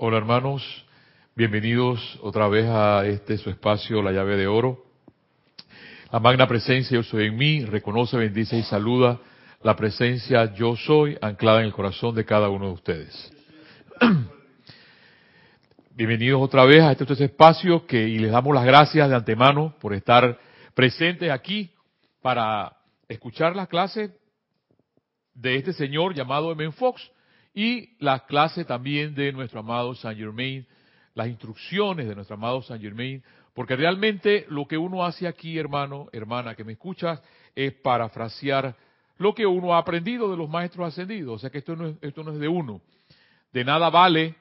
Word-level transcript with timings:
Hola 0.00 0.18
hermanos, 0.18 0.62
bienvenidos 1.34 2.20
otra 2.22 2.46
vez 2.46 2.66
a 2.68 3.04
este 3.04 3.36
su 3.36 3.50
espacio, 3.50 4.00
la 4.00 4.12
llave 4.12 4.36
de 4.36 4.46
oro. 4.46 4.84
La 6.12 6.20
magna 6.20 6.46
presencia 6.46 6.94
yo 6.94 7.02
soy 7.02 7.26
en 7.26 7.36
mí, 7.36 7.64
reconoce, 7.64 8.16
bendice 8.16 8.56
y 8.56 8.62
saluda 8.62 9.18
la 9.60 9.74
presencia 9.74 10.54
yo 10.54 10.76
soy 10.76 11.18
anclada 11.20 11.58
en 11.58 11.66
el 11.66 11.72
corazón 11.72 12.14
de 12.14 12.24
cada 12.24 12.48
uno 12.48 12.66
de 12.66 12.72
ustedes. 12.74 13.32
Bienvenidos 15.96 16.40
otra 16.42 16.64
vez 16.64 16.80
a 16.84 16.92
este, 16.92 17.02
este 17.02 17.24
espacio 17.24 17.84
que 17.84 18.00
y 18.00 18.20
les 18.20 18.30
damos 18.30 18.54
las 18.54 18.64
gracias 18.64 19.08
de 19.08 19.16
antemano 19.16 19.74
por 19.80 19.94
estar 19.94 20.38
presentes 20.74 21.28
aquí 21.28 21.72
para 22.22 22.72
escuchar 23.08 23.56
la 23.56 23.66
clase 23.66 24.16
de 25.34 25.56
este 25.56 25.72
señor 25.72 26.14
llamado 26.14 26.52
M. 26.52 26.70
Fox 26.70 27.10
y 27.58 27.96
la 27.98 28.20
clase 28.20 28.64
también 28.64 29.16
de 29.16 29.32
nuestro 29.32 29.58
amado 29.58 29.92
Saint 29.96 30.16
Germain, 30.16 30.64
las 31.14 31.26
instrucciones 31.26 32.06
de 32.06 32.14
nuestro 32.14 32.36
amado 32.36 32.62
Saint 32.62 32.80
Germain, 32.80 33.20
porque 33.52 33.74
realmente 33.74 34.46
lo 34.48 34.68
que 34.68 34.78
uno 34.78 35.04
hace 35.04 35.26
aquí, 35.26 35.58
hermano, 35.58 36.06
hermana, 36.12 36.54
que 36.54 36.62
me 36.62 36.74
escuchas, 36.74 37.20
es 37.56 37.72
parafrasear 37.72 38.76
lo 39.16 39.34
que 39.34 39.44
uno 39.44 39.74
ha 39.74 39.78
aprendido 39.78 40.30
de 40.30 40.36
los 40.36 40.48
maestros 40.48 40.86
ascendidos. 40.86 41.34
O 41.34 41.38
sea 41.40 41.50
que 41.50 41.58
esto 41.58 41.74
no 41.74 41.88
es, 41.88 41.96
esto 42.00 42.22
no 42.22 42.30
es 42.30 42.38
de 42.38 42.46
uno. 42.46 42.80
De 43.52 43.64
nada 43.64 43.90
vale, 43.90 44.36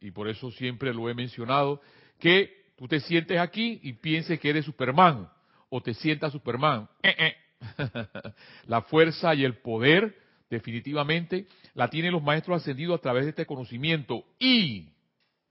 y 0.00 0.12
por 0.12 0.28
eso 0.28 0.52
siempre 0.52 0.94
lo 0.94 1.08
he 1.08 1.14
mencionado, 1.14 1.80
que 2.20 2.66
tú 2.76 2.86
te 2.86 3.00
sientes 3.00 3.40
aquí 3.40 3.80
y 3.82 3.94
pienses 3.94 4.38
que 4.38 4.48
eres 4.48 4.64
Superman, 4.64 5.28
o 5.70 5.80
te 5.82 5.92
sientas 5.92 6.30
Superman. 6.30 6.88
La 8.68 8.82
fuerza 8.82 9.34
y 9.34 9.44
el 9.44 9.56
poder 9.56 10.19
definitivamente 10.50 11.46
la 11.74 11.88
tienen 11.88 12.12
los 12.12 12.22
maestros 12.22 12.60
ascendidos 12.60 12.98
a 12.98 13.02
través 13.02 13.24
de 13.24 13.30
este 13.30 13.46
conocimiento 13.46 14.24
y, 14.38 14.88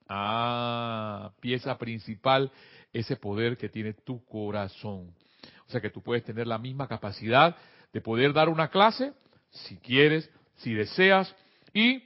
ah, 0.08 1.32
pieza 1.40 1.78
principal, 1.78 2.52
ese 2.92 3.16
poder 3.16 3.58
que 3.58 3.70
tiene 3.70 3.94
tu 3.94 4.24
corazón. 4.26 5.16
O 5.68 5.72
sea 5.72 5.82
que 5.82 5.90
tú 5.90 6.02
puedes 6.02 6.24
tener 6.24 6.48
la 6.48 6.58
misma 6.58 6.88
capacidad 6.88 7.56
de 7.94 8.02
poder 8.02 8.34
dar 8.34 8.50
una 8.50 8.70
clase, 8.70 9.14
si 9.50 9.78
quieres, 9.78 10.30
si 10.58 10.74
deseas, 10.74 11.34
y 11.74 12.04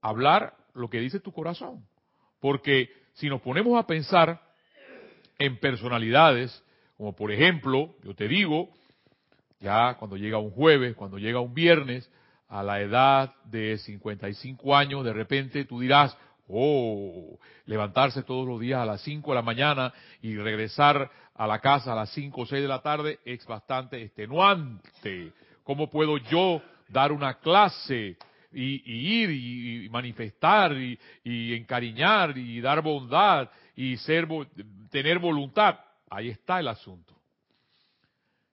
hablar 0.00 0.56
lo 0.74 0.88
que 0.88 1.00
dice 1.00 1.20
tu 1.20 1.32
corazón. 1.32 1.84
Porque 2.40 2.90
si 3.14 3.28
nos 3.28 3.42
ponemos 3.42 3.78
a 3.78 3.86
pensar 3.86 4.40
en 5.38 5.58
personalidades, 5.58 6.64
como 6.96 7.14
por 7.14 7.32
ejemplo, 7.32 7.94
yo 8.02 8.14
te 8.14 8.28
digo, 8.28 8.70
ya 9.58 9.96
cuando 9.98 10.16
llega 10.16 10.38
un 10.38 10.50
jueves, 10.50 10.94
cuando 10.96 11.18
llega 11.18 11.40
un 11.40 11.52
viernes, 11.52 12.10
a 12.50 12.64
la 12.64 12.80
edad 12.80 13.32
de 13.44 13.78
55 13.78 14.76
años, 14.76 15.04
de 15.04 15.12
repente 15.12 15.64
tú 15.64 15.78
dirás, 15.78 16.16
oh, 16.48 17.38
levantarse 17.64 18.24
todos 18.24 18.46
los 18.46 18.60
días 18.60 18.80
a 18.80 18.84
las 18.84 19.00
5 19.02 19.30
de 19.30 19.34
la 19.36 19.42
mañana 19.42 19.94
y 20.20 20.36
regresar 20.36 21.08
a 21.32 21.46
la 21.46 21.60
casa 21.60 21.92
a 21.92 21.96
las 21.96 22.10
5 22.10 22.40
o 22.40 22.46
6 22.46 22.60
de 22.60 22.68
la 22.68 22.82
tarde 22.82 23.20
es 23.24 23.46
bastante 23.46 24.02
extenuante. 24.02 25.32
¿Cómo 25.62 25.88
puedo 25.88 26.18
yo 26.18 26.60
dar 26.88 27.12
una 27.12 27.38
clase 27.38 28.16
y, 28.52 29.20
ir 29.20 29.30
y, 29.30 29.88
manifestar 29.88 30.72
y, 30.72 30.98
y, 31.22 31.54
encariñar 31.54 32.36
y 32.36 32.60
dar 32.60 32.82
bondad 32.82 33.48
y 33.76 33.96
ser, 33.98 34.26
tener 34.90 35.20
voluntad? 35.20 35.78
Ahí 36.10 36.30
está 36.30 36.58
el 36.58 36.66
asunto. 36.66 37.14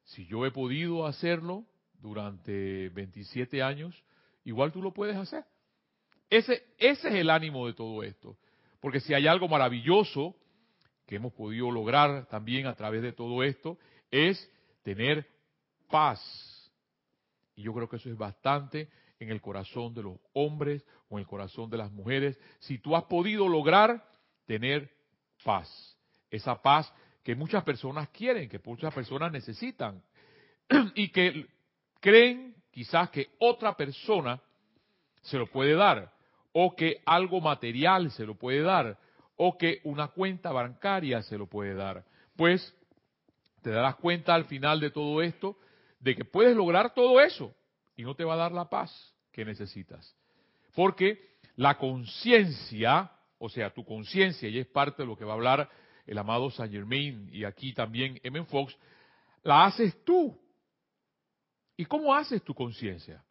Si 0.03 0.27
yo 0.27 0.45
he 0.45 0.51
podido 0.51 1.07
hacerlo, 1.07 1.65
durante 1.99 2.89
27 2.89 3.61
años, 3.61 4.03
igual 4.43 4.71
tú 4.71 4.81
lo 4.81 4.93
puedes 4.93 5.15
hacer. 5.15 5.43
Ese, 6.29 6.63
ese 6.77 7.07
es 7.07 7.15
el 7.15 7.29
ánimo 7.29 7.67
de 7.67 7.73
todo 7.73 8.03
esto. 8.03 8.37
Porque 8.79 8.99
si 8.99 9.13
hay 9.13 9.27
algo 9.27 9.47
maravilloso 9.47 10.35
que 11.05 11.15
hemos 11.15 11.33
podido 11.33 11.71
lograr 11.71 12.27
también 12.27 12.67
a 12.67 12.75
través 12.75 13.01
de 13.01 13.13
todo 13.13 13.43
esto, 13.43 13.77
es 14.11 14.51
tener 14.83 15.27
paz. 15.89 16.21
Y 17.55 17.63
yo 17.63 17.73
creo 17.73 17.89
que 17.89 17.95
eso 17.95 18.09
es 18.09 18.17
bastante 18.17 18.89
en 19.19 19.29
el 19.29 19.41
corazón 19.41 19.93
de 19.93 20.03
los 20.03 20.17
hombres 20.33 20.85
o 21.09 21.17
en 21.17 21.21
el 21.21 21.27
corazón 21.27 21.69
de 21.69 21.77
las 21.77 21.91
mujeres. 21.91 22.37
Si 22.59 22.77
tú 22.77 22.95
has 22.95 23.05
podido 23.05 23.47
lograr 23.47 24.05
tener 24.45 24.91
paz, 25.43 25.97
esa 26.29 26.61
paz 26.61 26.93
que 27.23 27.35
muchas 27.35 27.63
personas 27.63 28.09
quieren, 28.09 28.47
que 28.47 28.59
muchas 28.63 28.93
personas 28.93 29.31
necesitan, 29.31 30.03
y 30.95 31.09
que 31.09 31.47
creen 31.99 32.55
quizás 32.71 33.09
que 33.09 33.29
otra 33.39 33.75
persona 33.75 34.41
se 35.21 35.37
lo 35.37 35.47
puede 35.47 35.73
dar, 35.73 36.13
o 36.51 36.75
que 36.75 37.01
algo 37.05 37.41
material 37.41 38.11
se 38.11 38.25
lo 38.25 38.35
puede 38.35 38.61
dar, 38.61 38.97
o 39.35 39.57
que 39.57 39.81
una 39.83 40.07
cuenta 40.07 40.51
bancaria 40.51 41.21
se 41.21 41.37
lo 41.37 41.47
puede 41.47 41.73
dar. 41.73 42.03
Pues 42.35 42.75
te 43.61 43.71
darás 43.71 43.95
cuenta 43.95 44.33
al 44.33 44.45
final 44.45 44.79
de 44.79 44.91
todo 44.91 45.21
esto 45.21 45.57
de 45.99 46.15
que 46.15 46.25
puedes 46.25 46.55
lograr 46.55 46.93
todo 46.93 47.19
eso 47.19 47.53
y 47.95 48.03
no 48.03 48.15
te 48.15 48.23
va 48.23 48.35
a 48.35 48.37
dar 48.37 48.51
la 48.51 48.69
paz 48.69 49.13
que 49.31 49.43
necesitas. 49.43 50.15
Porque 50.75 51.35
la 51.55 51.77
conciencia, 51.77 53.11
o 53.39 53.49
sea, 53.49 53.73
tu 53.73 53.83
conciencia, 53.83 54.47
y 54.47 54.59
es 54.59 54.67
parte 54.67 55.03
de 55.03 55.07
lo 55.07 55.17
que 55.17 55.25
va 55.25 55.33
a 55.33 55.35
hablar 55.35 55.69
el 56.05 56.17
amado 56.17 56.49
Saint 56.49 56.71
Germain 56.71 57.29
y 57.31 57.43
aquí 57.43 57.73
también 57.73 58.19
M. 58.23 58.45
Fox, 58.45 58.75
la 59.43 59.65
haces 59.65 60.03
tú. 60.03 60.39
¿Y 61.77 61.85
cómo 61.85 62.13
haces 62.15 62.43
tu 62.43 62.55
conciencia? 62.55 63.23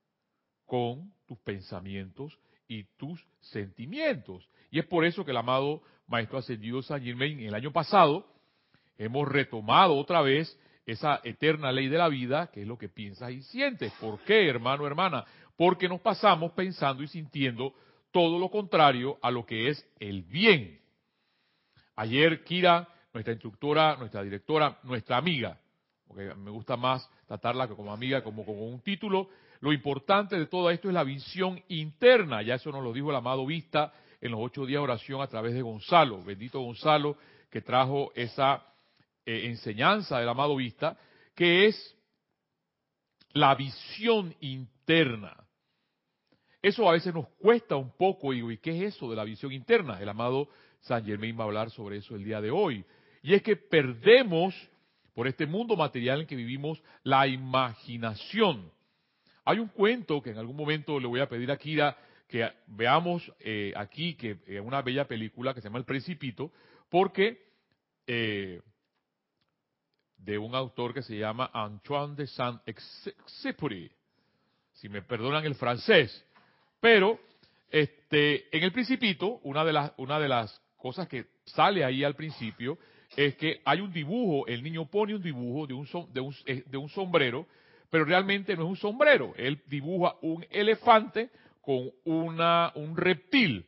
Con 0.65 1.12
tus 1.27 1.39
pensamientos 1.39 2.39
y 2.69 2.84
tus 2.97 3.25
sentimientos. 3.41 4.49
Y 4.71 4.79
es 4.79 4.87
por 4.87 5.05
eso 5.05 5.25
que 5.25 5.33
el 5.33 5.37
amado 5.37 5.83
Maestro 6.07 6.39
Ascendido 6.39 6.81
San 6.83 7.03
Germain, 7.03 7.41
el 7.41 7.55
año 7.55 7.73
pasado, 7.73 8.27
hemos 8.97 9.29
retomado 9.29 9.97
otra 9.97 10.23
vez 10.23 10.59
esa 10.87 11.21
eterna 11.25 11.73
ley 11.73 11.89
de 11.89 11.99
la 11.99 12.09
vida, 12.09 12.49
que 12.53 12.62
es 12.62 12.67
lo 12.67 12.79
que 12.79 12.89
piensas 12.89 13.33
y 13.33 13.43
sientes. 13.43 13.93
¿Por 14.01 14.21
qué, 14.21 14.49
hermano, 14.49 14.87
hermana? 14.87 15.25
Porque 15.57 15.89
nos 15.89 16.01
pasamos 16.01 16.53
pensando 16.53 17.03
y 17.03 17.09
sintiendo 17.09 17.75
todo 18.13 18.39
lo 18.39 18.49
contrario 18.51 19.19
a 19.21 19.31
lo 19.33 19.45
que 19.45 19.69
es 19.69 19.84
el 19.99 20.23
bien. 20.23 20.81
Ayer 21.97 22.45
Kira, 22.45 22.89
nuestra 23.13 23.33
instructora, 23.33 23.97
nuestra 23.97 24.23
directora, 24.23 24.78
nuestra 24.84 25.17
amiga, 25.17 25.59
porque 26.06 26.34
me 26.34 26.50
gusta 26.50 26.77
más 26.77 27.09
tratarla 27.27 27.69
como 27.69 27.93
amiga, 27.93 28.22
como 28.22 28.44
con 28.44 28.61
un 28.61 28.81
título. 28.81 29.28
Lo 29.61 29.72
importante 29.72 30.39
de 30.39 30.47
todo 30.47 30.71
esto 30.71 30.89
es 30.89 30.94
la 30.94 31.05
visión 31.05 31.62
interna, 31.69 32.43
ya 32.43 32.55
eso 32.55 32.71
nos 32.71 32.84
lo 32.84 32.93
dijo 32.93 33.11
el 33.11 33.17
amado 33.17 33.47
Vista 33.47 33.93
en 34.21 34.33
los 34.33 34.41
ocho 34.43 34.66
días 34.66 34.81
de 34.81 34.84
oración 34.84 35.21
a 35.21 35.27
través 35.27 35.55
de 35.55 35.62
Gonzalo, 35.62 36.22
bendito 36.22 36.61
Gonzalo, 36.61 37.16
que 37.50 37.61
trajo 37.61 38.12
esa 38.15 38.65
eh, 39.25 39.47
enseñanza 39.47 40.19
del 40.19 40.28
amado 40.28 40.56
Vista, 40.56 40.99
que 41.34 41.66
es 41.66 41.97
la 43.33 43.55
visión 43.55 44.34
interna. 44.41 45.37
Eso 46.62 46.89
a 46.89 46.93
veces 46.93 47.15
nos 47.15 47.28
cuesta 47.39 47.77
un 47.77 47.93
poco, 47.97 48.33
y, 48.33 48.53
¿y 48.53 48.59
qué 48.59 48.77
es 48.77 48.95
eso 48.95 49.09
de 49.11 49.16
la 49.16 49.25
visión 49.25 49.53
interna? 49.53 50.00
El 50.00 50.09
amado 50.09 50.49
San 50.81 51.05
Germain 51.05 51.39
va 51.39 51.45
a 51.45 51.47
hablar 51.47 51.71
sobre 51.71 51.99
eso 51.99 52.15
el 52.16 52.25
día 52.25 52.41
de 52.41 52.50
hoy. 52.50 52.84
Y 53.22 53.34
es 53.34 53.43
que 53.43 53.56
perdemos 53.56 54.55
por 55.16 55.27
este 55.27 55.47
mundo 55.47 55.77
material 55.77 56.21
en 56.21 56.27
que 56.27 56.37
vivimos, 56.37 56.82
la 57.03 57.27
imaginación. 57.27 58.71
Hay 59.47 59.59
un 59.59 59.69
cuento 59.69 60.21
que 60.21 60.28
en 60.28 60.37
algún 60.37 60.56
momento 60.56 61.00
le 61.00 61.06
voy 61.06 61.21
a 61.21 61.28
pedir 61.28 61.50
a 61.50 61.56
Kira 61.56 61.97
que 62.28 62.47
veamos 62.66 63.32
eh, 63.41 63.72
aquí, 63.77 64.15
que 64.15 64.32
es 64.32 64.38
eh, 64.47 64.60
una 64.60 64.82
bella 64.82 65.09
película 65.09 65.54
que 65.54 65.62
se 65.62 65.69
llama 65.69 65.78
El 65.78 65.87
Principito, 65.87 66.53
porque 66.91 67.47
eh, 68.06 68.60
de 70.19 70.37
un 70.37 70.54
autor 70.54 70.93
que 70.93 71.00
se 71.00 71.16
llama 71.16 71.50
Antoine 71.54 72.15
de 72.15 72.27
Saint-Exupéry, 72.27 73.91
si 74.75 74.91
me 74.91 75.00
perdonan 75.00 75.47
el 75.47 75.54
francés, 75.54 76.27
pero 76.78 77.19
este, 77.71 78.54
en 78.54 78.65
El 78.65 78.72
Principito, 78.72 79.41
una 79.44 79.65
de 79.65 79.72
las, 79.72 79.93
una 79.97 80.21
de 80.21 80.28
las 80.28 80.60
cosas 80.77 81.09
que 81.09 81.24
sale 81.47 81.86
ahí 81.86 82.04
al 82.04 82.16
principio 82.16 82.77
es 83.16 83.34
que 83.36 83.60
hay 83.65 83.80
un 83.80 83.92
dibujo, 83.92 84.47
el 84.47 84.63
niño 84.63 84.86
pone 84.86 85.15
un 85.15 85.22
dibujo 85.22 85.66
de 85.66 85.74
un, 85.74 85.89
de 86.13 86.21
un, 86.21 86.34
eh, 86.45 86.63
de 86.66 86.77
un 86.77 86.89
sombrero, 86.91 87.47
pero 87.91 88.04
realmente 88.04 88.54
no 88.54 88.65
es 88.65 88.68
un 88.68 88.77
sombrero, 88.77 89.33
él 89.36 89.63
dibuja 89.66 90.16
un 90.21 90.45
elefante 90.51 91.30
con 91.63 91.91
una, 92.04 92.72
un 92.74 92.97
reptil. 92.97 93.66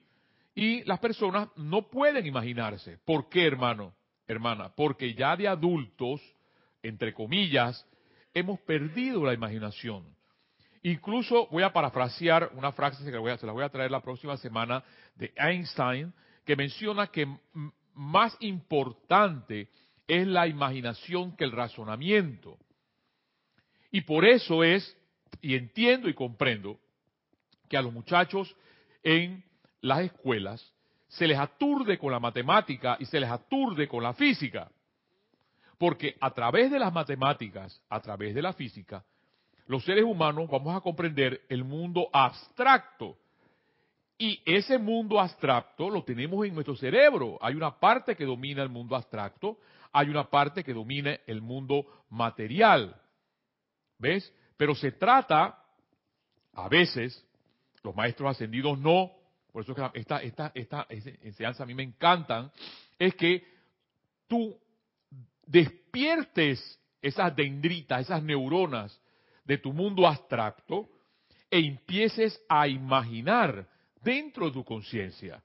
Y 0.54 0.84
las 0.84 0.98
personas 0.98 1.48
no 1.56 1.88
pueden 1.88 2.26
imaginarse. 2.26 2.98
¿Por 3.04 3.28
qué, 3.28 3.46
hermano? 3.46 3.94
Hermana, 4.26 4.70
porque 4.76 5.14
ya 5.14 5.36
de 5.36 5.48
adultos, 5.48 6.20
entre 6.82 7.14
comillas, 7.14 7.86
hemos 8.34 8.60
perdido 8.60 9.24
la 9.24 9.32
imaginación. 9.32 10.04
Incluso 10.82 11.46
voy 11.48 11.62
a 11.62 11.72
parafrasear 11.72 12.50
una 12.54 12.72
frase 12.72 12.98
que 13.04 13.10
se 13.38 13.46
la 13.46 13.52
voy 13.52 13.64
a 13.64 13.68
traer 13.68 13.90
la 13.90 14.00
próxima 14.00 14.36
semana 14.36 14.84
de 15.14 15.32
Einstein, 15.36 16.12
que 16.44 16.56
menciona 16.56 17.06
que 17.06 17.26
más 17.98 18.36
importante 18.40 19.68
es 20.06 20.26
la 20.26 20.46
imaginación 20.46 21.36
que 21.36 21.44
el 21.44 21.52
razonamiento. 21.52 22.56
Y 23.90 24.02
por 24.02 24.24
eso 24.24 24.62
es, 24.62 24.96
y 25.42 25.56
entiendo 25.56 26.08
y 26.08 26.14
comprendo, 26.14 26.78
que 27.68 27.76
a 27.76 27.82
los 27.82 27.92
muchachos 27.92 28.54
en 29.02 29.44
las 29.80 30.00
escuelas 30.00 30.72
se 31.08 31.26
les 31.26 31.38
aturde 31.38 31.98
con 31.98 32.12
la 32.12 32.20
matemática 32.20 32.96
y 33.00 33.06
se 33.06 33.18
les 33.18 33.30
aturde 33.30 33.88
con 33.88 34.02
la 34.02 34.14
física. 34.14 34.70
Porque 35.76 36.16
a 36.20 36.30
través 36.30 36.70
de 36.70 36.78
las 36.78 36.92
matemáticas, 36.92 37.82
a 37.88 38.00
través 38.00 38.34
de 38.34 38.42
la 38.42 38.52
física, 38.52 39.04
los 39.66 39.84
seres 39.84 40.04
humanos 40.04 40.48
vamos 40.48 40.76
a 40.76 40.80
comprender 40.80 41.42
el 41.48 41.64
mundo 41.64 42.08
abstracto. 42.12 43.16
Y 44.18 44.42
ese 44.44 44.78
mundo 44.78 45.20
abstracto 45.20 45.88
lo 45.88 46.02
tenemos 46.02 46.44
en 46.44 46.52
nuestro 46.52 46.74
cerebro. 46.74 47.38
Hay 47.40 47.54
una 47.54 47.78
parte 47.78 48.16
que 48.16 48.24
domina 48.24 48.64
el 48.64 48.68
mundo 48.68 48.96
abstracto, 48.96 49.58
hay 49.92 50.08
una 50.08 50.28
parte 50.28 50.64
que 50.64 50.74
domina 50.74 51.16
el 51.26 51.40
mundo 51.40 51.86
material. 52.10 53.00
¿Ves? 53.96 54.32
Pero 54.56 54.74
se 54.74 54.92
trata, 54.92 55.62
a 56.52 56.68
veces, 56.68 57.24
los 57.84 57.94
maestros 57.94 58.32
ascendidos 58.32 58.76
no, 58.78 59.12
por 59.52 59.62
eso 59.62 59.74
que 59.74 60.00
esta, 60.00 60.18
esta, 60.18 60.50
esta 60.52 60.86
enseñanza 60.88 61.62
a 61.62 61.66
mí 61.66 61.74
me 61.74 61.84
encantan, 61.84 62.50
es 62.98 63.14
que 63.14 63.44
tú 64.26 64.58
despiertes 65.46 66.78
esas 67.00 67.34
dendritas, 67.36 68.00
esas 68.02 68.22
neuronas 68.22 69.00
de 69.44 69.58
tu 69.58 69.72
mundo 69.72 70.06
abstracto 70.06 70.88
e 71.50 71.60
empieces 71.60 72.40
a 72.48 72.66
imaginar 72.66 73.66
dentro 74.02 74.46
de 74.46 74.52
tu 74.52 74.64
conciencia. 74.64 75.42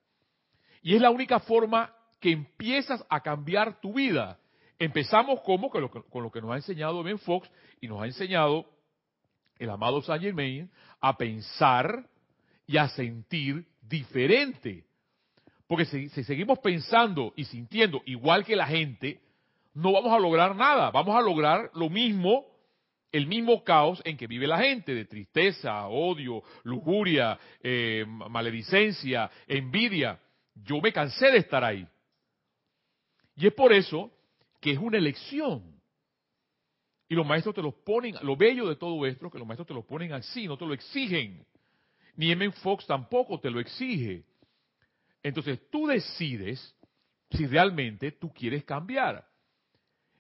Y 0.82 0.96
es 0.96 1.02
la 1.02 1.10
única 1.10 1.40
forma 1.40 1.94
que 2.20 2.32
empiezas 2.32 3.04
a 3.10 3.22
cambiar 3.22 3.80
tu 3.80 3.94
vida. 3.94 4.40
Empezamos 4.80 5.42
como 5.42 5.70
con 5.70 5.82
lo 5.82 6.32
que, 6.32 6.42
nos 6.42 6.52
ha 6.52 6.56
enseñado 6.56 7.04
Ben 7.04 7.20
Fox 7.20 7.50
y 7.80 7.88
nos 7.88 8.02
ha 8.02 8.06
enseñado 8.06 8.66
el 9.58 9.70
amado 9.70 10.02
Saint 10.02 10.24
Germain 10.24 10.70
a 11.00 11.18
pensar 11.18 12.08
y 12.66 12.78
a 12.78 12.88
sentir 12.90 13.66
diferente. 13.82 14.86
Porque 15.68 15.86
si, 15.86 16.10
seguimos 16.10 16.60
pensando 16.60 17.34
y 17.36 17.46
sintiendo 17.46 18.02
igual 18.06 18.46
que 18.46 18.56
la 18.56 18.68
gente, 18.68 19.22
no 19.74 19.92
vamos 19.94 20.14
a 20.14 20.20
lograr 20.20 20.56
nada. 20.56 20.92
Vamos 20.92 21.16
a 21.16 21.22
lograr 21.22 21.72
lo 21.74 21.90
mismo, 21.90 22.46
el 23.14 23.28
mismo 23.28 23.64
caos 23.64 24.02
en 24.06 24.18
que 24.18 24.26
vive 24.26 24.48
la 24.48 24.58
gente, 24.58 24.96
de 24.96 25.06
tristeza, 25.06 25.88
odio, 25.88 26.42
lujuria, 26.64 27.40
eh, 27.62 28.04
maledicencia, 28.08 29.30
envidia. 29.48 30.20
Yo 30.56 30.82
me 30.82 30.92
cansé 30.92 31.30
de 31.30 31.38
estar 31.38 31.64
ahí. 31.64 31.88
Y 33.36 33.46
es 33.46 33.54
por 33.54 33.72
eso 33.72 34.12
que 34.60 34.72
es 34.72 34.80
una 34.80 34.98
elección. 34.98 35.80
Y 37.08 37.14
los 37.14 37.26
maestros 37.26 37.54
te 37.54 37.62
los 37.62 37.76
ponen, 37.76 38.16
lo 38.24 38.36
bello 38.36 38.68
de 38.68 38.78
todo 38.78 39.06
esto, 39.06 39.30
que 39.30 39.38
los 39.38 39.48
maestros 39.48 39.68
te 39.68 39.76
lo 39.76 39.86
ponen 39.86 40.12
así, 40.12 40.48
no 40.48 40.58
te 40.58 40.66
lo 40.66 40.74
exigen. 40.74 41.46
Ni 42.16 42.32
M. 42.32 42.52
Fox 42.52 42.88
tampoco 42.88 43.40
te 43.40 43.52
lo 43.52 43.60
exige. 43.60 44.26
Entonces 45.22 45.70
tú 45.70 45.86
decides 45.86 46.76
si 47.30 47.46
realmente 47.46 48.12
tú 48.12 48.34
quieres 48.34 48.64
cambiar. 48.64 49.28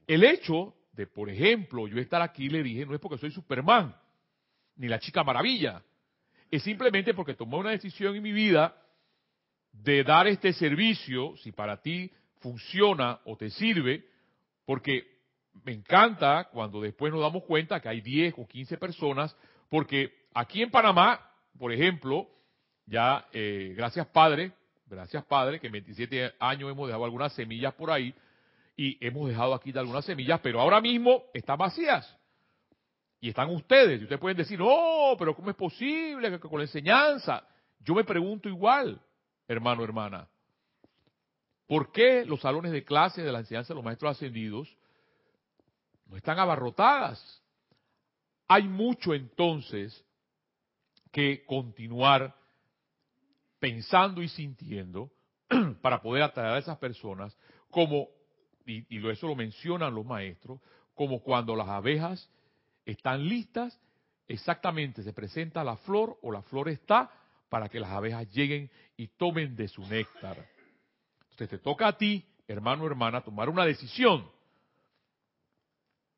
El 0.05 0.23
hecho 0.23 0.75
de, 0.93 1.07
por 1.07 1.29
ejemplo, 1.29 1.87
yo 1.87 1.99
estar 1.99 2.21
aquí, 2.21 2.49
le 2.49 2.63
dije, 2.63 2.85
no 2.85 2.93
es 2.93 2.99
porque 2.99 3.17
soy 3.17 3.31
Superman, 3.31 3.95
ni 4.75 4.87
la 4.87 4.99
chica 4.99 5.23
maravilla. 5.23 5.83
Es 6.49 6.63
simplemente 6.63 7.13
porque 7.13 7.33
tomé 7.33 7.57
una 7.57 7.71
decisión 7.71 8.15
en 8.15 8.23
mi 8.23 8.31
vida 8.31 8.75
de 9.71 10.03
dar 10.03 10.27
este 10.27 10.53
servicio, 10.53 11.35
si 11.37 11.51
para 11.51 11.81
ti 11.81 12.11
funciona 12.39 13.19
o 13.25 13.35
te 13.35 13.49
sirve, 13.49 14.05
porque 14.65 15.05
me 15.63 15.73
encanta 15.73 16.49
cuando 16.51 16.81
después 16.81 17.11
nos 17.11 17.21
damos 17.21 17.43
cuenta 17.43 17.79
que 17.79 17.89
hay 17.89 18.01
10 18.01 18.35
o 18.37 18.47
15 18.47 18.77
personas, 18.77 19.35
porque 19.69 20.13
aquí 20.33 20.61
en 20.61 20.71
Panamá 20.71 21.29
por 21.57 21.71
ejemplo, 21.71 22.27
ya, 22.85 23.27
eh, 23.31 23.73
gracias 23.75 24.07
Padre, 24.07 24.51
gracias 24.87 25.23
Padre, 25.25 25.59
que 25.59 25.67
en 25.67 25.73
27 25.73 26.33
años 26.39 26.71
hemos 26.71 26.87
dejado 26.87 27.05
algunas 27.05 27.33
semillas 27.33 27.73
por 27.73 27.91
ahí 27.91 28.13
y 28.75 29.05
hemos 29.05 29.29
dejado 29.29 29.53
aquí 29.53 29.71
algunas 29.77 30.05
semillas, 30.05 30.39
pero 30.41 30.59
ahora 30.59 30.81
mismo 30.81 31.25
están 31.33 31.57
vacías. 31.57 32.17
Y 33.19 33.29
están 33.29 33.49
ustedes. 33.51 33.99
Y 33.99 34.03
ustedes 34.03 34.19
pueden 34.19 34.37
decir, 34.37 34.59
no, 34.59 35.15
pero 35.17 35.35
¿cómo 35.35 35.49
es 35.49 35.55
posible 35.55 36.29
que 36.31 36.39
con 36.39 36.59
la 36.59 36.65
enseñanza? 36.65 37.47
Yo 37.79 37.93
me 37.93 38.03
pregunto 38.03 38.49
igual, 38.49 38.99
hermano, 39.47 39.83
hermana. 39.83 40.27
¿Por 41.67 41.91
qué 41.91 42.25
los 42.25 42.41
salones 42.41 42.71
de 42.71 42.83
clase 42.83 43.21
de 43.21 43.31
la 43.31 43.39
enseñanza 43.39 43.69
de 43.69 43.75
los 43.75 43.83
maestros 43.83 44.11
ascendidos 44.11 44.75
no 46.07 46.17
están 46.17 46.39
abarrotadas? 46.39 47.41
Hay 48.47 48.67
mucho 48.67 49.13
entonces 49.13 50.03
que 51.11 51.45
continuar 51.45 52.35
pensando 53.59 54.21
y 54.21 54.27
sintiendo 54.27 55.11
para 55.81 56.01
poder 56.01 56.23
atraer 56.23 56.55
a 56.55 56.57
esas 56.57 56.77
personas, 56.77 57.37
como, 57.69 58.09
y, 58.65 58.85
y 58.89 59.09
eso 59.09 59.27
lo 59.27 59.35
mencionan 59.35 59.93
los 59.93 60.05
maestros, 60.05 60.59
como 60.93 61.21
cuando 61.21 61.55
las 61.55 61.67
abejas 61.67 62.29
están 62.85 63.27
listas, 63.27 63.79
exactamente 64.27 65.03
se 65.03 65.13
presenta 65.13 65.63
la 65.63 65.77
flor 65.77 66.17
o 66.21 66.31
la 66.31 66.41
flor 66.43 66.69
está 66.69 67.11
para 67.49 67.69
que 67.69 67.79
las 67.79 67.91
abejas 67.91 68.29
lleguen 68.31 68.69
y 68.97 69.07
tomen 69.07 69.55
de 69.55 69.67
su 69.67 69.85
néctar. 69.87 70.37
Entonces 71.21 71.49
te 71.49 71.57
toca 71.59 71.87
a 71.87 71.97
ti, 71.97 72.25
hermano 72.47 72.83
o 72.83 72.87
hermana, 72.87 73.21
tomar 73.21 73.49
una 73.49 73.65
decisión. 73.65 74.29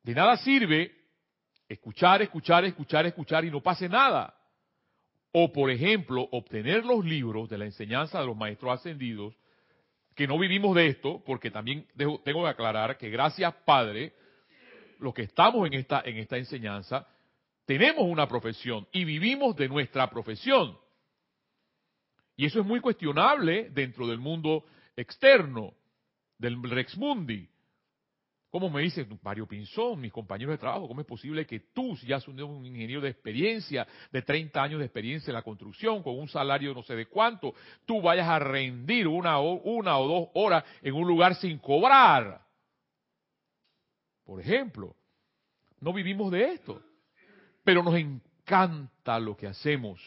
De 0.02 0.14
nada 0.14 0.36
sirve 0.38 0.92
escuchar, 1.68 2.22
escuchar, 2.22 2.64
escuchar, 2.64 3.06
escuchar 3.06 3.44
y 3.44 3.50
no 3.50 3.62
pase 3.62 3.88
nada. 3.88 4.34
O, 5.32 5.52
por 5.52 5.70
ejemplo, 5.70 6.28
obtener 6.32 6.84
los 6.84 7.04
libros 7.04 7.48
de 7.48 7.58
la 7.58 7.66
enseñanza 7.66 8.20
de 8.20 8.26
los 8.26 8.36
maestros 8.36 8.72
ascendidos, 8.72 9.34
que 10.16 10.26
no 10.26 10.38
vivimos 10.38 10.74
de 10.74 10.88
esto, 10.88 11.22
porque 11.24 11.50
también 11.50 11.86
tengo 11.94 12.42
que 12.42 12.48
aclarar 12.48 12.96
que 12.96 13.10
gracias 13.10 13.54
Padre, 13.66 14.14
los 14.98 15.12
que 15.12 15.22
estamos 15.22 15.66
en 15.66 15.74
esta, 15.74 16.00
en 16.04 16.16
esta 16.16 16.38
enseñanza, 16.38 17.06
tenemos 17.66 18.04
una 18.04 18.26
profesión 18.26 18.88
y 18.92 19.04
vivimos 19.04 19.54
de 19.56 19.68
nuestra 19.68 20.08
profesión. 20.08 20.78
Y 22.34 22.46
eso 22.46 22.60
es 22.60 22.66
muy 22.66 22.80
cuestionable 22.80 23.68
dentro 23.70 24.06
del 24.06 24.18
mundo 24.18 24.64
externo, 24.96 25.74
del 26.38 26.62
Rex 26.62 26.96
Mundi. 26.96 27.48
¿Cómo 28.56 28.70
me 28.70 28.80
dice 28.80 29.06
Mario 29.22 29.46
Pinzón, 29.46 30.00
mis 30.00 30.10
compañeros 30.10 30.54
de 30.54 30.56
trabajo? 30.56 30.88
¿Cómo 30.88 31.02
es 31.02 31.06
posible 31.06 31.44
que 31.44 31.60
tú, 31.74 31.94
si 31.94 32.06
ya 32.06 32.18
un, 32.26 32.42
un 32.42 32.64
ingeniero 32.64 33.02
de 33.02 33.10
experiencia, 33.10 33.86
de 34.10 34.22
30 34.22 34.62
años 34.62 34.78
de 34.78 34.86
experiencia 34.86 35.30
en 35.30 35.34
la 35.34 35.42
construcción, 35.42 36.02
con 36.02 36.18
un 36.18 36.26
salario 36.26 36.72
no 36.72 36.82
sé 36.82 36.96
de 36.96 37.04
cuánto, 37.04 37.52
tú 37.84 38.00
vayas 38.00 38.26
a 38.26 38.38
rendir 38.38 39.08
una, 39.08 39.38
una 39.40 39.98
o 39.98 40.08
dos 40.08 40.28
horas 40.32 40.64
en 40.80 40.94
un 40.94 41.06
lugar 41.06 41.34
sin 41.34 41.58
cobrar? 41.58 42.46
Por 44.24 44.40
ejemplo, 44.40 44.96
no 45.78 45.92
vivimos 45.92 46.32
de 46.32 46.54
esto, 46.54 46.82
pero 47.62 47.82
nos 47.82 47.94
encanta 47.96 49.18
lo 49.20 49.36
que 49.36 49.48
hacemos. 49.48 50.00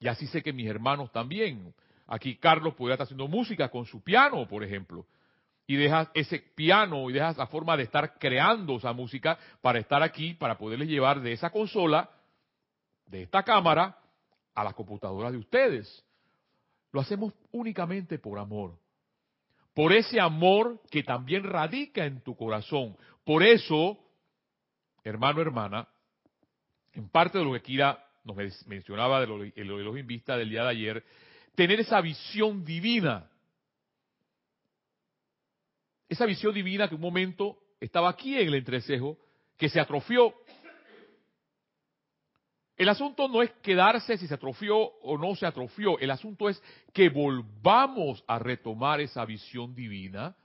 Y 0.00 0.06
así 0.06 0.26
sé 0.26 0.42
que 0.42 0.52
mis 0.52 0.68
hermanos 0.68 1.10
también. 1.10 1.72
Aquí 2.08 2.36
Carlos 2.36 2.74
puede 2.74 2.92
estar 2.92 3.06
haciendo 3.06 3.26
música 3.26 3.70
con 3.70 3.86
su 3.86 4.02
piano, 4.02 4.46
por 4.46 4.62
ejemplo 4.62 5.06
y 5.66 5.76
dejas 5.76 6.08
ese 6.14 6.38
piano 6.54 7.08
y 7.08 7.12
dejas 7.12 7.36
la 7.36 7.46
forma 7.46 7.76
de 7.76 7.84
estar 7.84 8.18
creando 8.18 8.76
esa 8.76 8.92
música 8.92 9.38
para 9.60 9.78
estar 9.78 10.02
aquí, 10.02 10.34
para 10.34 10.58
poderles 10.58 10.88
llevar 10.88 11.20
de 11.20 11.32
esa 11.32 11.50
consola, 11.50 12.10
de 13.06 13.22
esta 13.22 13.42
cámara, 13.42 13.98
a 14.54 14.64
las 14.64 14.74
computadoras 14.74 15.32
de 15.32 15.38
ustedes. 15.38 16.04
Lo 16.90 17.00
hacemos 17.00 17.32
únicamente 17.52 18.18
por 18.18 18.38
amor. 18.38 18.78
Por 19.74 19.92
ese 19.92 20.20
amor 20.20 20.82
que 20.90 21.02
también 21.02 21.44
radica 21.44 22.04
en 22.04 22.20
tu 22.20 22.36
corazón. 22.36 22.96
Por 23.24 23.42
eso, 23.42 23.98
hermano, 25.04 25.40
hermana, 25.40 25.88
en 26.92 27.08
parte 27.08 27.38
de 27.38 27.44
lo 27.44 27.52
que 27.54 27.62
Kira 27.62 28.04
nos 28.24 28.36
mencionaba 28.66 29.20
de 29.20 29.26
los, 29.26 29.54
de 29.54 29.64
los 29.64 29.98
invistas 29.98 30.38
del 30.38 30.50
día 30.50 30.64
de 30.64 30.68
ayer, 30.68 31.04
tener 31.54 31.80
esa 31.80 32.00
visión 32.00 32.64
divina 32.64 33.30
esa 36.12 36.26
visión 36.26 36.52
divina 36.52 36.88
que 36.88 36.94
un 36.94 37.00
momento 37.00 37.58
estaba 37.80 38.10
aquí 38.10 38.36
en 38.38 38.48
el 38.48 38.54
entrecejo, 38.54 39.18
que 39.56 39.68
se 39.68 39.80
atrofió. 39.80 40.34
El 42.76 42.88
asunto 42.88 43.28
no 43.28 43.42
es 43.42 43.50
quedarse 43.62 44.18
si 44.18 44.26
se 44.26 44.34
atrofió 44.34 44.76
o 44.76 45.16
no 45.16 45.34
se 45.34 45.46
atrofió, 45.46 45.98
el 45.98 46.10
asunto 46.10 46.48
es 46.48 46.62
que 46.92 47.08
volvamos 47.08 48.22
a 48.26 48.38
retomar 48.38 49.00
esa 49.00 49.24
visión 49.24 49.74
divina 49.74 50.36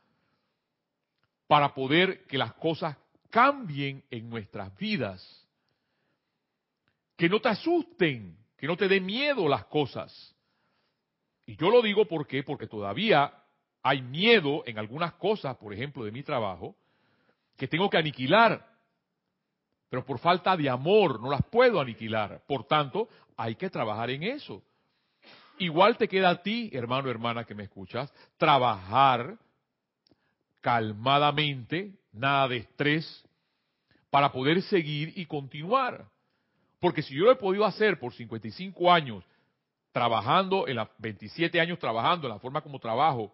para 1.47 1.73
poder 1.73 2.25
que 2.27 2.37
las 2.37 2.53
cosas 2.53 2.97
cambien 3.29 4.03
en 4.09 4.29
nuestras 4.29 4.75
vidas. 4.77 5.45
Que 7.17 7.27
no 7.27 7.41
te 7.41 7.49
asusten, 7.49 8.37
que 8.57 8.67
no 8.67 8.77
te 8.77 8.87
dé 8.87 9.01
miedo 9.01 9.47
las 9.47 9.65
cosas. 9.65 10.35
Y 11.45 11.55
yo 11.57 11.69
lo 11.69 11.81
digo 11.81 12.05
porque 12.05 12.43
porque 12.43 12.67
todavía 12.67 13.33
hay 13.87 14.01
miedo 14.01 14.63
en 14.65 14.77
algunas 14.77 15.13
cosas, 15.13 15.55
por 15.55 15.73
ejemplo, 15.73 16.03
de 16.03 16.11
mi 16.11 16.21
trabajo, 16.21 16.75
que 17.55 17.69
tengo 17.69 17.89
que 17.89 17.97
aniquilar, 17.97 18.67
pero 19.89 20.03
por 20.05 20.19
falta 20.19 20.57
de 20.57 20.69
amor 20.69 21.21
no 21.21 21.31
las 21.31 21.41
puedo 21.45 21.79
aniquilar. 21.79 22.43
Por 22.45 22.65
tanto, 22.65 23.07
hay 23.37 23.55
que 23.55 23.69
trabajar 23.69 24.09
en 24.09 24.23
eso. 24.23 24.61
Igual 25.59 25.95
te 25.95 26.09
queda 26.09 26.31
a 26.31 26.41
ti, 26.43 26.69
hermano, 26.73 27.09
hermana, 27.09 27.45
que 27.45 27.55
me 27.55 27.63
escuchas, 27.63 28.13
trabajar 28.35 29.37
calmadamente, 30.59 31.93
nada 32.11 32.49
de 32.49 32.57
estrés, 32.57 33.23
para 34.09 34.33
poder 34.33 34.61
seguir 34.63 35.13
y 35.15 35.25
continuar. 35.27 36.09
Porque 36.81 37.01
si 37.01 37.15
yo 37.15 37.23
lo 37.23 37.31
he 37.31 37.37
podido 37.37 37.63
hacer 37.63 37.97
por 38.01 38.13
55 38.13 38.91
años, 38.91 39.23
trabajando, 39.93 40.67
en 40.67 40.75
la, 40.75 40.91
27 40.97 41.61
años 41.61 41.79
trabajando, 41.79 42.27
en 42.27 42.33
la 42.33 42.39
forma 42.39 42.59
como 42.59 42.79
trabajo, 42.79 43.33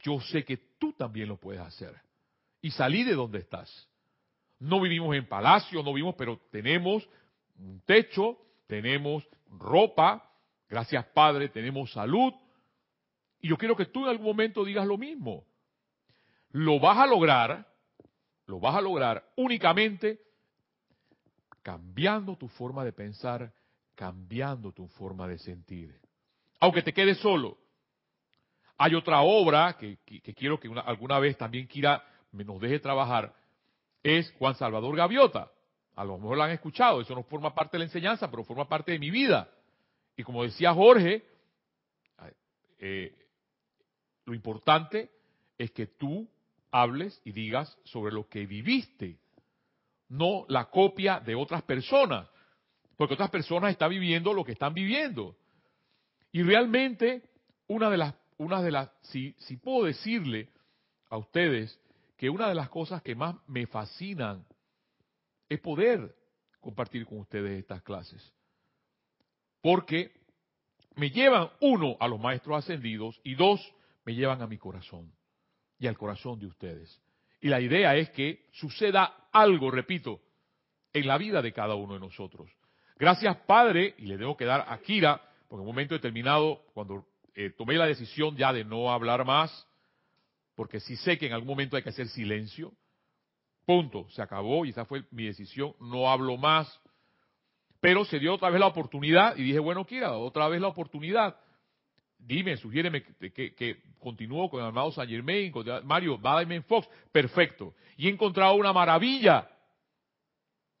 yo 0.00 0.20
sé 0.20 0.44
que 0.44 0.56
tú 0.78 0.92
también 0.92 1.28
lo 1.28 1.36
puedes 1.36 1.60
hacer. 1.60 1.94
Y 2.60 2.70
salí 2.70 3.02
de 3.02 3.14
donde 3.14 3.38
estás. 3.38 3.88
No 4.58 4.80
vivimos 4.80 5.14
en 5.16 5.28
palacio, 5.28 5.82
no 5.82 5.92
vivimos, 5.92 6.14
pero 6.16 6.40
tenemos 6.50 7.08
un 7.58 7.80
techo, 7.80 8.38
tenemos 8.66 9.26
ropa, 9.50 10.30
gracias 10.68 11.04
Padre, 11.06 11.48
tenemos 11.48 11.92
salud. 11.92 12.32
Y 13.40 13.48
yo 13.48 13.56
quiero 13.56 13.76
que 13.76 13.86
tú 13.86 14.04
en 14.04 14.10
algún 14.10 14.26
momento 14.26 14.64
digas 14.64 14.86
lo 14.86 14.96
mismo. 14.96 15.44
Lo 16.50 16.78
vas 16.78 16.98
a 16.98 17.06
lograr, 17.06 17.66
lo 18.46 18.60
vas 18.60 18.76
a 18.76 18.80
lograr 18.80 19.24
únicamente 19.36 20.20
cambiando 21.62 22.36
tu 22.36 22.48
forma 22.48 22.84
de 22.84 22.92
pensar, 22.92 23.52
cambiando 23.94 24.72
tu 24.72 24.86
forma 24.88 25.26
de 25.26 25.38
sentir. 25.38 26.00
Aunque 26.60 26.82
te 26.82 26.92
quedes 26.92 27.18
solo. 27.18 27.58
Hay 28.82 28.96
otra 28.96 29.20
obra 29.20 29.76
que, 29.78 29.98
quiero 30.34 30.58
que 30.58 30.68
alguna 30.84 31.20
vez 31.20 31.38
también 31.38 31.68
quiera 31.68 32.02
nos 32.32 32.60
deje 32.60 32.80
trabajar, 32.80 33.32
es 34.02 34.32
Juan 34.40 34.56
Salvador 34.56 34.96
Gaviota. 34.96 35.52
A 35.94 36.04
lo 36.04 36.18
mejor 36.18 36.36
lo 36.36 36.42
han 36.42 36.50
escuchado, 36.50 37.00
eso 37.00 37.14
no 37.14 37.22
forma 37.22 37.54
parte 37.54 37.76
de 37.76 37.78
la 37.78 37.84
enseñanza, 37.84 38.28
pero 38.28 38.42
forma 38.42 38.68
parte 38.68 38.90
de 38.90 38.98
mi 38.98 39.12
vida. 39.12 39.48
Y 40.16 40.24
como 40.24 40.42
decía 40.42 40.74
Jorge, 40.74 41.24
eh, 42.80 43.14
lo 44.24 44.34
importante 44.34 45.12
es 45.56 45.70
que 45.70 45.86
tú 45.86 46.28
hables 46.72 47.22
y 47.24 47.30
digas 47.30 47.78
sobre 47.84 48.12
lo 48.12 48.28
que 48.28 48.46
viviste, 48.46 49.16
no 50.08 50.44
la 50.48 50.70
copia 50.70 51.20
de 51.20 51.36
otras 51.36 51.62
personas, 51.62 52.28
porque 52.96 53.14
otras 53.14 53.30
personas 53.30 53.70
están 53.70 53.90
viviendo 53.90 54.32
lo 54.32 54.42
que 54.42 54.52
están 54.52 54.74
viviendo. 54.74 55.36
Y 56.32 56.42
realmente, 56.42 57.22
una 57.68 57.88
de 57.88 57.98
las, 57.98 58.21
una 58.42 58.62
de 58.62 58.70
las, 58.70 58.90
si, 59.02 59.34
si 59.38 59.56
puedo 59.56 59.86
decirle 59.86 60.48
a 61.08 61.16
ustedes 61.16 61.78
que 62.16 62.28
una 62.28 62.48
de 62.48 62.54
las 62.54 62.68
cosas 62.68 63.02
que 63.02 63.14
más 63.14 63.36
me 63.46 63.66
fascinan 63.66 64.44
es 65.48 65.60
poder 65.60 66.14
compartir 66.60 67.06
con 67.06 67.18
ustedes 67.18 67.58
estas 67.58 67.82
clases. 67.82 68.32
Porque 69.60 70.12
me 70.96 71.10
llevan, 71.10 71.50
uno, 71.60 71.96
a 72.00 72.08
los 72.08 72.20
maestros 72.20 72.58
ascendidos 72.58 73.20
y 73.24 73.34
dos, 73.34 73.60
me 74.04 74.14
llevan 74.14 74.42
a 74.42 74.46
mi 74.46 74.58
corazón 74.58 75.12
y 75.78 75.86
al 75.86 75.96
corazón 75.96 76.38
de 76.38 76.46
ustedes. 76.46 77.00
Y 77.40 77.48
la 77.48 77.60
idea 77.60 77.96
es 77.96 78.10
que 78.10 78.46
suceda 78.52 79.28
algo, 79.32 79.70
repito, 79.70 80.20
en 80.92 81.06
la 81.06 81.18
vida 81.18 81.42
de 81.42 81.52
cada 81.52 81.74
uno 81.74 81.94
de 81.94 82.00
nosotros. 82.00 82.50
Gracias, 82.96 83.36
Padre, 83.46 83.94
y 83.98 84.06
le 84.06 84.16
debo 84.16 84.36
que 84.36 84.44
dar 84.44 84.64
a 84.68 84.78
Kira, 84.78 85.20
porque 85.48 85.62
en 85.62 85.68
un 85.68 85.74
momento 85.74 85.94
determinado, 85.94 86.64
cuando 86.72 87.11
eh, 87.34 87.50
tomé 87.56 87.74
la 87.74 87.86
decisión 87.86 88.36
ya 88.36 88.52
de 88.52 88.64
no 88.64 88.92
hablar 88.92 89.24
más, 89.24 89.66
porque 90.54 90.80
sí 90.80 90.96
sé 90.96 91.18
que 91.18 91.26
en 91.26 91.32
algún 91.32 91.48
momento 91.48 91.76
hay 91.76 91.82
que 91.82 91.90
hacer 91.90 92.08
silencio, 92.08 92.72
punto, 93.64 94.08
se 94.10 94.22
acabó 94.22 94.64
y 94.64 94.70
esa 94.70 94.84
fue 94.84 95.04
mi 95.10 95.24
decisión, 95.24 95.74
no 95.80 96.10
hablo 96.10 96.36
más, 96.36 96.80
pero 97.80 98.04
se 98.04 98.18
dio 98.18 98.34
otra 98.34 98.50
vez 98.50 98.60
la 98.60 98.66
oportunidad 98.66 99.36
y 99.36 99.42
dije, 99.42 99.58
bueno, 99.58 99.84
Kira, 99.86 100.12
otra 100.12 100.48
vez 100.48 100.60
la 100.60 100.68
oportunidad 100.68 101.36
dime, 102.26 102.56
sugiéreme 102.56 103.02
que, 103.02 103.54
que, 103.54 103.82
continúo 103.98 104.48
con 104.50 104.60
el 104.60 104.66
amado 104.66 104.92
Saint 104.92 105.10
Germain, 105.10 105.52
con 105.52 105.66
Mario 105.86 106.18
Badaman 106.18 106.62
Fox, 106.64 106.88
perfecto. 107.10 107.74
Y 107.96 108.08
he 108.08 108.10
encontrado 108.10 108.54
una 108.54 108.72
maravilla. 108.72 109.48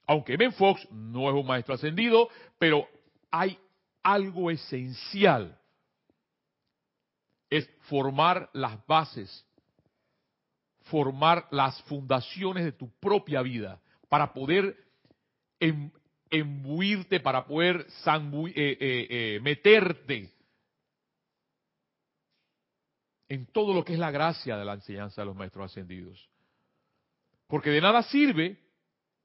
Aunque 0.06 0.36
Ben 0.36 0.52
Fox 0.52 0.86
no 0.90 1.28
es 1.28 1.34
un 1.34 1.46
maestro 1.46 1.74
ascendido, 1.74 2.28
pero 2.58 2.88
hay 3.30 3.56
algo 4.02 4.50
esencial. 4.50 5.56
Es 7.52 7.68
formar 7.80 8.48
las 8.54 8.84
bases, 8.86 9.44
formar 10.84 11.46
las 11.50 11.80
fundaciones 11.82 12.64
de 12.64 12.72
tu 12.72 12.90
propia 12.98 13.42
vida 13.42 13.78
para 14.08 14.32
poder 14.32 14.74
em, 15.60 15.90
embuirte, 16.30 17.20
para 17.20 17.44
poder 17.44 17.86
eh, 17.86 18.54
eh, 18.56 19.06
eh, 19.10 19.40
meterte 19.42 20.30
en 23.28 23.44
todo 23.46 23.74
lo 23.74 23.84
que 23.84 23.92
es 23.92 23.98
la 23.98 24.10
gracia 24.10 24.56
de 24.56 24.64
la 24.64 24.72
enseñanza 24.72 25.20
de 25.20 25.26
los 25.26 25.36
maestros 25.36 25.70
ascendidos. 25.70 26.30
Porque 27.48 27.68
de 27.68 27.82
nada 27.82 28.02
sirve 28.04 28.56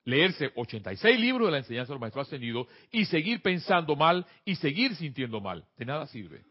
leerse 0.04 0.52
86 0.54 1.18
libros 1.18 1.48
de 1.48 1.52
la 1.54 1.58
enseñanza 1.60 1.90
de 1.90 1.96
los 1.96 2.02
maestros 2.02 2.28
ascendidos 2.28 2.68
y 2.92 3.06
seguir 3.06 3.42
pensando 3.42 3.96
mal 3.96 4.26
y 4.44 4.56
seguir 4.56 4.98
sintiendo 4.98 5.40
mal. 5.40 5.66
De 5.78 5.86
nada 5.86 6.08
sirve. 6.08 6.44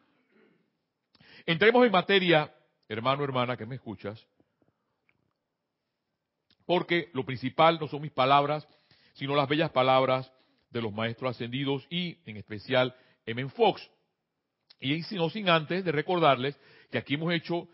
Entremos 1.47 1.87
en 1.87 1.93
materia, 1.93 2.53
hermano, 2.89 3.23
hermana, 3.23 3.57
que 3.57 3.67
me 3.67 3.77
escuchas, 3.77 4.27
porque 6.67 7.09
lo 7.15 7.25
principal 7.25 7.79
no 7.79 7.87
son 7.87 8.03
mis 8.03 8.11
palabras, 8.11 8.67
sino 9.15 9.37
las 9.37 9.49
bellas 9.49 9.71
palabras 9.71 10.31
de 10.71 10.83
los 10.83 10.93
maestros 10.93 11.31
ascendidos 11.31 11.87
y 11.89 12.19
en 12.29 12.37
especial 12.37 12.97
M. 13.25 13.49
Fox. 13.51 13.89
Y 14.81 15.01
no 15.13 15.31
sin 15.31 15.49
antes 15.49 15.85
de 15.85 15.93
recordarles 15.93 16.59
que 16.91 16.99
aquí 16.99 17.15
hemos 17.15 17.33
hecho 17.33 17.69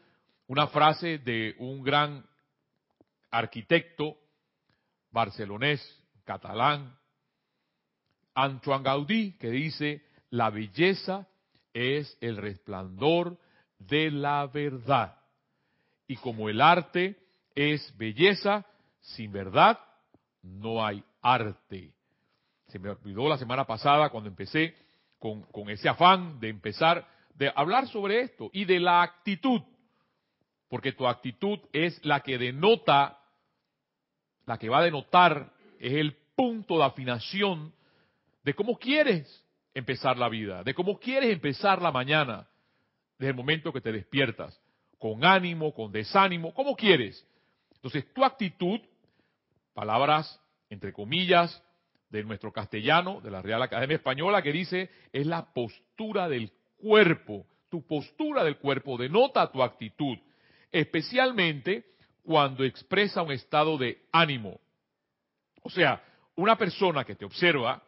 una 0.46 0.66
frase 0.66 1.18
de 1.18 1.56
un 1.58 1.82
gran 1.82 2.26
arquitecto 3.30 4.18
barcelonés, 5.10 5.80
catalán, 6.24 6.94
Antoine 8.34 8.84
Gaudí, 8.84 9.32
que 9.38 9.50
dice, 9.50 10.04
la 10.28 10.50
belleza 10.50 11.26
es 11.72 12.18
el 12.20 12.36
resplandor 12.36 13.38
de 13.86 14.10
la 14.10 14.46
verdad. 14.46 15.16
Y 16.06 16.16
como 16.16 16.48
el 16.48 16.60
arte 16.60 17.16
es 17.54 17.96
belleza, 17.96 18.64
sin 19.00 19.32
verdad 19.32 19.78
no 20.42 20.84
hay 20.84 21.02
arte. 21.20 21.92
Se 22.68 22.78
me 22.78 22.90
olvidó 22.90 23.28
la 23.28 23.38
semana 23.38 23.64
pasada 23.64 24.10
cuando 24.10 24.28
empecé 24.28 24.74
con, 25.18 25.42
con 25.42 25.70
ese 25.70 25.88
afán 25.88 26.40
de 26.40 26.48
empezar 26.48 27.06
de 27.34 27.52
hablar 27.54 27.88
sobre 27.88 28.20
esto 28.20 28.50
y 28.52 28.64
de 28.64 28.80
la 28.80 29.02
actitud, 29.02 29.62
porque 30.68 30.92
tu 30.92 31.06
actitud 31.06 31.58
es 31.72 32.04
la 32.04 32.20
que 32.20 32.38
denota, 32.38 33.18
la 34.46 34.58
que 34.58 34.68
va 34.68 34.78
a 34.78 34.84
denotar, 34.84 35.52
es 35.78 35.92
el 35.94 36.16
punto 36.34 36.78
de 36.78 36.84
afinación 36.84 37.72
de 38.42 38.54
cómo 38.54 38.78
quieres 38.78 39.44
empezar 39.74 40.18
la 40.18 40.28
vida, 40.28 40.62
de 40.62 40.74
cómo 40.74 40.98
quieres 40.98 41.30
empezar 41.30 41.80
la 41.80 41.90
mañana, 41.90 42.46
desde 43.22 43.30
el 43.30 43.36
momento 43.36 43.72
que 43.72 43.80
te 43.80 43.92
despiertas, 43.92 44.60
con 44.98 45.24
ánimo, 45.24 45.72
con 45.72 45.92
desánimo, 45.92 46.52
como 46.52 46.74
quieres. 46.74 47.24
Entonces, 47.76 48.12
tu 48.12 48.24
actitud, 48.24 48.80
palabras 49.72 50.40
entre 50.70 50.92
comillas 50.92 51.62
de 52.10 52.24
nuestro 52.24 52.52
castellano, 52.52 53.20
de 53.20 53.30
la 53.30 53.40
Real 53.40 53.62
Academia 53.62 53.94
Española, 53.94 54.42
que 54.42 54.50
dice, 54.50 54.90
es 55.12 55.24
la 55.24 55.52
postura 55.52 56.28
del 56.28 56.50
cuerpo, 56.76 57.46
tu 57.68 57.86
postura 57.86 58.42
del 58.42 58.58
cuerpo 58.58 58.98
denota 58.98 59.52
tu 59.52 59.62
actitud, 59.62 60.18
especialmente 60.72 61.94
cuando 62.24 62.64
expresa 62.64 63.22
un 63.22 63.30
estado 63.30 63.78
de 63.78 64.02
ánimo. 64.10 64.60
O 65.62 65.70
sea, 65.70 66.02
una 66.34 66.58
persona 66.58 67.04
que 67.04 67.14
te 67.14 67.24
observa, 67.24 67.84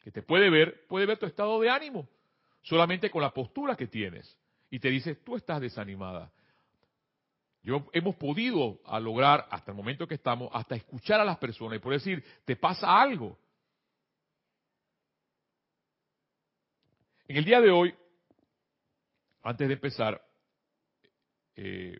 que 0.00 0.10
te 0.10 0.22
puede 0.22 0.48
ver, 0.48 0.86
puede 0.88 1.04
ver 1.04 1.18
tu 1.18 1.26
estado 1.26 1.60
de 1.60 1.68
ánimo, 1.68 2.08
solamente 2.62 3.10
con 3.10 3.20
la 3.20 3.34
postura 3.34 3.76
que 3.76 3.86
tienes. 3.86 4.40
Y 4.70 4.78
te 4.78 4.88
dice, 4.88 5.16
tú 5.16 5.36
estás 5.36 5.60
desanimada. 5.60 6.30
Yo 7.62 7.86
hemos 7.92 8.16
podido 8.16 8.80
lograr, 9.00 9.46
hasta 9.50 9.72
el 9.72 9.76
momento 9.76 10.06
que 10.06 10.14
estamos, 10.14 10.48
hasta 10.52 10.76
escuchar 10.76 11.20
a 11.20 11.24
las 11.24 11.38
personas 11.38 11.76
y 11.76 11.80
por 11.80 11.92
decir, 11.92 12.24
te 12.44 12.56
pasa 12.56 13.00
algo. 13.00 13.38
En 17.28 17.36
el 17.36 17.44
día 17.44 17.60
de 17.60 17.70
hoy 17.70 17.94
antes 19.42 19.68
de 19.68 19.74
empezar, 19.74 20.22
eh, 21.56 21.98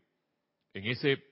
en 0.75 0.87
ese, 0.87 1.23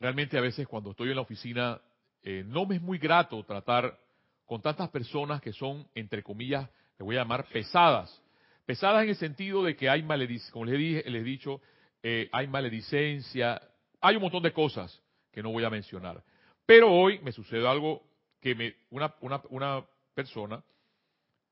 realmente 0.00 0.36
a 0.36 0.40
veces 0.40 0.66
cuando 0.66 0.90
estoy 0.90 1.10
en 1.10 1.16
la 1.16 1.22
oficina, 1.22 1.80
eh, 2.22 2.42
no 2.46 2.66
me 2.66 2.76
es 2.76 2.82
muy 2.82 2.98
grato 2.98 3.44
tratar 3.44 3.98
con 4.46 4.60
tantas 4.60 4.88
personas 4.90 5.40
que 5.40 5.52
son, 5.52 5.86
entre 5.94 6.22
comillas, 6.22 6.68
le 6.98 7.04
voy 7.04 7.16
a 7.16 7.20
llamar 7.20 7.46
pesadas. 7.46 8.22
Pesadas 8.68 9.04
en 9.04 9.08
el 9.08 9.16
sentido 9.16 9.64
de 9.64 9.74
que 9.74 9.88
hay 9.88 10.02
maledicencia, 10.02 10.52
como 10.52 10.66
les, 10.66 10.76
dije, 10.78 11.10
les 11.10 11.22
he 11.22 11.24
dicho, 11.24 11.62
eh, 12.02 12.28
hay 12.32 12.48
maledicencia, 12.48 13.62
hay 13.98 14.16
un 14.16 14.20
montón 14.20 14.42
de 14.42 14.52
cosas 14.52 15.02
que 15.32 15.42
no 15.42 15.50
voy 15.52 15.64
a 15.64 15.70
mencionar. 15.70 16.22
Pero 16.66 16.92
hoy 16.92 17.18
me 17.20 17.32
sucede 17.32 17.66
algo 17.66 18.02
que 18.42 18.54
me, 18.54 18.74
una, 18.90 19.14
una, 19.22 19.40
una 19.48 19.86
persona, 20.12 20.62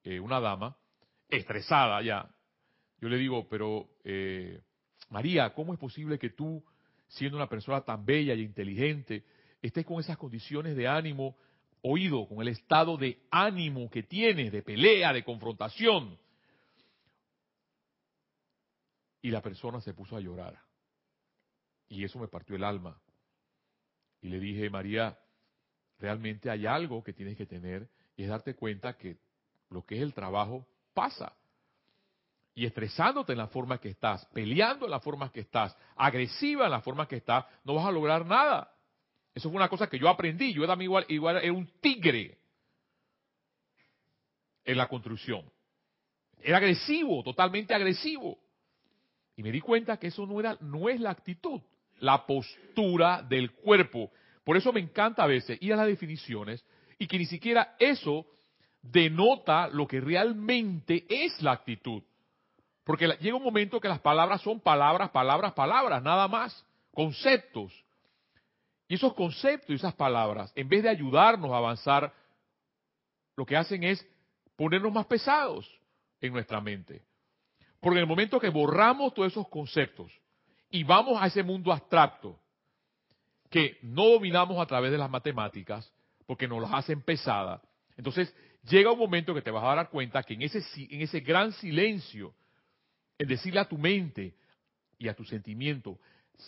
una 0.05 0.41
dama, 0.41 0.77
estresada 1.31 2.03
ya. 2.03 2.29
Yo 3.01 3.09
le 3.09 3.17
digo, 3.17 3.49
pero 3.49 3.89
eh, 4.05 4.61
María, 5.09 5.55
¿cómo 5.55 5.73
es 5.73 5.81
posible 5.81 6.19
que 6.19 6.29
tú, 6.29 6.63
siendo 7.09 7.39
una 7.39 7.49
persona 7.49 7.81
tan 7.81 8.05
bella 8.05 8.35
y 8.35 8.43
inteligente, 8.43 9.25
estés 9.63 9.87
con 9.87 10.01
esas 10.01 10.19
condiciones 10.19 10.77
de 10.77 10.87
ánimo, 10.87 11.35
oído, 11.81 12.29
con 12.29 12.43
el 12.43 12.49
estado 12.49 12.99
de 12.99 13.23
ánimo 13.31 13.89
que 13.89 14.03
tienes, 14.03 14.53
de 14.53 14.61
pelea, 14.63 15.15
de 15.15 15.25
confrontación? 15.25 16.19
Y 19.27 19.33
la 19.33 19.43
persona 19.43 19.81
se 19.81 19.93
puso 19.93 20.17
a 20.17 20.21
llorar. 20.21 20.57
Y 21.89 22.05
eso 22.05 22.17
me 22.21 22.29
partió 22.29 22.55
el 22.55 22.63
alma. 22.63 22.97
Y 24.23 24.29
le 24.29 24.39
dije, 24.39 24.71
María, 24.71 25.19
realmente 25.99 26.49
hay 26.49 26.65
algo 26.65 27.03
que 27.03 27.13
tienes 27.13 27.37
que 27.37 27.45
tener 27.45 27.89
y 28.17 28.23
es 28.23 28.29
darte 28.29 28.55
cuenta 28.55 28.97
que 28.97 29.17
lo 29.71 29.85
que 29.85 29.97
es 29.97 30.03
el 30.03 30.15
trabajo 30.15 30.65
pasa. 30.95 31.33
Y 32.55 32.67
estresándote 32.67 33.33
en 33.33 33.39
la 33.39 33.49
forma 33.49 33.79
que 33.79 33.89
estás, 33.89 34.25
peleando 34.27 34.85
en 34.85 34.93
la 34.93 35.01
forma 35.01 35.33
que 35.33 35.41
estás, 35.41 35.77
agresiva 35.97 36.67
en 36.67 36.71
la 36.71 36.83
forma 36.83 37.09
que 37.09 37.17
estás, 37.17 37.47
no 37.65 37.75
vas 37.75 37.87
a 37.87 37.91
lograr 37.91 38.25
nada. 38.25 38.73
Eso 39.35 39.49
fue 39.49 39.57
una 39.57 39.69
cosa 39.69 39.89
que 39.89 39.99
yo 39.99 40.09
aprendí. 40.09 40.55
Yo 40.55 40.63
era 40.63 40.81
igual, 40.81 41.05
igual 41.09 41.39
era 41.39 41.53
un 41.53 41.67
tigre 41.81 42.39
en 44.65 44.79
la 44.79 44.87
construcción. 44.87 45.51
Era 46.39 46.59
agresivo, 46.59 47.25
totalmente 47.25 47.75
agresivo. 47.75 48.46
Y 49.37 49.43
me 49.43 49.53
di 49.53 49.61
cuenta 49.61 49.99
que 49.99 50.09
eso 50.09 50.27
no 50.27 50.41
era, 50.41 50.57
no 50.61 50.89
es 50.89 50.99
la 50.99 51.11
actitud, 51.11 51.61
la 51.99 52.27
postura 52.27 53.23
del 53.23 53.53
cuerpo. 53.53 54.11
Por 54.45 54.57
eso 54.57 54.73
me 54.73 54.81
encanta 54.81 55.23
a 55.23 55.27
veces 55.27 55.59
ir 55.61 55.75
a 55.75 55.77
las 55.77 55.87
definiciones 55.87 56.65
y 56.99 57.07
que 57.07 57.19
ni 57.19 57.27
siquiera 57.27 57.77
eso 57.79 58.27
denota 58.81 59.69
lo 59.69 59.87
que 59.87 60.01
realmente 60.01 61.05
es 61.09 61.41
la 61.43 61.53
actitud. 61.53 62.03
Porque 62.85 63.09
llega 63.21 63.37
un 63.37 63.43
momento 63.43 63.81
que 63.81 63.89
las 63.89 64.01
palabras 64.01 64.41
son 64.41 64.61
palabras, 64.61 65.11
palabras, 65.11 65.53
palabras, 65.53 66.03
nada 66.03 66.29
más, 66.29 66.65
conceptos. 66.93 67.73
Y 68.89 68.95
esos 68.95 69.13
conceptos 69.15 69.71
y 69.71 69.75
esas 69.75 69.95
palabras, 69.95 70.53
en 70.55 70.69
vez 70.69 70.83
de 70.83 70.89
ayudarnos 70.89 71.51
a 71.51 71.57
avanzar, 71.57 72.15
lo 73.37 73.45
que 73.45 73.57
hacen 73.57 73.83
es 73.83 74.07
ponernos 74.55 74.93
más 74.93 75.07
pesados 75.07 75.69
en 76.21 76.33
nuestra 76.33 76.61
mente. 76.61 77.03
Porque 77.87 78.01
en 78.01 78.03
el 78.03 78.09
momento 78.09 78.41
que 78.41 78.49
borramos 78.49 79.15
todos 79.15 79.31
esos 79.31 79.49
conceptos 79.49 80.11
y 80.71 80.83
vamos 80.83 81.23
a 81.23 81.29
ese 81.29 81.45
mundo 81.45 81.71
abstracto, 81.71 82.37
que 83.49 83.79
no 83.81 84.09
dominamos 84.09 84.61
a 84.61 84.67
través 84.67 84.91
de 84.91 84.99
las 84.99 85.09
matemáticas, 85.09 85.89
porque 86.27 86.49
nos 86.49 86.61
las 86.61 86.75
hacen 86.75 87.01
pesadas, 87.01 87.63
entonces 87.97 88.35
llega 88.65 88.91
un 88.91 88.99
momento 88.99 89.33
que 89.33 89.41
te 89.41 89.53
vas 89.53 89.63
a 89.63 89.77
dar 89.77 89.89
cuenta 89.89 90.25
que 90.25 90.35
en 90.35 90.43
ese, 90.43 90.59
en 90.91 91.01
ese 91.01 91.21
gran 91.21 91.53
silencio, 91.53 92.35
en 93.19 93.29
decirle 93.29 93.61
a 93.61 93.69
tu 93.69 93.79
mente 93.79 94.35
y 94.99 95.07
a 95.07 95.15
tu 95.15 95.25
sentimiento, 95.25 96.01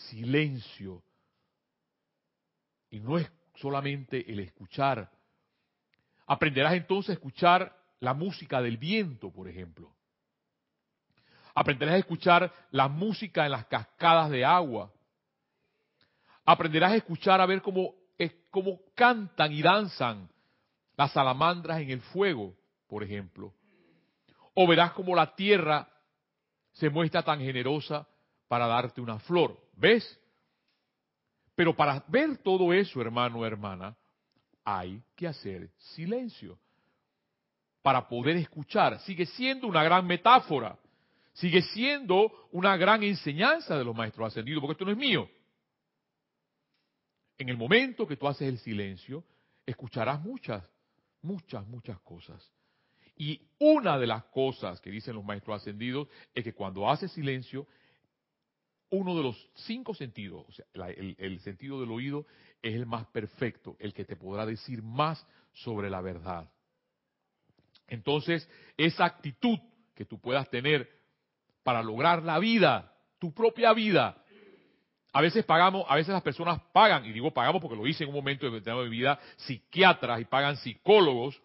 silencio, 0.09 1.01
y 2.89 2.99
no 2.99 3.17
es 3.17 3.31
solamente 3.55 4.29
el 4.29 4.41
escuchar, 4.41 5.09
aprenderás 6.27 6.73
entonces 6.73 7.11
a 7.11 7.13
escuchar 7.13 7.73
la 8.01 8.13
música 8.13 8.61
del 8.61 8.75
viento, 8.75 9.31
por 9.31 9.47
ejemplo. 9.47 9.95
Aprenderás 11.53 11.95
a 11.95 11.99
escuchar 11.99 12.53
la 12.71 12.87
música 12.87 13.45
en 13.45 13.51
las 13.51 13.65
cascadas 13.65 14.29
de 14.29 14.45
agua. 14.45 14.91
Aprenderás 16.45 16.93
a 16.93 16.95
escuchar 16.95 17.41
a 17.41 17.45
ver 17.45 17.61
cómo, 17.61 17.93
cómo 18.49 18.79
cantan 18.95 19.51
y 19.51 19.61
danzan 19.61 20.29
las 20.95 21.11
salamandras 21.11 21.81
en 21.81 21.91
el 21.91 22.01
fuego, 22.01 22.53
por 22.87 23.03
ejemplo. 23.03 23.53
O 24.53 24.67
verás 24.67 24.91
cómo 24.93 25.15
la 25.15 25.33
tierra 25.35 25.87
se 26.73 26.89
muestra 26.89 27.23
tan 27.23 27.39
generosa 27.39 28.07
para 28.47 28.67
darte 28.67 28.99
una 28.99 29.19
flor. 29.19 29.57
¿Ves? 29.73 30.19
Pero 31.55 31.75
para 31.75 32.03
ver 32.07 32.37
todo 32.37 32.73
eso, 32.73 33.01
hermano 33.01 33.39
o 33.39 33.45
hermana, 33.45 33.95
hay 34.63 35.01
que 35.15 35.27
hacer 35.27 35.69
silencio. 35.77 36.57
Para 37.81 38.07
poder 38.07 38.37
escuchar. 38.37 38.99
Sigue 38.99 39.25
siendo 39.25 39.67
una 39.67 39.83
gran 39.83 40.05
metáfora. 40.05 40.77
Sigue 41.39 41.61
siendo 41.61 42.31
una 42.51 42.77
gran 42.77 43.03
enseñanza 43.03 43.77
de 43.77 43.83
los 43.83 43.95
maestros 43.95 44.27
ascendidos, 44.27 44.61
porque 44.61 44.73
esto 44.73 44.85
no 44.85 44.91
es 44.91 44.97
mío. 44.97 45.29
En 47.37 47.49
el 47.49 47.57
momento 47.57 48.07
que 48.07 48.17
tú 48.17 48.27
haces 48.27 48.47
el 48.47 48.59
silencio, 48.59 49.23
escucharás 49.65 50.21
muchas 50.21 50.63
muchas, 51.21 51.65
muchas 51.67 51.99
cosas. 52.01 52.51
Y 53.15 53.41
una 53.59 53.97
de 53.97 54.07
las 54.07 54.23
cosas 54.25 54.79
que 54.79 54.91
dicen 54.91 55.15
los 55.15 55.25
maestros 55.25 55.61
ascendidos 55.61 56.07
es 56.33 56.43
que 56.43 56.53
cuando 56.53 56.89
hace 56.89 57.07
silencio, 57.09 57.67
uno 58.91 59.15
de 59.15 59.23
los 59.23 59.49
cinco 59.55 59.93
sentidos, 59.93 60.45
o 60.47 60.51
sea, 60.51 60.65
el, 60.89 61.39
sentido 61.41 61.79
del 61.81 61.91
oído 61.91 62.25
es 62.61 62.73
el 62.73 62.85
más 62.85 63.05
perfecto, 63.07 63.75
el 63.79 63.93
que 63.93 64.05
te 64.05 64.15
podrá 64.15 64.45
decir 64.45 64.81
más 64.81 65.25
sobre 65.51 65.89
la 65.89 66.01
verdad. 66.01 66.49
Entonces, 67.87 68.47
esa 68.77 69.05
actitud 69.05 69.59
que 69.95 70.05
tú 70.05 70.19
puedas 70.19 70.49
tener 70.49 70.89
para 71.63 71.83
lograr 71.83 72.23
la 72.23 72.39
vida, 72.39 72.93
tu 73.19 73.33
propia 73.33 73.73
vida, 73.73 74.17
a 75.11 75.21
veces 75.21 75.43
pagamos, 75.43 75.85
a 75.87 75.95
veces 75.95 76.13
las 76.13 76.21
personas 76.21 76.61
pagan, 76.71 77.05
y 77.05 77.11
digo 77.11 77.31
pagamos 77.31 77.61
porque 77.61 77.75
lo 77.75 77.87
hice 77.87 78.03
en 78.03 78.09
un 78.09 78.15
momento 78.15 78.49
de 78.49 78.61
mi 78.61 78.89
vida, 78.89 79.19
psiquiatras 79.37 80.21
y 80.21 80.25
pagan 80.25 80.57
psicólogos 80.57 81.41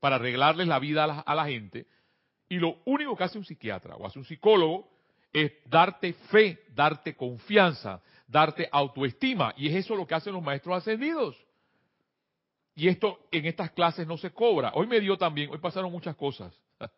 para 0.00 0.16
arreglarles 0.16 0.68
la 0.68 0.78
vida 0.78 1.04
a 1.04 1.34
la, 1.34 1.44
gente. 1.46 1.86
Y 2.48 2.56
lo 2.56 2.78
único 2.84 3.16
que 3.16 3.24
hace 3.24 3.38
un 3.38 3.44
psiquiatra 3.44 3.96
o 3.96 4.06
hace 4.06 4.18
un 4.18 4.24
psicólogo 4.24 4.88
es 5.32 5.52
darte 5.66 6.12
fe, 6.30 6.62
darte 6.74 7.14
confianza, 7.14 8.02
darte 8.26 8.68
autoestima. 8.70 9.54
Y 9.56 9.68
es 9.68 9.76
eso 9.76 9.96
lo 9.96 10.06
que 10.06 10.14
hacen 10.14 10.32
los 10.32 10.42
maestros 10.42 10.76
ascendidos. 10.76 11.36
Y 12.74 12.88
esto 12.88 13.18
en 13.30 13.46
estas 13.46 13.70
clases 13.70 14.06
no 14.06 14.16
se 14.16 14.30
cobra. 14.30 14.72
Hoy 14.74 14.86
me 14.86 15.00
dio 15.00 15.16
también, 15.16 15.50
hoy 15.50 15.58
pasaron 15.58 15.90
muchas 15.90 16.16
cosas. 16.16 16.54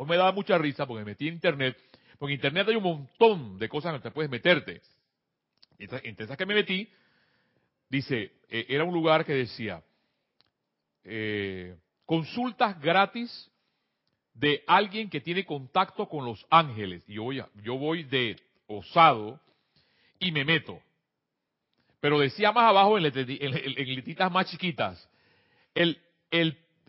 hoy 0.00 0.06
me 0.06 0.16
da 0.16 0.32
mucha 0.32 0.56
risa 0.58 0.86
porque 0.86 1.04
me 1.04 1.10
metí 1.12 1.28
en 1.28 1.34
internet 1.34 1.76
porque 2.20 2.34
en 2.34 2.38
Internet 2.38 2.68
hay 2.68 2.76
un 2.76 2.82
montón 2.82 3.58
de 3.58 3.66
cosas 3.66 3.88
en 3.88 3.94
las 3.94 4.02
que 4.02 4.10
puedes 4.10 4.30
meterte. 4.30 4.82
Entre 5.78 6.26
esas 6.26 6.36
que 6.36 6.44
me 6.44 6.52
metí, 6.52 6.86
dice, 7.88 8.32
eh, 8.50 8.66
era 8.68 8.84
un 8.84 8.92
lugar 8.92 9.24
que 9.24 9.32
decía, 9.32 9.82
eh, 11.02 11.74
consultas 12.04 12.78
gratis 12.78 13.50
de 14.34 14.62
alguien 14.66 15.08
que 15.08 15.22
tiene 15.22 15.46
contacto 15.46 16.10
con 16.10 16.26
los 16.26 16.46
ángeles. 16.50 17.02
Y 17.08 17.14
yo 17.14 17.22
voy, 17.22 17.42
yo 17.62 17.78
voy 17.78 18.02
de 18.04 18.36
osado 18.66 19.40
y 20.18 20.30
me 20.30 20.44
meto. 20.44 20.78
Pero 22.00 22.18
decía 22.18 22.52
más 22.52 22.64
abajo 22.64 22.98
en, 22.98 23.04
letritas 23.04 24.30
más 24.30 24.50
chiquitas, 24.50 25.08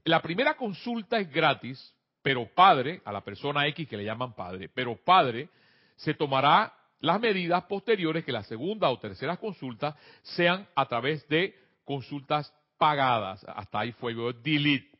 la 0.04 0.22
primera 0.22 0.56
consulta 0.56 1.20
es 1.20 1.32
gratis, 1.32 1.96
pero 2.22 2.48
padre, 2.54 3.02
a 3.06 3.12
la 3.12 3.22
persona 3.22 3.68
X 3.68 3.88
que 3.88 3.98
le 3.98 4.06
llaman 4.06 4.34
padre, 4.34 4.70
pero 4.74 4.96
padre 4.96 5.50
se 5.96 6.14
tomará 6.14 6.74
las 7.00 7.20
medidas 7.20 7.64
posteriores 7.64 8.24
que 8.24 8.32
la 8.32 8.44
segunda 8.44 8.90
o 8.90 9.00
tercera 9.00 9.38
consulta 9.38 9.98
sean 10.22 10.68
a 10.76 10.86
través 10.88 11.28
de 11.28 11.56
consultas 11.84 12.54
pagadas. 12.78 13.44
Hasta 13.48 13.80
ahí 13.80 13.92
fue 13.94 14.14
delete. 14.44 14.98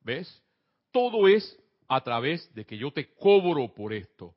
¿Ves? 0.00 0.42
Todo 0.92 1.28
es 1.28 1.58
a 1.88 2.00
través 2.00 2.52
de 2.54 2.64
que 2.64 2.76
yo 2.78 2.90
te 2.90 3.14
cobro 3.14 3.72
por 3.72 3.92
esto. 3.92 4.34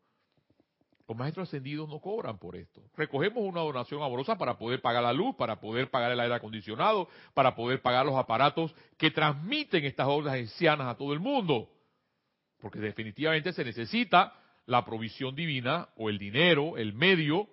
Los 1.10 1.17
maestros 1.17 1.48
ascendidos 1.48 1.89
no 1.89 2.00
cobran 2.00 2.38
por 2.38 2.56
esto. 2.56 2.84
Recogemos 2.95 3.43
una 3.43 3.62
donación 3.62 4.04
amorosa 4.04 4.38
para 4.38 4.60
poder 4.60 4.80
pagar 4.80 5.02
la 5.02 5.12
luz, 5.12 5.36
para 5.36 5.60
poder 5.60 5.89
pagar 5.89 6.12
el 6.12 6.19
aire 6.19 6.36
acondicionado, 6.36 7.10
para 7.34 7.56
poder 7.56 7.82
pagar 7.82 8.06
los 8.06 8.15
aparatos 8.15 8.76
que 8.95 9.10
transmiten 9.10 9.86
estas 9.86 10.06
obras 10.08 10.36
ancianas 10.36 10.86
a 10.86 10.95
todo 10.95 11.13
el 11.13 11.19
mundo. 11.19 11.67
Porque 12.62 12.78
definitivamente 12.78 13.54
se 13.54 13.65
necesita 13.65 14.36
la 14.67 14.86
provisión 14.86 15.34
divina 15.34 15.89
o 15.95 16.12
el 16.12 16.19
dinero, 16.19 16.78
el 16.78 16.93
medio, 16.93 17.50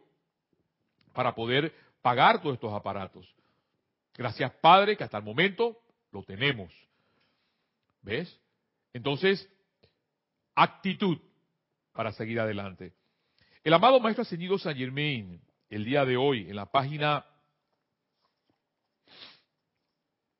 para 1.15 1.35
poder 1.35 1.75
pagar 2.03 2.43
todos 2.43 2.57
estos 2.57 2.75
aparatos. 2.75 3.27
Gracias 4.19 4.53
Padre 4.61 4.99
que 4.99 5.05
hasta 5.05 5.17
el 5.17 5.25
momento 5.25 5.79
lo 6.13 6.23
tenemos. 6.25 6.75
¿Ves? 8.03 8.39
Entonces, 8.93 9.51
actitud 10.55 11.17
para 11.95 12.13
seguir 12.13 12.39
adelante. 12.39 12.93
El 13.67 13.75
amado 13.75 13.99
Maestro 13.99 14.23
Ascendido 14.23 14.57
San 14.59 14.77
Germain, 14.77 15.41
el 15.69 15.85
día 15.85 16.05
de 16.05 16.17
hoy, 16.17 16.49
en 16.49 16.55
la 16.55 16.67
página, 16.67 17.27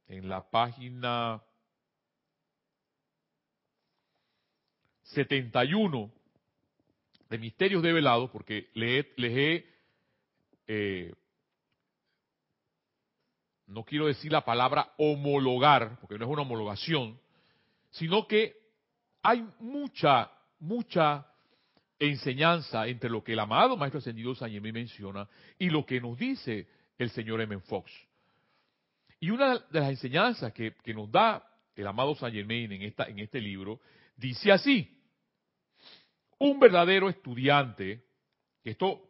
en 0.07 0.29
la 0.29 0.49
página 0.49 1.43
71 5.03 6.13
de 7.29 7.39
Misterios 7.39 7.83
Develados, 7.83 8.31
porque 8.31 8.71
les 8.75 9.07
he, 9.19 9.75
eh, 10.69 11.13
no 13.67 13.83
quiero 13.83 14.07
decir 14.07 14.31
la 14.31 14.45
palabra 14.45 14.93
homologar, 14.99 15.99
porque 15.99 16.17
no 16.17 16.27
es 16.27 16.31
una 16.31 16.43
homologación, 16.43 17.21
sino 17.91 18.29
que 18.29 18.57
hay 19.21 19.45
mucha, 19.59 20.31
mucha 20.61 21.27
enseñanza 21.99 22.87
entre 22.87 23.11
lo 23.11 23.23
que 23.25 23.33
el 23.33 23.39
amado 23.39 23.77
Maestro 23.77 23.99
Ascendido 23.99 24.35
San 24.35 24.51
Germain 24.51 24.75
menciona 24.75 25.29
y 25.59 25.71
lo 25.71 25.85
que 25.87 26.01
nos 26.01 26.19
dice 26.19 26.69
el 26.99 27.11
señor 27.11 27.41
M. 27.41 27.59
Fox. 27.61 27.91
Y 29.21 29.31
una 29.31 29.59
de 29.59 29.81
las 29.81 29.91
enseñanzas 29.91 30.53
que, 30.53 30.75
que 30.83 30.95
nos 30.95 31.11
da 31.11 31.43
el 31.75 31.87
amado 31.87 32.15
San 32.15 32.33
Germain 32.33 32.71
en, 32.73 32.83
esta, 32.83 33.05
en 33.05 33.19
este 33.19 33.41
libro 33.41 33.81
dice 34.17 34.53
así, 34.53 34.93
un 36.39 36.59
verdadero 36.59 37.09
estudiante, 37.09 38.05
esto 38.65 39.09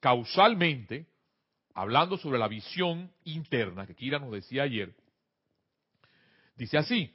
causalmente, 0.00 1.06
hablando 1.74 2.16
sobre 2.16 2.38
la 2.38 2.48
visión 2.48 3.10
interna 3.24 3.86
que 3.86 3.94
Kira 3.94 4.18
nos 4.18 4.32
decía 4.32 4.62
ayer, 4.62 4.94
dice 6.56 6.78
así, 6.78 7.12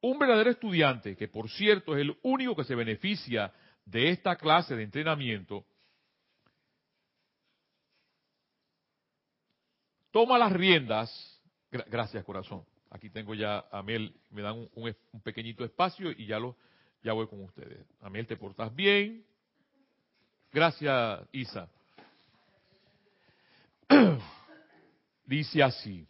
un 0.00 0.18
verdadero 0.18 0.50
estudiante, 0.50 1.16
que 1.16 1.28
por 1.28 1.50
cierto 1.50 1.96
es 1.96 2.02
el 2.02 2.16
único 2.22 2.54
que 2.54 2.64
se 2.64 2.74
beneficia 2.74 3.52
de 3.90 4.10
esta 4.10 4.36
clase 4.36 4.76
de 4.76 4.82
entrenamiento, 4.82 5.64
toma 10.10 10.38
las 10.38 10.52
riendas, 10.52 11.40
gracias 11.70 12.24
corazón, 12.24 12.64
aquí 12.90 13.08
tengo 13.08 13.34
ya 13.34 13.64
a 13.70 13.82
Mel, 13.82 14.14
me 14.30 14.42
dan 14.42 14.68
un, 14.74 14.94
pequeñito 15.22 15.64
espacio 15.64 16.10
y 16.10 16.26
ya 16.26 16.38
lo 16.38 16.56
ya 17.02 17.12
voy 17.12 17.28
con 17.28 17.42
ustedes. 17.44 17.86
Amel, 18.00 18.26
te 18.26 18.36
portas 18.36 18.74
bien. 18.74 19.24
Gracias, 20.52 21.20
Isa. 21.30 21.68
Dice 25.24 25.62
así, 25.62 26.06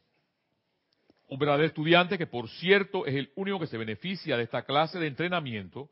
un 1.28 1.38
verdadero 1.38 1.66
estudiante 1.66 2.16
que 2.16 2.26
por 2.26 2.48
cierto 2.48 3.04
es 3.04 3.14
el 3.14 3.30
único 3.36 3.60
que 3.60 3.66
se 3.66 3.76
beneficia 3.76 4.36
de 4.36 4.44
esta 4.44 4.62
clase 4.62 4.98
de 4.98 5.08
entrenamiento, 5.08 5.90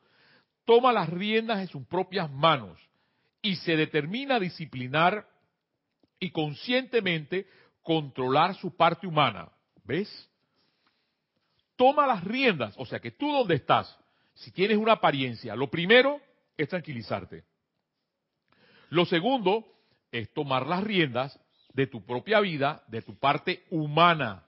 toma 0.66 0.92
las 0.92 1.08
riendas 1.08 1.60
en 1.60 1.68
sus 1.68 1.86
propias 1.86 2.30
manos 2.30 2.78
y 3.40 3.56
se 3.56 3.76
determina 3.76 4.34
a 4.34 4.40
disciplinar 4.40 5.26
y 6.18 6.30
conscientemente 6.30 7.46
controlar 7.82 8.56
su 8.56 8.76
parte 8.76 9.06
humana. 9.06 9.48
¿Ves? 9.84 10.28
Toma 11.76 12.06
las 12.06 12.24
riendas, 12.24 12.74
o 12.76 12.84
sea 12.84 12.98
que 12.98 13.12
tú 13.12 13.30
donde 13.30 13.54
estás, 13.54 13.98
si 14.34 14.50
tienes 14.50 14.76
una 14.76 14.92
apariencia, 14.92 15.54
lo 15.54 15.70
primero 15.70 16.20
es 16.56 16.68
tranquilizarte. 16.68 17.44
Lo 18.90 19.06
segundo 19.06 19.66
es 20.10 20.32
tomar 20.32 20.66
las 20.66 20.82
riendas 20.82 21.38
de 21.72 21.86
tu 21.86 22.04
propia 22.04 22.40
vida, 22.40 22.82
de 22.88 23.02
tu 23.02 23.16
parte 23.18 23.64
humana. 23.70 24.44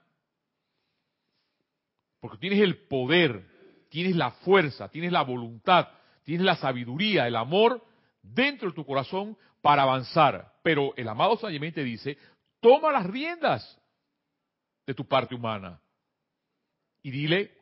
Porque 2.19 2.37
tienes 2.37 2.59
el 2.59 2.87
poder, 2.87 3.45
tienes 3.89 4.15
la 4.15 4.31
fuerza, 4.31 4.89
tienes 4.89 5.11
la 5.11 5.21
voluntad, 5.21 5.87
tienes 6.29 6.45
la 6.45 6.57
sabiduría, 6.57 7.25
el 7.25 7.35
amor 7.35 7.83
dentro 8.21 8.69
de 8.69 8.75
tu 8.75 8.85
corazón 8.85 9.35
para 9.63 9.81
avanzar. 9.81 10.53
Pero 10.61 10.93
el 10.95 11.07
amado 11.07 11.37
San 11.37 11.57
te 11.71 11.83
dice, 11.83 12.19
toma 12.59 12.91
las 12.91 13.07
riendas 13.07 13.81
de 14.85 14.93
tu 14.93 15.07
parte 15.07 15.33
humana 15.33 15.81
y 17.01 17.09
dile, 17.09 17.57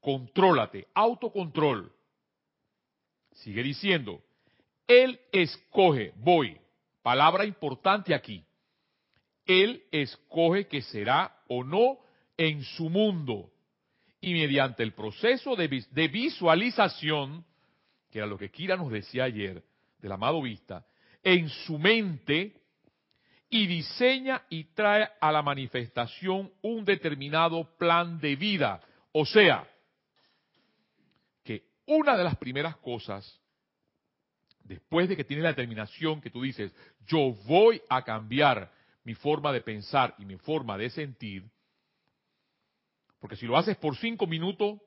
contrólate, 0.00 0.88
autocontrol. 0.94 1.92
Sigue 3.34 3.62
diciendo, 3.62 4.20
Él 4.88 5.20
escoge, 5.30 6.12
voy, 6.16 6.60
palabra 7.04 7.44
importante 7.44 8.16
aquí, 8.16 8.44
Él 9.46 9.84
escoge 9.92 10.66
que 10.66 10.82
será 10.82 11.40
o 11.46 11.62
no 11.62 11.98
en 12.36 12.64
su 12.64 12.90
mundo 12.90 13.53
y 14.24 14.32
mediante 14.32 14.82
el 14.82 14.94
proceso 14.94 15.54
de, 15.54 15.68
visualización, 16.08 17.44
que 18.10 18.18
era 18.18 18.26
lo 18.26 18.38
que 18.38 18.50
Kira 18.50 18.74
nos 18.74 18.90
decía 18.90 19.24
ayer, 19.24 19.62
del 19.98 20.12
amado 20.12 20.40
Vista, 20.40 20.86
en 21.22 21.50
su 21.50 21.78
mente 21.78 22.54
y 23.50 23.66
diseña 23.66 24.42
y 24.48 24.64
trae 24.72 25.10
a 25.20 25.30
la 25.30 25.42
manifestación 25.42 26.50
un 26.62 26.86
determinado 26.86 27.76
plan 27.76 28.18
de 28.18 28.34
vida. 28.34 28.80
O 29.12 29.26
sea, 29.26 29.68
que 31.42 31.64
una 31.84 32.16
de 32.16 32.24
las 32.24 32.36
primeras 32.36 32.78
cosas, 32.78 33.38
después 34.62 35.06
de 35.06 35.16
que 35.16 35.24
tienes 35.24 35.42
la 35.42 35.50
determinación 35.50 36.22
que 36.22 36.30
tú 36.30 36.40
dices, 36.40 36.74
yo 37.06 37.34
voy 37.44 37.82
a 37.90 38.02
cambiar 38.02 38.72
mi 39.04 39.14
forma 39.14 39.52
de 39.52 39.60
pensar 39.60 40.14
y 40.16 40.24
mi 40.24 40.36
forma 40.36 40.78
de 40.78 40.88
sentir, 40.88 41.44
porque 43.24 43.36
si 43.36 43.46
lo 43.46 43.56
haces 43.56 43.74
por 43.78 43.96
cinco 43.96 44.26
minutos, 44.26 44.78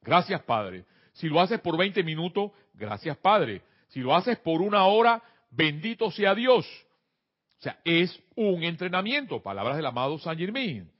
gracias 0.00 0.42
Padre. 0.44 0.86
Si 1.12 1.28
lo 1.28 1.38
haces 1.42 1.60
por 1.60 1.76
20 1.76 2.02
minutos, 2.02 2.50
gracias 2.72 3.18
Padre. 3.18 3.60
Si 3.88 4.00
lo 4.00 4.16
haces 4.16 4.38
por 4.38 4.62
una 4.62 4.86
hora, 4.86 5.22
bendito 5.50 6.10
sea 6.10 6.34
Dios. 6.34 6.64
O 7.58 7.62
sea, 7.62 7.78
es 7.84 8.18
un 8.34 8.62
entrenamiento, 8.62 9.42
palabras 9.42 9.76
del 9.76 9.84
amado 9.84 10.18
Saint 10.18 10.40
Germain. 10.40 10.90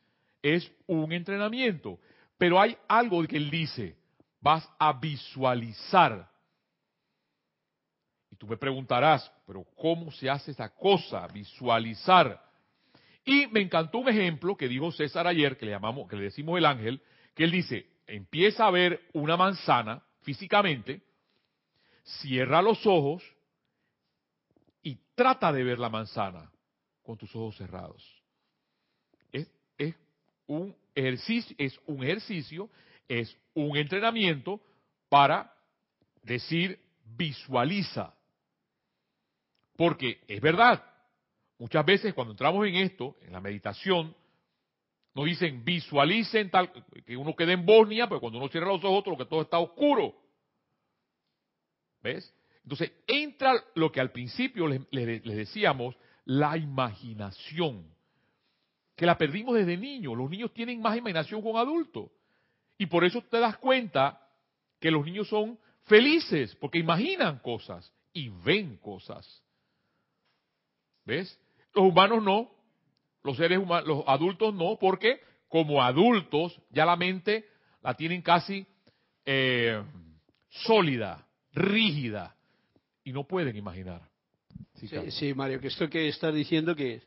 Es 0.42 0.70
un 0.86 1.10
entrenamiento. 1.14 1.98
Pero 2.36 2.60
hay 2.60 2.76
algo 2.86 3.26
que 3.26 3.38
él 3.38 3.48
dice, 3.48 3.96
vas 4.42 4.70
a 4.78 4.92
visualizar. 4.92 6.28
Y 8.30 8.36
tú 8.36 8.46
me 8.46 8.58
preguntarás, 8.58 9.32
pero 9.46 9.64
¿cómo 9.78 10.12
se 10.12 10.28
hace 10.28 10.50
esa 10.50 10.68
cosa? 10.68 11.26
Visualizar. 11.28 12.38
Y 13.24 13.46
me 13.48 13.60
encantó 13.60 13.98
un 13.98 14.08
ejemplo 14.08 14.56
que 14.56 14.68
dijo 14.68 14.90
César 14.90 15.26
ayer, 15.26 15.56
que 15.56 15.66
le 15.66 15.72
llamamos, 15.72 16.08
que 16.08 16.16
le 16.16 16.24
decimos 16.24 16.58
el 16.58 16.66
ángel, 16.66 17.00
que 17.34 17.44
él 17.44 17.50
dice, 17.50 17.86
empieza 18.06 18.66
a 18.66 18.70
ver 18.70 19.00
una 19.12 19.36
manzana 19.36 20.02
físicamente, 20.22 21.02
cierra 22.04 22.60
los 22.62 22.84
ojos 22.86 23.22
y 24.82 24.98
trata 25.14 25.52
de 25.52 25.62
ver 25.62 25.78
la 25.78 25.88
manzana 25.88 26.50
con 27.02 27.16
tus 27.16 27.34
ojos 27.34 27.56
cerrados. 27.56 28.22
Es, 29.32 29.48
un 30.46 30.74
ejercicio, 30.94 31.54
es 31.58 31.80
un 31.86 32.02
ejercicio, 32.02 32.68
es 33.08 33.34
un 33.54 33.76
entrenamiento 33.76 34.60
para 35.08 35.54
decir 36.22 36.78
visualiza. 37.04 38.14
Porque 39.76 40.20
es 40.28 40.40
verdad, 40.40 40.84
Muchas 41.62 41.86
veces 41.86 42.12
cuando 42.12 42.32
entramos 42.32 42.66
en 42.66 42.74
esto, 42.74 43.14
en 43.20 43.32
la 43.32 43.40
meditación, 43.40 44.16
nos 45.14 45.26
dicen 45.26 45.64
visualicen 45.64 46.50
tal, 46.50 46.72
que 47.06 47.16
uno 47.16 47.36
quede 47.36 47.52
en 47.52 47.64
Bosnia, 47.64 48.08
pero 48.08 48.18
cuando 48.18 48.40
uno 48.40 48.48
cierra 48.48 48.66
los 48.66 48.82
ojos, 48.82 49.06
lo 49.06 49.16
que 49.16 49.26
todo 49.26 49.42
está 49.42 49.60
oscuro. 49.60 50.12
¿Ves? 52.02 52.34
Entonces 52.64 52.90
entra 53.06 53.54
lo 53.76 53.92
que 53.92 54.00
al 54.00 54.10
principio 54.10 54.66
les, 54.66 54.80
les, 54.90 55.22
decíamos, 55.22 55.94
la 56.24 56.56
imaginación, 56.56 57.86
que 58.96 59.06
la 59.06 59.16
perdimos 59.16 59.54
desde 59.54 59.76
niños. 59.76 60.16
Los 60.16 60.28
niños 60.28 60.52
tienen 60.52 60.80
más 60.80 60.96
imaginación 60.96 61.42
con 61.42 61.58
adultos. 61.58 62.10
Y 62.76 62.86
por 62.86 63.04
eso 63.04 63.22
te 63.22 63.38
das 63.38 63.56
cuenta 63.58 64.20
que 64.80 64.90
los 64.90 65.04
niños 65.04 65.28
son 65.28 65.56
felices, 65.84 66.56
porque 66.56 66.80
imaginan 66.80 67.38
cosas 67.38 67.94
y 68.12 68.30
ven 68.30 68.78
cosas. 68.78 69.44
¿Ves? 71.04 71.38
Los 71.74 71.86
humanos 71.86 72.22
no, 72.22 72.50
los 73.22 73.36
seres 73.36 73.58
humanos, 73.58 73.86
los 73.86 74.04
adultos 74.06 74.54
no, 74.54 74.76
porque 74.80 75.20
como 75.48 75.82
adultos 75.82 76.58
ya 76.70 76.84
la 76.84 76.96
mente 76.96 77.46
la 77.82 77.94
tienen 77.94 78.22
casi 78.22 78.66
eh, 79.24 79.82
sólida, 80.48 81.26
rígida, 81.52 82.34
y 83.04 83.12
no 83.12 83.24
pueden 83.24 83.56
imaginar. 83.56 84.02
Sí, 84.74 84.88
sí, 85.10 85.34
Mario, 85.34 85.60
que 85.60 85.68
esto 85.68 85.88
que 85.88 86.08
estás 86.08 86.34
diciendo 86.34 86.74
que, 86.74 87.02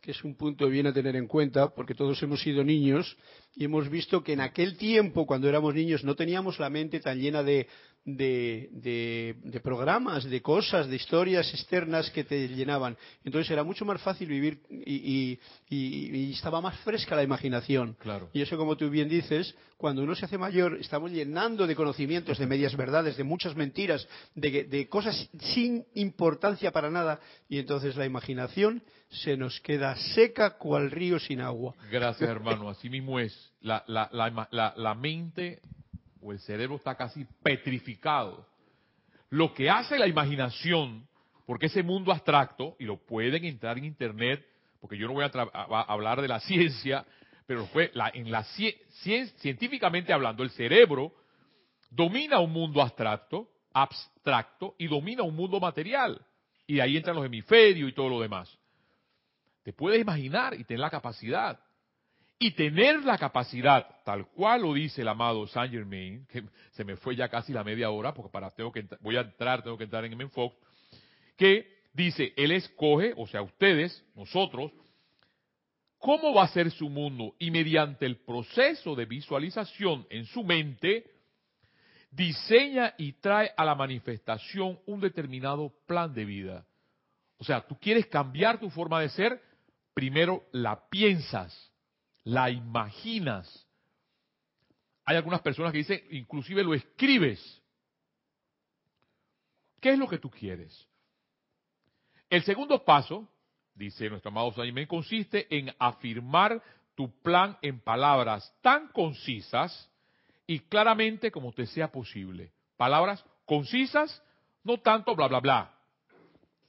que 0.00 0.12
es 0.12 0.24
un 0.24 0.34
punto 0.34 0.68
bien 0.68 0.86
a 0.86 0.92
tener 0.92 1.16
en 1.16 1.26
cuenta, 1.26 1.72
porque 1.74 1.94
todos 1.94 2.22
hemos 2.22 2.40
sido 2.40 2.64
niños 2.64 3.16
y 3.54 3.64
hemos 3.64 3.88
visto 3.88 4.22
que 4.22 4.32
en 4.32 4.40
aquel 4.40 4.76
tiempo, 4.76 5.26
cuando 5.26 5.48
éramos 5.48 5.74
niños, 5.74 6.04
no 6.04 6.14
teníamos 6.14 6.58
la 6.58 6.70
mente 6.70 7.00
tan 7.00 7.18
llena 7.18 7.42
de, 7.42 7.68
de, 8.04 9.36
de, 9.42 9.60
programas, 9.60 10.24
de 10.24 10.40
cosas, 10.40 10.88
de 10.88 10.96
historias 10.96 11.52
externas 11.52 12.10
que 12.10 12.24
te 12.24 12.48
llenaban. 12.48 12.96
Entonces 13.24 13.50
era 13.50 13.62
mucho 13.62 13.84
más 13.84 14.00
fácil 14.00 14.28
vivir 14.28 14.60
y, 14.70 15.38
y, 15.68 16.32
estaba 16.32 16.60
más 16.60 16.78
fresca 16.80 17.14
la 17.14 17.22
imaginación. 17.22 17.96
Claro. 18.00 18.30
Y 18.32 18.40
eso, 18.40 18.56
como 18.56 18.76
tú 18.76 18.88
bien 18.88 19.08
dices, 19.08 19.54
cuando 19.76 20.02
uno 20.02 20.14
se 20.14 20.24
hace 20.24 20.38
mayor, 20.38 20.78
estamos 20.80 21.10
llenando 21.10 21.66
de 21.66 21.76
conocimientos, 21.76 22.38
de 22.38 22.46
medias 22.46 22.76
verdades, 22.76 23.16
de 23.16 23.24
muchas 23.24 23.54
mentiras, 23.54 24.06
de, 24.34 24.64
de 24.64 24.88
cosas 24.88 25.28
sin 25.54 25.84
importancia 25.94 26.72
para 26.72 26.90
nada, 26.90 27.20
y 27.48 27.58
entonces 27.58 27.96
la 27.96 28.06
imaginación 28.06 28.82
se 29.10 29.36
nos 29.36 29.60
queda 29.60 29.96
seca 30.14 30.56
cual 30.56 30.90
río 30.90 31.18
sin 31.18 31.40
agua. 31.40 31.74
Gracias, 31.90 32.28
hermano. 32.28 32.68
Así 32.70 32.88
mismo 32.88 33.18
es. 33.18 33.52
La, 33.60 33.84
la, 33.86 34.08
la, 34.12 34.74
la 34.76 34.94
mente 34.94 35.60
o 36.22 36.32
el 36.32 36.38
cerebro 36.40 36.76
está 36.76 36.94
casi 36.94 37.26
petrificado. 37.42 38.46
Lo 39.30 39.54
que 39.54 39.70
hace 39.70 39.98
la 39.98 40.06
imaginación, 40.06 41.06
porque 41.46 41.66
ese 41.66 41.82
mundo 41.82 42.12
abstracto, 42.12 42.76
y 42.78 42.84
lo 42.84 42.96
pueden 42.96 43.44
entrar 43.44 43.78
en 43.78 43.84
internet, 43.84 44.44
porque 44.80 44.96
yo 44.96 45.06
no 45.06 45.14
voy 45.14 45.24
a, 45.24 45.30
hablar 45.82 46.20
de 46.20 46.28
la 46.28 46.40
ciencia, 46.40 47.04
pero 47.46 47.66
fue 47.66 47.90
en 48.14 48.30
la 48.30 48.44
científicamente 48.44 50.12
hablando, 50.12 50.42
el 50.42 50.50
cerebro 50.50 51.12
domina 51.90 52.38
un 52.38 52.52
mundo 52.52 52.80
abstracto, 52.80 53.48
abstracto 53.72 54.74
y 54.78 54.86
domina 54.86 55.22
un 55.22 55.34
mundo 55.34 55.58
material. 55.60 56.24
Y 56.66 56.78
ahí 56.80 56.96
entran 56.96 57.16
los 57.16 57.26
hemisferios 57.26 57.88
y 57.88 57.92
todo 57.92 58.08
lo 58.08 58.20
demás. 58.20 58.56
Te 59.64 59.72
puedes 59.72 60.00
imaginar 60.00 60.54
y 60.54 60.64
tener 60.64 60.80
la 60.80 60.90
capacidad. 60.90 61.60
Y 62.42 62.52
tener 62.52 63.04
la 63.04 63.18
capacidad, 63.18 63.86
tal 64.02 64.26
cual 64.28 64.62
lo 64.62 64.72
dice 64.72 65.02
el 65.02 65.08
amado 65.08 65.46
Saint 65.46 65.74
Germain, 65.74 66.26
que 66.26 66.42
se 66.70 66.84
me 66.84 66.96
fue 66.96 67.14
ya 67.14 67.28
casi 67.28 67.52
la 67.52 67.62
media 67.62 67.90
hora, 67.90 68.14
porque 68.14 68.32
para 68.32 68.50
tengo 68.50 68.72
que 68.72 68.88
voy 69.00 69.16
a 69.18 69.20
entrar, 69.20 69.62
tengo 69.62 69.76
que 69.76 69.84
entrar 69.84 70.06
en 70.06 70.18
el 70.18 70.30
que 71.36 71.66
dice, 71.92 72.32
él 72.36 72.52
escoge, 72.52 73.12
o 73.14 73.26
sea, 73.26 73.42
ustedes, 73.42 74.02
nosotros, 74.14 74.72
cómo 75.98 76.32
va 76.32 76.44
a 76.44 76.48
ser 76.48 76.70
su 76.70 76.88
mundo 76.88 77.34
y 77.38 77.50
mediante 77.50 78.06
el 78.06 78.16
proceso 78.16 78.96
de 78.96 79.04
visualización 79.04 80.06
en 80.08 80.24
su 80.24 80.42
mente, 80.42 81.04
diseña 82.10 82.94
y 82.96 83.12
trae 83.12 83.52
a 83.54 83.66
la 83.66 83.74
manifestación 83.74 84.78
un 84.86 85.00
determinado 85.00 85.74
plan 85.86 86.14
de 86.14 86.24
vida. 86.24 86.66
O 87.36 87.44
sea, 87.44 87.60
tú 87.60 87.78
quieres 87.78 88.06
cambiar 88.06 88.58
tu 88.58 88.70
forma 88.70 88.98
de 89.00 89.10
ser, 89.10 89.42
primero 89.92 90.44
la 90.52 90.88
piensas, 90.88 91.69
la 92.24 92.50
imaginas. 92.50 93.66
Hay 95.04 95.16
algunas 95.16 95.40
personas 95.40 95.72
que 95.72 95.78
dicen, 95.78 96.02
inclusive 96.10 96.62
lo 96.62 96.74
escribes. 96.74 97.62
¿Qué 99.80 99.90
es 99.90 99.98
lo 99.98 100.08
que 100.08 100.18
tú 100.18 100.30
quieres? 100.30 100.86
El 102.28 102.42
segundo 102.44 102.84
paso, 102.84 103.28
dice 103.74 104.08
nuestro 104.08 104.30
amado 104.30 104.52
Saint 104.52 104.86
consiste 104.86 105.46
en 105.56 105.74
afirmar 105.78 106.62
tu 106.94 107.10
plan 107.22 107.56
en 107.62 107.80
palabras 107.80 108.54
tan 108.60 108.88
concisas 108.88 109.90
y 110.46 110.60
claramente 110.60 111.30
como 111.30 111.52
te 111.52 111.66
sea 111.66 111.90
posible. 111.90 112.52
Palabras 112.76 113.24
concisas, 113.46 114.22
no 114.62 114.78
tanto 114.78 115.16
bla 115.16 115.28
bla 115.28 115.40
bla. 115.40 115.74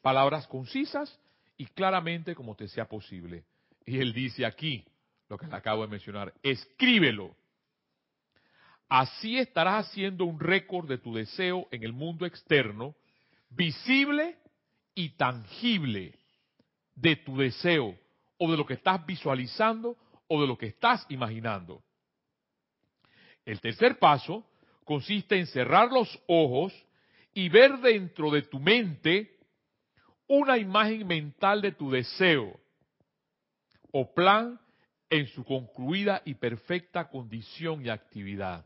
Palabras 0.01 0.47
concisas 0.47 1.19
y 1.57 1.65
claramente 1.65 2.33
como 2.33 2.55
te 2.55 2.67
sea 2.67 2.85
posible. 2.85 3.43
Y 3.85 3.99
él 3.99 4.13
dice 4.13 4.45
aquí, 4.45 4.85
lo 5.31 5.37
que 5.37 5.47
le 5.47 5.55
acabo 5.55 5.83
de 5.83 5.87
mencionar, 5.87 6.33
escríbelo. 6.43 7.33
Así 8.89 9.37
estarás 9.37 9.87
haciendo 9.87 10.25
un 10.25 10.41
récord 10.41 10.89
de 10.89 10.97
tu 10.97 11.13
deseo 11.13 11.69
en 11.71 11.83
el 11.83 11.93
mundo 11.93 12.25
externo, 12.25 12.93
visible 13.49 14.37
y 14.93 15.11
tangible 15.11 16.19
de 16.95 17.15
tu 17.15 17.37
deseo 17.37 17.97
o 18.37 18.51
de 18.51 18.57
lo 18.57 18.65
que 18.65 18.73
estás 18.73 19.05
visualizando 19.05 19.95
o 20.27 20.41
de 20.41 20.47
lo 20.47 20.57
que 20.57 20.67
estás 20.67 21.05
imaginando. 21.07 21.81
El 23.45 23.61
tercer 23.61 23.99
paso 23.99 24.45
consiste 24.83 25.39
en 25.39 25.47
cerrar 25.47 25.93
los 25.93 26.21
ojos 26.27 26.73
y 27.33 27.47
ver 27.47 27.77
dentro 27.77 28.31
de 28.31 28.41
tu 28.41 28.59
mente 28.59 29.39
una 30.27 30.57
imagen 30.57 31.07
mental 31.07 31.61
de 31.61 31.71
tu 31.71 31.89
deseo 31.89 32.59
o 33.93 34.13
plan 34.13 34.59
en 35.11 35.27
su 35.27 35.43
concluida 35.43 36.21
y 36.23 36.35
perfecta 36.35 37.09
condición 37.09 37.85
y 37.85 37.89
actividad. 37.89 38.65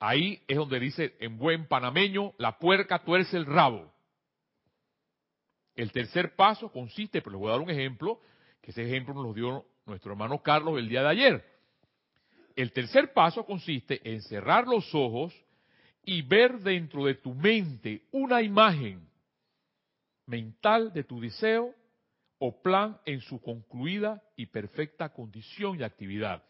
Ahí 0.00 0.42
es 0.48 0.56
donde 0.56 0.80
dice 0.80 1.14
en 1.20 1.36
buen 1.36 1.68
panameño, 1.68 2.32
la 2.38 2.58
puerca 2.58 3.04
tuerce 3.04 3.36
el 3.36 3.44
rabo. 3.44 3.92
El 5.76 5.92
tercer 5.92 6.34
paso 6.34 6.72
consiste, 6.72 7.20
pero 7.20 7.32
les 7.32 7.40
voy 7.40 7.48
a 7.50 7.52
dar 7.52 7.60
un 7.60 7.70
ejemplo, 7.70 8.20
que 8.62 8.70
ese 8.70 8.82
ejemplo 8.82 9.12
nos 9.12 9.24
lo 9.24 9.34
dio 9.34 9.66
nuestro 9.84 10.12
hermano 10.12 10.42
Carlos 10.42 10.78
el 10.78 10.88
día 10.88 11.02
de 11.02 11.08
ayer. 11.08 11.44
El 12.56 12.72
tercer 12.72 13.12
paso 13.12 13.44
consiste 13.44 14.00
en 14.10 14.22
cerrar 14.22 14.66
los 14.66 14.94
ojos 14.94 15.34
y 16.04 16.22
ver 16.22 16.58
dentro 16.60 17.04
de 17.04 17.16
tu 17.16 17.34
mente 17.34 18.06
una 18.12 18.40
imagen 18.40 19.06
mental 20.24 20.90
de 20.94 21.04
tu 21.04 21.20
deseo 21.20 21.74
o 22.42 22.62
plan 22.62 22.98
en 23.04 23.20
su 23.20 23.40
concluida 23.40 24.22
y 24.34 24.46
perfecta 24.46 25.12
condición 25.12 25.78
y 25.78 25.82
actividad. 25.82 26.42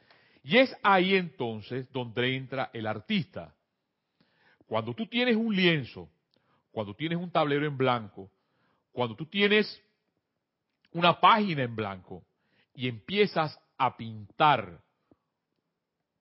Y 0.43 0.57
es 0.57 0.75
ahí 0.83 1.17
entonces 1.17 1.91
donde 1.93 2.37
entra 2.37 2.71
el 2.73 2.87
artista. 2.87 3.55
Cuando 4.67 4.95
tú 4.95 5.07
tienes 5.07 5.35
un 5.35 5.55
lienzo, 5.55 6.09
cuando 6.71 6.95
tienes 6.95 7.19
un 7.19 7.31
tablero 7.31 7.67
en 7.67 7.77
blanco, 7.77 8.31
cuando 8.93 9.17
tú 9.17 9.27
tienes 9.27 9.83
una 10.93 11.21
página 11.21 11.65
en 11.65 11.75
blanco 11.75 12.25
y 12.73 12.87
empiezas 12.87 13.59
a 13.77 13.97
pintar, 13.97 14.81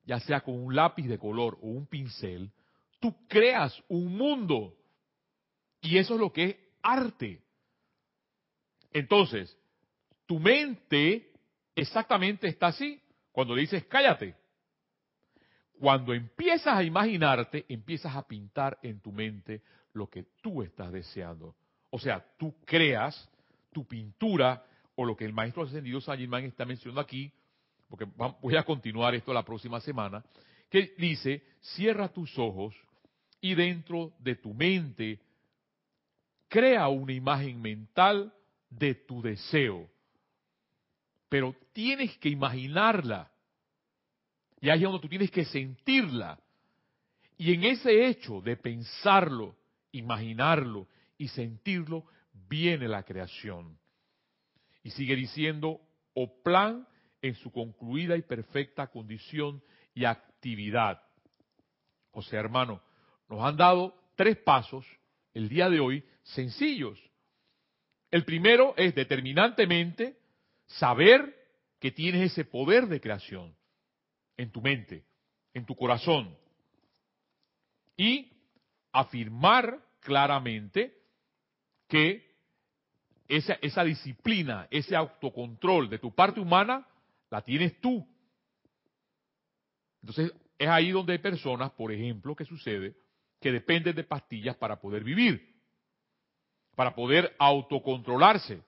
ya 0.03 0.19
sea 0.19 0.41
con 0.41 0.55
un 0.55 0.75
lápiz 0.75 1.07
de 1.07 1.19
color 1.19 1.59
o 1.61 1.67
un 1.67 1.85
pincel, 1.85 2.51
tú 2.99 3.15
creas 3.27 3.83
un 3.87 4.17
mundo. 4.17 4.75
Y 5.81 5.99
eso 5.99 6.15
es 6.15 6.19
lo 6.19 6.33
que 6.33 6.43
es 6.43 6.55
arte. 6.81 7.43
Entonces, 8.91 9.55
tu 10.29 10.39
mente 10.39 11.31
exactamente 11.73 12.47
está 12.47 12.67
así 12.67 13.01
cuando 13.31 13.55
le 13.55 13.61
dices 13.61 13.85
cállate. 13.85 14.35
Cuando 15.79 16.13
empiezas 16.13 16.77
a 16.77 16.83
imaginarte, 16.83 17.65
empiezas 17.67 18.15
a 18.15 18.27
pintar 18.27 18.77
en 18.83 18.99
tu 18.99 19.11
mente 19.11 19.63
lo 19.93 20.07
que 20.07 20.25
tú 20.39 20.61
estás 20.61 20.91
deseando. 20.91 21.55
O 21.89 21.97
sea, 21.97 22.23
tú 22.37 22.53
creas 22.63 23.27
tu 23.71 23.87
pintura 23.87 24.63
o 24.93 25.03
lo 25.03 25.15
que 25.15 25.25
el 25.25 25.33
maestro 25.33 25.63
ascendido 25.63 25.99
San 25.99 26.19
Germán 26.19 26.43
está 26.43 26.63
mencionando 26.63 27.01
aquí, 27.01 27.33
porque 27.87 28.05
voy 28.39 28.55
a 28.55 28.63
continuar 28.63 29.15
esto 29.15 29.33
la 29.33 29.43
próxima 29.43 29.81
semana, 29.81 30.23
que 30.69 30.93
dice, 30.99 31.41
cierra 31.59 32.07
tus 32.07 32.37
ojos 32.37 32.75
y 33.41 33.55
dentro 33.55 34.13
de 34.19 34.35
tu 34.35 34.53
mente 34.53 35.19
crea 36.49 36.87
una 36.87 37.13
imagen 37.13 37.59
mental 37.59 38.31
de 38.69 38.93
tu 38.93 39.23
deseo. 39.23 39.89
Pero 41.29 41.55
tienes 41.73 42.17
que 42.17 42.29
imaginarla. 42.29 43.31
Y 44.59 44.69
ahí 44.69 44.79
es 44.79 44.83
donde 44.83 44.99
tú 44.99 45.07
tienes 45.07 45.31
que 45.31 45.45
sentirla. 45.45 46.39
Y 47.37 47.53
en 47.53 47.63
ese 47.63 48.07
hecho 48.07 48.41
de 48.41 48.57
pensarlo, 48.57 49.55
imaginarlo 49.91 50.87
y 51.17 51.29
sentirlo, 51.29 52.05
viene 52.49 52.87
la 52.87 53.03
creación. 53.03 53.77
Y 54.83 54.89
sigue 54.91 55.15
diciendo, 55.15 55.79
o 56.13 56.41
plan 56.43 56.85
en 57.21 57.35
su 57.35 57.51
concluida 57.51 58.17
y 58.17 58.21
perfecta 58.23 58.87
condición 58.87 59.61
y 59.93 60.05
actividad. 60.05 61.01
O 62.11 62.21
sea, 62.21 62.39
hermano, 62.39 62.81
nos 63.29 63.41
han 63.41 63.55
dado 63.55 63.95
tres 64.15 64.37
pasos 64.37 64.85
el 65.33 65.47
día 65.47 65.69
de 65.69 65.79
hoy 65.79 66.03
sencillos. 66.23 66.99
El 68.11 68.25
primero 68.25 68.73
es 68.75 68.95
determinantemente 68.95 70.18
saber 70.69 71.35
que 71.79 71.91
tienes 71.91 72.31
ese 72.31 72.45
poder 72.45 72.87
de 72.87 73.01
creación 73.01 73.55
en 74.37 74.51
tu 74.51 74.61
mente, 74.61 75.05
en 75.53 75.65
tu 75.65 75.75
corazón. 75.75 76.37
Y 77.97 78.31
afirmar 78.91 79.83
claramente 79.99 80.97
que 81.87 82.29
esa, 83.27 83.83
disciplina, 83.83 84.67
ese 84.71 84.95
autocontrol 84.95 85.89
de 85.89 85.99
tu 85.99 86.13
parte 86.13 86.39
humana, 86.39 86.87
la 87.29 87.41
tienes 87.41 87.79
tú. 87.79 88.07
Entonces, 90.01 90.33
es 90.57 90.67
ahí 90.67 90.91
donde 90.91 91.13
hay 91.13 91.19
personas, 91.19 91.71
por 91.71 91.91
ejemplo, 91.91 92.35
que 92.35 92.45
sucede, 92.45 92.95
que 93.39 93.51
dependen 93.51 93.95
de 93.95 94.03
pastillas 94.03 94.55
para 94.55 94.79
poder 94.79 95.03
vivir, 95.03 95.61
para 96.75 96.95
poder 96.95 97.35
autocontrolarse. 97.37 98.63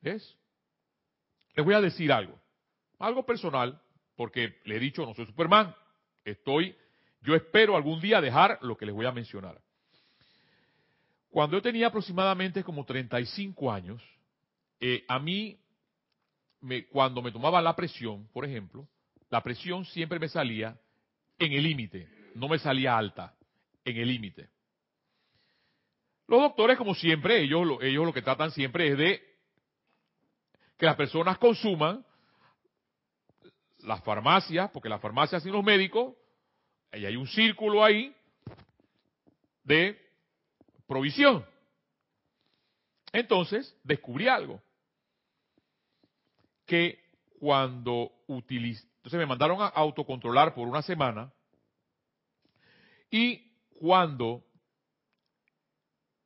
¿Ves? 0.00 0.36
Les 1.54 1.64
voy 1.64 1.74
a 1.74 1.80
decir 1.80 2.12
algo, 2.12 2.38
algo 2.98 3.26
personal, 3.26 3.80
porque 4.16 4.58
le 4.64 4.76
he 4.76 4.80
dicho, 4.80 5.04
no 5.04 5.14
soy 5.14 5.26
Superman, 5.26 5.74
estoy, 6.24 6.76
yo 7.22 7.34
espero 7.34 7.76
algún 7.76 8.00
día 8.00 8.20
dejar 8.20 8.58
lo 8.62 8.76
que 8.76 8.86
les 8.86 8.94
voy 8.94 9.06
a 9.06 9.12
mencionar. 9.12 9.60
Cuando 11.30 11.56
yo 11.56 11.62
tenía 11.62 11.88
aproximadamente 11.88 12.62
como 12.64 12.84
35 12.84 13.72
años, 13.72 14.02
eh, 14.80 15.04
a 15.08 15.18
mí, 15.18 15.58
me, 16.60 16.86
cuando 16.86 17.22
me 17.22 17.32
tomaba 17.32 17.60
la 17.60 17.74
presión, 17.76 18.28
por 18.32 18.44
ejemplo, 18.44 18.88
la 19.30 19.42
presión 19.42 19.84
siempre 19.84 20.18
me 20.18 20.28
salía 20.28 20.78
en 21.38 21.52
el 21.52 21.62
límite, 21.62 22.08
no 22.34 22.48
me 22.48 22.58
salía 22.58 22.96
alta, 22.96 23.34
en 23.84 23.96
el 23.96 24.08
límite. 24.08 24.48
Los 26.26 26.40
doctores, 26.40 26.76
como 26.76 26.94
siempre, 26.94 27.40
ellos, 27.42 27.78
ellos 27.80 28.06
lo 28.06 28.12
que 28.12 28.22
tratan 28.22 28.50
siempre 28.50 28.88
es 28.88 28.98
de 28.98 29.27
que 30.78 30.86
las 30.86 30.96
personas 30.96 31.36
consuman 31.38 32.04
las 33.80 34.02
farmacias, 34.02 34.70
porque 34.70 34.88
las 34.88 35.00
farmacias 35.00 35.44
y 35.44 35.50
los 35.50 35.64
médicos, 35.64 36.14
y 36.92 37.04
hay 37.04 37.16
un 37.16 37.26
círculo 37.26 37.84
ahí 37.84 38.14
de 39.64 40.00
provisión. 40.86 41.44
Entonces, 43.12 43.76
descubrí 43.82 44.28
algo. 44.28 44.62
Que 46.64 47.02
cuando 47.38 48.12
Entonces 48.28 49.18
me 49.18 49.26
mandaron 49.26 49.60
a 49.60 49.66
autocontrolar 49.68 50.54
por 50.54 50.68
una 50.68 50.82
semana 50.82 51.32
y 53.10 53.50
cuando 53.80 54.44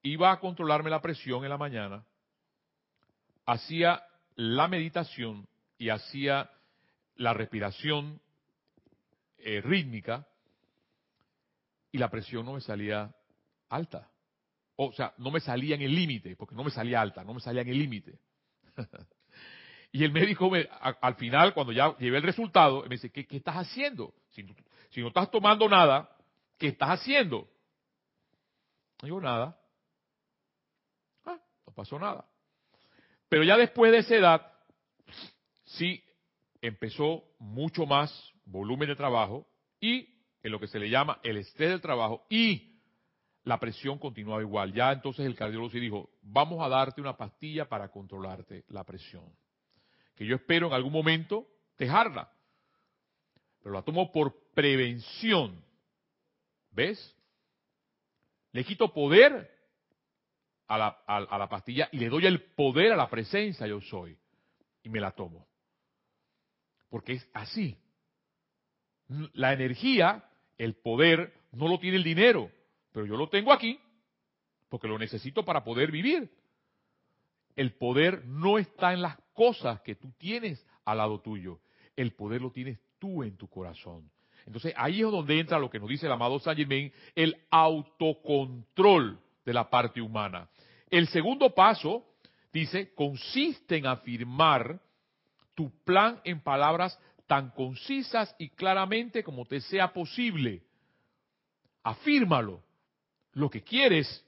iba 0.03 0.33
a 0.33 0.41
controlarme 0.41 0.91
la 0.91 1.01
presión 1.01 1.45
en 1.45 1.51
la 1.51 1.59
mañana, 1.59 2.05
hacía 3.47 4.03
la 4.37 4.69
meditación 4.69 5.47
y 5.79 5.91
hacía 5.91 6.51
la 7.17 7.35
respiración 7.35 8.21
eh, 9.39 9.61
rítmica 9.61 10.27
y 11.91 11.99
la 11.99 12.11
presión 12.11 12.47
no 12.47 12.55
me 12.55 12.61
salía 12.61 13.15
alta. 13.69 14.11
O 14.77 14.93
sea, 14.93 15.15
no 15.19 15.31
me 15.31 15.41
salía 15.41 15.75
en 15.75 15.83
el 15.83 15.95
límite, 15.95 16.37
porque 16.37 16.55
no 16.55 16.65
me 16.65 16.71
salía 16.71 17.01
alta, 17.01 17.23
no 17.25 17.35
me 17.35 17.41
salía 17.41 17.63
en 17.63 17.69
el 17.69 17.79
límite. 17.79 18.19
y 19.93 20.05
el 20.05 20.13
médico 20.13 20.51
me, 20.51 20.69
al 20.81 21.15
final, 21.17 21.53
cuando 21.53 21.73
ya 21.73 21.97
llevé 21.99 22.19
el 22.19 22.23
resultado, 22.23 22.83
me 22.85 22.97
dice, 22.97 23.11
¿qué, 23.11 23.27
estás 23.31 23.57
haciendo? 23.57 24.15
Si, 24.31 24.47
si, 24.91 25.01
no 25.01 25.09
estás 25.09 25.31
tomando 25.31 25.69
nada, 25.69 26.09
¿qué 26.59 26.69
estás 26.69 27.01
haciendo? 27.01 27.49
No 29.03 29.07
digo 29.07 29.21
nada. 29.21 29.59
Ah, 31.27 31.39
no 31.67 31.75
pasó 31.75 31.99
nada. 31.99 32.25
Pero 33.33 33.45
ya 33.45 33.57
después 33.57 33.91
de 33.91 34.01
esa 34.01 34.15
edad, 34.15 34.53
sí 35.65 36.05
empezó 36.61 37.25
mucho 37.39 37.87
más 37.87 38.13
volumen 38.45 38.91
de 38.91 38.95
trabajo 38.95 39.49
y 39.81 40.07
en 40.43 40.53
lo 40.53 40.61
que 40.61 40.67
se 40.67 40.79
le 40.79 40.91
llama 40.91 41.19
el 41.23 41.39
estrés 41.39 41.71
del 41.71 41.81
trabajo 41.81 42.27
y 42.29 42.79
la 43.45 43.59
presión 43.59 43.99
continuaba 43.99 44.43
igual. 44.43 44.75
Ya 44.75 44.93
entonces 44.93 45.25
el 45.25 45.35
cardiólogo 45.35 45.71
se 45.71 45.81
dijo, 45.81 46.11
vamos 46.21 46.63
a 46.63 46.69
darte 46.69 47.01
una 47.01 47.17
pastilla 47.17 47.67
para 47.71 47.91
controlarte 47.91 48.67
la 48.69 48.85
presión. 48.85 49.25
Que 50.15 50.27
yo 50.27 50.37
espero 50.37 50.67
en 50.67 50.75
algún 50.75 50.93
momento 50.93 51.47
dejarla. 51.79 52.31
Pero 53.63 53.75
la 53.75 53.81
tomo 53.81 54.13
por 54.13 54.51
prevención. 54.53 55.59
¿Ves? 56.71 57.17
Le 58.53 58.63
quito 58.63 58.93
poder 58.93 59.52
a 60.73 61.39
la, 61.39 61.49
pastilla 61.49 61.89
y 61.93 61.99
le 61.99 62.09
doy 62.09 62.27
el 62.27 62.41
poder 62.41 62.93
a 62.93 62.97
la 62.97 63.11
presencia 63.11 63.67
yo 63.67 63.81
soy. 63.81 64.17
Y 64.83 64.89
me 64.89 65.01
la 65.01 65.13
tomo. 65.13 65.47
Porque 66.89 67.13
es 67.15 67.29
así. 67.35 67.77
La 69.35 69.53
energía 69.53 70.25
el 70.59 70.75
poder 70.75 71.33
no 71.53 71.69
lo 71.69 71.79
tiene 71.79 71.97
el 71.99 72.05
dinero, 72.05 72.51
pero 72.93 73.07
yo 73.07 73.17
lo 73.17 73.29
tengo 73.29 73.53
aquí 73.53 73.79
porque 74.69 74.89
lo 74.89 74.99
necesito 74.99 75.45
para 75.45 75.65
poder 75.65 75.91
vivir. 75.91 76.31
El 77.55 77.75
poder 77.75 78.25
no 78.25 78.59
está 78.59 78.95
en 78.95 79.03
las 79.03 79.19
cosas 79.35 79.81
que 79.83 79.95
tú 79.95 80.11
tienes 80.17 80.65
al 80.87 80.99
lado 80.99 81.21
tuyo. 81.21 81.61
El 81.95 82.13
poder 82.15 82.41
lo 82.41 82.51
tienes 82.51 82.79
tú 82.99 83.23
en 83.23 83.37
tu 83.37 83.49
corazón. 83.49 84.11
Entonces 84.47 84.73
ahí 84.77 85.03
es 85.03 85.11
donde 85.11 85.39
entra 85.39 85.59
lo 85.59 85.69
que 85.69 85.79
nos 85.79 85.89
dice 85.89 86.07
el 86.07 86.13
amado 86.13 86.39
Saint 86.39 86.59
Germain, 86.59 86.93
el 87.15 87.37
autocontrol 87.51 89.21
de 89.45 89.53
la 89.53 89.69
parte 89.69 90.01
humana. 90.01 90.49
El 90.93 91.09
segundo 91.09 91.55
paso, 91.55 92.05
dice, 92.53 92.93
consiste 92.95 93.79
en 93.79 93.87
afirmar 93.87 94.79
tu 95.55 95.71
plan 95.85 96.21
en 96.23 96.43
palabras 96.43 96.99
tan 97.27 97.51
concisas 97.53 98.37
y 98.39 98.51
claramente 98.51 99.25
como 99.25 99.47
te 99.47 99.63
sea 99.63 99.95
posible. 99.95 100.63
Afírmalo. 101.83 102.63
Lo 103.33 103.49
que 103.49 103.63
quieres, 103.63 104.23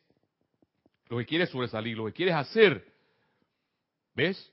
lo 1.11 1.19
que 1.19 1.27
quieres 1.27 1.51
sobresalir, 1.51 1.99
lo 1.99 2.07
que 2.07 2.15
quieres 2.15 2.35
hacer. 2.35 2.91
¿Ves? 4.15 4.51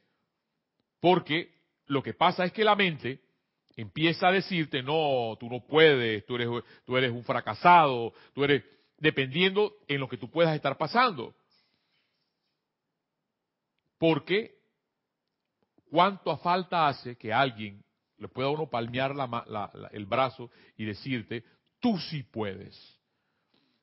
Porque 1.00 1.54
lo 1.86 2.04
que 2.04 2.14
pasa 2.14 2.44
es 2.44 2.52
que 2.52 2.66
la 2.66 2.76
mente 2.76 3.22
empieza 3.78 4.28
a 4.28 4.34
decirte, 4.34 4.84
no, 4.84 5.38
tú 5.40 5.48
no 5.50 5.66
puedes, 5.66 6.26
tú 6.26 6.36
eres, 6.36 6.50
tú 6.86 6.98
eres 6.98 7.12
un 7.12 7.24
fracasado, 7.24 8.14
tú 8.34 8.44
eres, 8.44 8.66
dependiendo 8.98 9.78
en 9.88 10.02
lo 10.02 10.10
que 10.10 10.18
tú 10.18 10.30
puedas 10.30 10.54
estar 10.54 10.78
pasando. 10.78 11.34
Porque 14.02 14.58
cuánto 15.92 16.36
falta 16.38 16.88
hace 16.88 17.16
que 17.18 17.32
alguien 17.32 17.84
le 18.18 18.28
pueda 18.30 18.50
uno 18.50 18.68
palmear 18.68 19.14
el 19.92 20.08
brazo 20.08 20.50
y 20.76 20.86
decirte, 20.86 21.44
tú 21.80 22.00
sí 22.10 22.24
puedes. 22.24 22.76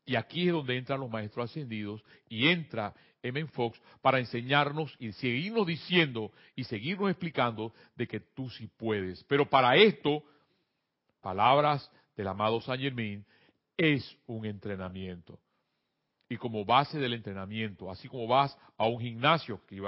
Y 0.05 0.17
aquí 0.17 0.49
es 0.49 0.53
donde 0.55 0.77
entran 0.77 0.99
los 0.99 1.09
maestros 1.09 1.49
ascendidos 1.49 2.03
y 2.29 2.49
entra 2.49 2.93
M. 3.23 3.47
Fox 3.47 3.81
para 4.03 4.19
enseñarnos 4.19 4.93
y 4.99 5.13
seguirnos 5.13 5.65
diciendo 5.69 6.33
y 6.57 6.65
seguirnos 6.65 7.11
explicando 7.11 7.73
de 7.95 8.09
que 8.09 8.19
tú 8.19 8.51
sí 8.51 8.69
puedes. 8.77 9.23
Pero 9.23 9.49
para 9.49 9.77
esto, 9.77 10.25
palabras 11.21 11.89
del 12.17 12.27
amado 12.27 12.61
Saint 12.61 12.83
Germain, 12.83 13.25
es 13.77 14.19
un 14.27 14.47
entrenamiento. 14.47 15.39
Y 16.29 16.37
como 16.37 16.65
base 16.65 16.99
del 16.99 17.15
entrenamiento, 17.15 17.91
así 17.91 18.09
como 18.09 18.27
vas 18.27 18.57
a 18.77 18.87
un 18.87 19.01
gimnasio, 19.01 19.61
que, 19.67 19.81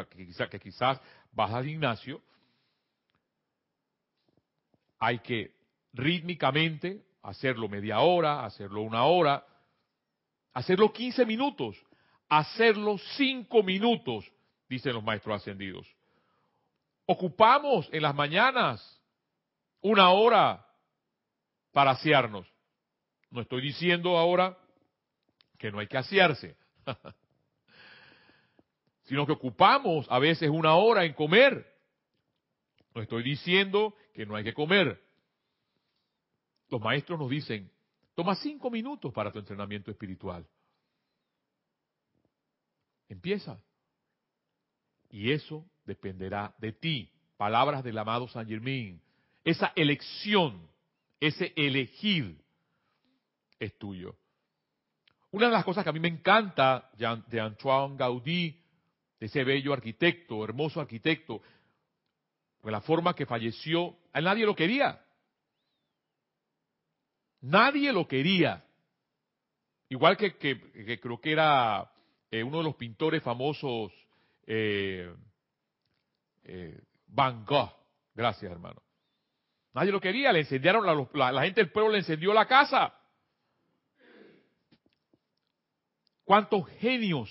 que 0.51 0.61
quizás 0.61 1.01
vas 1.33 1.53
al 1.53 1.67
gimnasio, 1.67 2.23
hay 4.99 5.19
que 5.19 5.55
rítmicamente 5.93 7.05
hacerlo 7.23 7.69
media 7.69 8.01
hora, 8.01 8.45
hacerlo 8.45 8.83
una 8.83 9.05
hora, 9.05 9.45
hacerlo 10.53 10.93
15 10.93 11.27
minutos, 11.27 11.77
hacerlo 12.29 12.97
5 13.17 13.63
minutos, 13.63 14.31
dicen 14.69 14.95
los 14.95 15.05
maestros 15.05 15.37
ascendidos. 15.43 15.87
Ocupamos 17.07 17.89
en 17.93 18.03
las 18.03 18.15
mañanas 18.15 19.03
una 19.81 20.11
hora 20.11 20.65
para 21.73 21.93
asearnos. 21.93 22.47
No 23.31 23.41
estoy 23.41 23.63
diciendo 23.63 24.17
ahora 24.17 24.57
que 25.61 25.71
no 25.71 25.79
hay 25.79 25.87
que 25.87 25.99
asearse, 25.99 26.57
sino 29.05 29.27
que 29.27 29.33
ocupamos 29.33 30.07
a 30.09 30.19
veces 30.19 30.49
una 30.49 30.75
hora 30.75 31.05
en 31.05 31.13
comer. 31.13 31.71
No 32.95 33.03
estoy 33.03 33.23
diciendo 33.23 33.95
que 34.15 34.25
no 34.25 34.37
hay 34.37 34.43
que 34.43 34.55
comer. 34.55 34.99
Los 36.71 36.81
maestros 36.81 37.19
nos 37.19 37.29
dicen, 37.29 37.71
toma 38.15 38.37
cinco 38.37 38.71
minutos 38.71 39.13
para 39.13 39.31
tu 39.31 39.39
entrenamiento 39.39 39.91
espiritual. 39.91 40.47
Empieza. 43.11 43.61
Y 45.11 45.31
eso 45.31 45.67
dependerá 45.85 46.55
de 46.57 46.73
ti. 46.73 47.13
Palabras 47.37 47.85
del 47.85 47.99
amado 47.99 48.29
San 48.29 48.49
Germín. 48.49 49.03
Esa 49.45 49.75
elección, 49.77 50.71
ese 51.21 51.53
elegir 51.55 52.43
es 53.59 53.77
tuyo. 53.77 54.17
Una 55.33 55.47
de 55.47 55.53
las 55.53 55.65
cosas 55.65 55.85
que 55.85 55.91
a 55.91 55.93
mí 55.93 56.01
me 56.01 56.09
encanta 56.09 56.91
de 56.97 57.41
Antoine 57.41 57.97
Gaudí, 57.97 58.61
de 59.19 59.27
ese 59.27 59.45
bello 59.45 59.73
arquitecto, 59.73 60.43
hermoso 60.43 60.81
arquitecto, 60.81 61.41
porque 62.61 62.73
la 62.73 62.81
forma 62.81 63.15
que 63.15 63.27
falleció, 63.27 63.97
a 64.13 64.21
nadie 64.21 64.45
lo 64.45 64.57
quería. 64.57 65.01
Nadie 67.43 67.93
lo 67.93 68.07
quería. 68.09 68.65
Igual 69.89 70.17
que, 70.17 70.37
creo 70.37 71.21
que 71.21 71.33
era 71.33 71.91
eh, 72.31 72.43
uno 72.43 72.59
de 72.59 72.65
los 72.65 72.77
pintores 72.77 73.23
famosos, 73.23 73.93
eh, 74.47 75.13
eh, 76.45 76.81
Van 77.07 77.45
Gogh. 77.45 77.73
Gracias, 78.15 78.51
hermano. 78.51 78.83
Nadie 79.73 79.93
lo 79.93 80.01
quería, 80.01 80.33
le 80.33 80.41
incendiaron, 80.41 80.85
la, 80.85 81.33
la 81.33 81.43
gente 81.43 81.61
del 81.61 81.73
pueblo 81.73 81.93
le 81.93 81.99
encendió 81.99 82.35
la 82.35 82.47
casa. 82.47 83.00
¿Cuántos 86.31 86.65
genios 86.79 87.29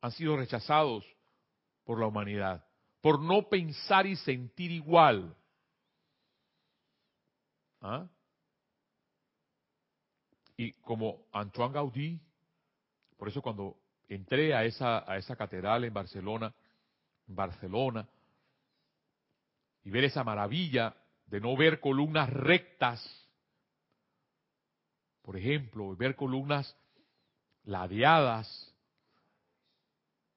han 0.00 0.10
sido 0.10 0.36
rechazados 0.36 1.04
por 1.84 2.00
la 2.00 2.08
humanidad? 2.08 2.64
por 3.00 3.20
no 3.20 3.48
pensar 3.48 4.06
y 4.06 4.16
sentir 4.16 4.70
igual. 4.70 5.36
¿Ah? 7.80 8.08
Y 10.56 10.72
como 10.72 11.26
Antoine 11.32 11.72
Gaudí, 11.72 12.20
por 13.16 13.28
eso 13.28 13.40
cuando 13.40 13.76
entré 14.08 14.52
a 14.52 14.64
esa, 14.64 15.10
a 15.10 15.16
esa 15.16 15.36
catedral 15.36 15.84
en 15.84 15.94
Barcelona, 15.94 16.52
Barcelona, 17.26 18.08
y 19.84 19.90
ver 19.90 20.04
esa 20.04 20.24
maravilla 20.24 20.96
de 21.26 21.40
no 21.40 21.56
ver 21.56 21.78
columnas 21.78 22.28
rectas, 22.30 23.00
por 25.22 25.36
ejemplo, 25.36 25.94
ver 25.94 26.16
columnas 26.16 26.76
ladeadas, 27.64 28.74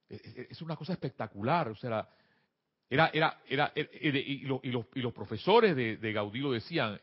e, 0.10 0.16
e, 0.16 0.48
es 0.50 0.62
una 0.62 0.76
cosa 0.76 0.94
espectacular, 0.94 1.70
o 1.70 1.76
sea, 1.76 2.10
era, 2.90 3.10
era, 3.14 3.42
era, 3.48 3.72
y, 3.76 4.40
los, 4.40 4.60
y, 4.64 5.02
los, 5.02 5.14
profesores 5.14 5.76
de, 5.76 5.98
de 5.98 6.14
Gaudí 6.14 6.40
lo 6.40 6.52
decían, 6.52 7.00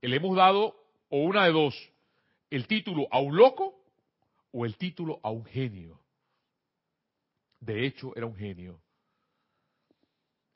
le 0.00 0.16
hemos 0.16 0.36
dado 0.36 0.74
o 1.08 1.18
una 1.24 1.44
de 1.44 1.52
dos, 1.52 1.92
el 2.50 2.66
título 2.66 3.06
a 3.10 3.20
un 3.20 3.36
loco 3.36 3.78
o 4.52 4.64
el 4.64 4.76
título 4.76 5.20
a 5.22 5.30
un 5.30 5.44
genio. 5.44 6.00
De 7.60 7.86
hecho, 7.86 8.14
era 8.16 8.26
un 8.26 8.36
genio. 8.36 8.80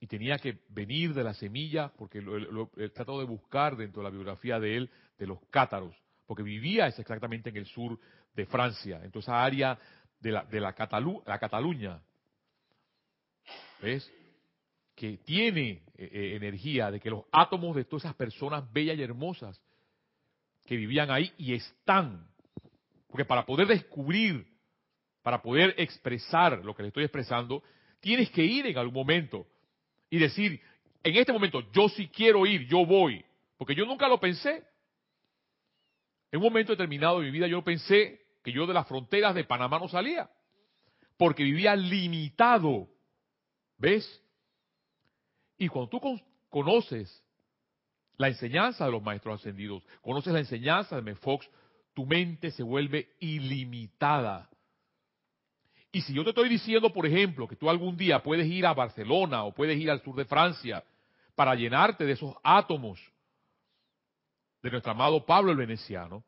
y 0.02 0.06
tenía 0.06 0.38
que 0.38 0.60
venir 0.70 1.12
de 1.12 1.22
la 1.22 1.34
semilla, 1.34 1.92
porque 1.98 2.22
lo, 2.22 2.70
he 2.78 2.88
tratado 2.88 3.18
de 3.18 3.26
buscar 3.26 3.76
dentro 3.76 4.00
de 4.00 4.08
la 4.08 4.14
biografía 4.14 4.58
de 4.58 4.76
él, 4.76 4.90
de 5.18 5.26
los 5.26 5.38
cátaros, 5.50 5.94
porque 6.26 6.42
vivía 6.42 6.86
exactamente 6.86 7.50
en 7.50 7.58
el 7.58 7.66
sur 7.66 7.98
de 8.34 8.46
Francia, 8.46 9.00
en 9.02 9.10
toda 9.10 9.22
esa 9.22 9.44
área 9.44 9.78
de 10.20 10.32
la, 10.32 10.44
de 10.44 10.60
la, 10.60 10.74
la 11.26 11.38
Cataluña. 11.38 12.00
¿Ves? 13.80 14.10
Que 14.94 15.18
tiene 15.18 15.82
eh, 15.96 16.10
eh, 16.12 16.36
energía, 16.36 16.90
de 16.90 17.00
que 17.00 17.10
los 17.10 17.24
átomos 17.32 17.74
de 17.76 17.84
todas 17.84 18.04
esas 18.04 18.16
personas 18.16 18.70
bellas 18.72 18.98
y 18.98 19.02
hermosas 19.02 19.60
que 20.64 20.76
vivían 20.76 21.10
ahí 21.10 21.32
y 21.38 21.54
están. 21.54 22.28
Porque 23.08 23.24
para 23.24 23.46
poder 23.46 23.66
descubrir, 23.66 24.46
para 25.22 25.42
poder 25.42 25.74
expresar 25.78 26.64
lo 26.64 26.74
que 26.74 26.82
le 26.82 26.88
estoy 26.88 27.04
expresando, 27.04 27.62
tienes 28.00 28.30
que 28.30 28.44
ir 28.44 28.66
en 28.66 28.78
algún 28.78 28.94
momento 28.94 29.46
y 30.10 30.18
decir, 30.18 30.60
en 31.02 31.16
este 31.16 31.32
momento, 31.32 31.62
yo 31.72 31.88
sí 31.88 32.08
quiero 32.08 32.44
ir, 32.46 32.66
yo 32.66 32.84
voy. 32.84 33.24
Porque 33.56 33.74
yo 33.74 33.86
nunca 33.86 34.08
lo 34.08 34.20
pensé. 34.20 34.64
En 36.32 36.38
un 36.38 36.44
momento 36.44 36.72
determinado 36.72 37.18
de 37.18 37.26
mi 37.26 37.30
vida 37.30 37.46
yo 37.46 37.62
pensé 37.62 38.20
que 38.42 38.52
yo 38.52 38.66
de 38.66 38.74
las 38.74 38.86
fronteras 38.86 39.34
de 39.34 39.44
Panamá 39.44 39.78
no 39.78 39.88
salía. 39.88 40.30
Porque 41.16 41.42
vivía 41.42 41.74
limitado. 41.76 42.88
¿Ves? 43.76 44.22
Y 45.58 45.68
cuando 45.68 45.90
tú 45.90 46.20
conoces 46.48 47.22
la 48.16 48.28
enseñanza 48.28 48.84
de 48.84 48.92
los 48.92 49.02
maestros 49.02 49.40
ascendidos, 49.40 49.82
conoces 50.02 50.32
la 50.32 50.40
enseñanza 50.40 50.96
de 50.96 51.02
Mefox, 51.02 51.48
tu 51.94 52.06
mente 52.06 52.50
se 52.50 52.62
vuelve 52.62 53.14
ilimitada. 53.18 54.48
Y 55.92 56.02
si 56.02 56.14
yo 56.14 56.22
te 56.22 56.30
estoy 56.30 56.48
diciendo, 56.48 56.92
por 56.92 57.06
ejemplo, 57.06 57.48
que 57.48 57.56
tú 57.56 57.68
algún 57.68 57.96
día 57.96 58.22
puedes 58.22 58.46
ir 58.46 58.64
a 58.64 58.74
Barcelona 58.74 59.44
o 59.44 59.52
puedes 59.52 59.78
ir 59.78 59.90
al 59.90 60.02
sur 60.02 60.14
de 60.14 60.24
Francia 60.24 60.84
para 61.34 61.54
llenarte 61.54 62.04
de 62.04 62.12
esos 62.12 62.34
átomos 62.44 63.00
de 64.62 64.70
nuestro 64.70 64.92
amado 64.92 65.24
Pablo 65.24 65.50
el 65.52 65.56
Veneciano 65.56 66.24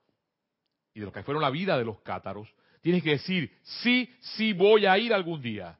y 0.94 1.00
de 1.00 1.06
lo 1.06 1.12
que 1.12 1.22
fueron 1.22 1.42
la 1.42 1.50
vida 1.50 1.78
de 1.78 1.84
los 1.84 2.00
cátaros, 2.00 2.48
tienes 2.80 3.02
que 3.02 3.10
decir, 3.10 3.58
sí, 3.62 4.12
sí 4.20 4.52
voy 4.52 4.86
a 4.86 4.98
ir 4.98 5.12
algún 5.12 5.40
día. 5.40 5.78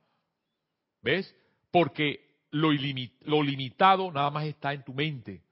¿Ves? 1.02 1.34
Porque 1.70 2.46
lo, 2.50 2.70
lo 3.22 3.42
limitado 3.42 4.10
nada 4.12 4.30
más 4.30 4.44
está 4.44 4.72
en 4.72 4.84
tu 4.84 4.94
mente. 4.94 5.42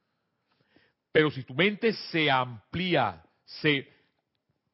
Pero 1.12 1.30
si 1.30 1.42
tu 1.42 1.54
mente 1.54 1.92
se 1.92 2.30
amplía, 2.30 3.22
se 3.44 3.88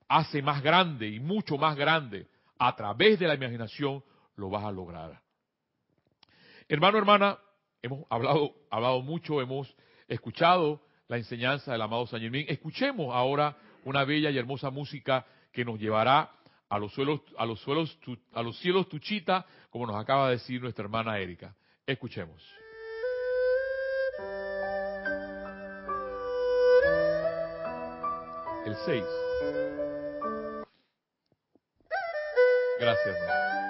hace 0.09 0.43
más 0.43 0.63
grande 0.63 1.09
y 1.09 1.19
mucho 1.19 1.57
más 1.57 1.77
grande, 1.77 2.29
a 2.59 2.75
través 2.77 3.19
de 3.19 3.27
la 3.27 3.35
imaginación 3.35 4.05
lo 4.37 4.51
vas 4.51 4.65
a 4.65 4.71
lograr. 4.71 5.21
Hermano, 6.69 6.99
hermana, 6.99 7.39
hemos 7.83 8.05
hablado, 8.11 8.55
hablado 8.71 9.01
mucho, 9.03 9.41
hemos 9.41 9.75
escuchado 10.09 10.86
la 11.09 11.17
enseñanza 11.17 11.73
del 11.73 11.83
amado 11.83 12.07
San 12.07 12.21
Germán. 12.21 12.45
Escuchemos 12.49 13.15
ahora 13.15 13.57
una 13.85 14.05
bella 14.05 14.31
y 14.31 14.39
hermosa 14.39 14.71
música 14.71 15.27
que 15.53 15.65
nos 15.65 15.79
llevará 15.79 16.31
a 16.69 16.79
los 16.79 16.93
suelos, 16.93 17.21
a 17.39 17.47
los 17.47 17.61
suelos, 17.61 17.99
cielos 18.61 18.89
tuchita, 18.89 19.47
como 19.71 19.87
nos 19.87 19.97
acaba 19.97 20.27
de 20.27 20.37
decir 20.37 20.61
nuestra 20.61 20.85
hermana 20.85 21.19
Erika. 21.19 21.55
Escuchemos. 21.87 22.43
El 28.67 28.75
6. 28.85 29.05
Gracias. 32.81 33.66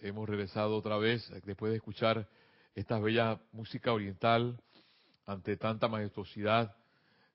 Hemos 0.00 0.28
regresado 0.28 0.76
otra 0.76 0.96
vez 0.98 1.28
después 1.44 1.70
de 1.70 1.76
escuchar 1.76 2.28
esta 2.74 2.98
bella 2.98 3.40
música 3.52 3.92
oriental 3.92 4.60
ante 5.24 5.56
tanta 5.56 5.88
majestuosidad 5.88 6.76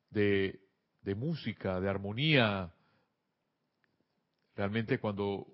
de, 0.09 0.59
música, 1.15 1.79
de 1.79 1.89
armonía. 1.89 2.73
Realmente 4.55 4.99
cuando, 4.99 5.47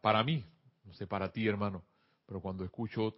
para 0.00 0.24
mí, 0.24 0.44
no 0.84 0.92
sé 0.94 1.06
para 1.06 1.30
ti 1.30 1.46
hermano, 1.46 1.84
pero 2.26 2.40
cuando 2.40 2.64
escucho, 2.64 3.16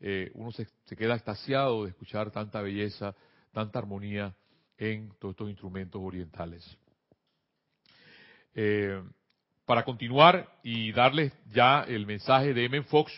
eh, 0.00 0.30
uno 0.34 0.52
se, 0.52 0.66
se 0.84 0.96
queda 0.96 1.14
extasiado 1.14 1.84
de 1.84 1.90
escuchar 1.90 2.30
tanta 2.30 2.60
belleza, 2.60 3.14
tanta 3.52 3.78
armonía 3.78 4.34
en 4.78 5.10
todos 5.18 5.32
estos 5.32 5.48
instrumentos 5.48 6.00
orientales. 6.04 6.76
Eh, 8.54 9.02
para 9.66 9.84
continuar 9.84 10.48
y 10.62 10.92
darles 10.92 11.32
ya 11.52 11.82
el 11.82 12.06
mensaje 12.06 12.54
de 12.54 12.64
M. 12.64 12.82
Fox, 12.84 13.12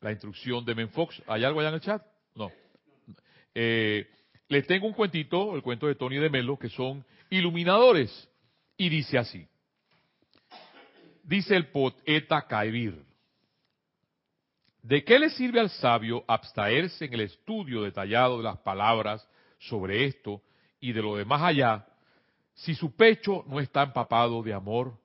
la 0.00 0.12
instrucción 0.12 0.64
de 0.64 0.72
M. 0.72 0.86
Fox, 0.88 1.20
¿hay 1.26 1.44
algo 1.44 1.60
allá 1.60 1.70
en 1.70 1.74
el 1.74 1.80
chat? 1.80 2.02
No. 2.34 2.52
Eh, 3.54 4.06
les 4.48 4.66
tengo 4.66 4.86
un 4.86 4.92
cuentito, 4.92 5.56
el 5.56 5.62
cuento 5.62 5.86
de 5.86 5.94
Tony 5.94 6.18
de 6.18 6.28
Melo, 6.28 6.58
que 6.58 6.68
son 6.68 7.04
iluminadores. 7.30 8.28
Y 8.76 8.90
dice 8.90 9.16
así. 9.16 9.48
Dice 11.22 11.56
el 11.56 11.68
poeta 11.68 12.46
Caibir. 12.46 13.02
¿De 14.82 15.02
qué 15.02 15.18
le 15.18 15.30
sirve 15.30 15.60
al 15.60 15.70
sabio 15.70 16.22
abstraerse 16.28 17.06
en 17.06 17.14
el 17.14 17.20
estudio 17.22 17.82
detallado 17.82 18.36
de 18.36 18.44
las 18.44 18.58
palabras 18.58 19.26
sobre 19.58 20.04
esto 20.04 20.42
y 20.78 20.92
de 20.92 21.00
lo 21.00 21.16
de 21.16 21.24
más 21.24 21.40
allá, 21.40 21.86
si 22.52 22.74
su 22.74 22.94
pecho 22.94 23.44
no 23.48 23.60
está 23.60 23.84
empapado 23.84 24.42
de 24.42 24.52
amor? 24.52 24.98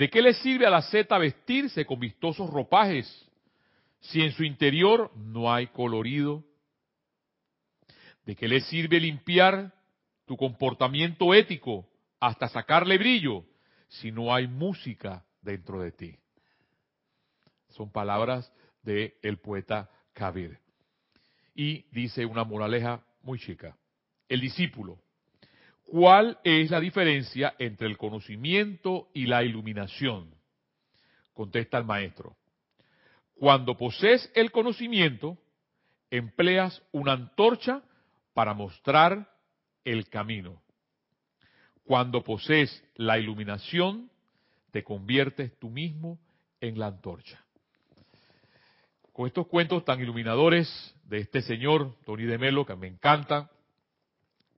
¿De 0.00 0.08
qué 0.08 0.22
le 0.22 0.32
sirve 0.32 0.64
a 0.64 0.70
la 0.70 0.80
seta 0.80 1.18
vestirse 1.18 1.84
con 1.84 2.00
vistosos 2.00 2.48
ropajes 2.48 3.06
si 4.00 4.22
en 4.22 4.32
su 4.32 4.44
interior 4.44 5.14
no 5.14 5.52
hay 5.52 5.66
colorido? 5.66 6.42
¿De 8.24 8.34
qué 8.34 8.48
le 8.48 8.62
sirve 8.62 8.98
limpiar 8.98 9.74
tu 10.24 10.38
comportamiento 10.38 11.34
ético 11.34 11.86
hasta 12.18 12.48
sacarle 12.48 12.96
brillo 12.96 13.44
si 13.88 14.10
no 14.10 14.34
hay 14.34 14.46
música 14.46 15.22
dentro 15.42 15.82
de 15.82 15.92
ti? 15.92 16.16
Son 17.68 17.92
palabras 17.92 18.50
del 18.82 19.12
el 19.20 19.36
poeta 19.36 19.90
Kabir. 20.14 20.60
Y 21.54 21.84
dice 21.90 22.24
una 22.24 22.44
moraleja 22.44 23.04
muy 23.20 23.38
chica. 23.38 23.76
El 24.30 24.40
discípulo. 24.40 24.98
¿Cuál 25.90 26.38
es 26.44 26.70
la 26.70 26.78
diferencia 26.78 27.56
entre 27.58 27.88
el 27.88 27.96
conocimiento 27.98 29.08
y 29.12 29.26
la 29.26 29.42
iluminación? 29.42 30.32
Contesta 31.34 31.78
el 31.78 31.84
maestro. 31.84 32.36
Cuando 33.34 33.76
posees 33.76 34.30
el 34.36 34.52
conocimiento, 34.52 35.36
empleas 36.08 36.80
una 36.92 37.14
antorcha 37.14 37.82
para 38.34 38.54
mostrar 38.54 39.34
el 39.84 40.08
camino. 40.08 40.62
Cuando 41.82 42.22
posees 42.22 42.84
la 42.94 43.18
iluminación, 43.18 44.12
te 44.70 44.84
conviertes 44.84 45.58
tú 45.58 45.70
mismo 45.70 46.20
en 46.60 46.78
la 46.78 46.86
antorcha. 46.86 47.44
Con 49.12 49.26
estos 49.26 49.48
cuentos 49.48 49.84
tan 49.84 50.00
iluminadores 50.00 50.94
de 51.06 51.18
este 51.18 51.42
señor, 51.42 51.96
Tony 52.04 52.26
de 52.26 52.38
Melo, 52.38 52.64
que 52.64 52.76
me 52.76 52.86
encanta, 52.86 53.50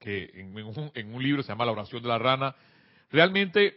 que 0.03 0.31
en 0.35 1.15
un, 1.15 1.23
libro 1.23 1.43
se 1.43 1.51
llama 1.51 1.65
La 1.65 1.73
oración 1.73 2.03
de 2.03 2.09
la 2.09 2.19
rana, 2.19 2.57
realmente, 3.11 3.75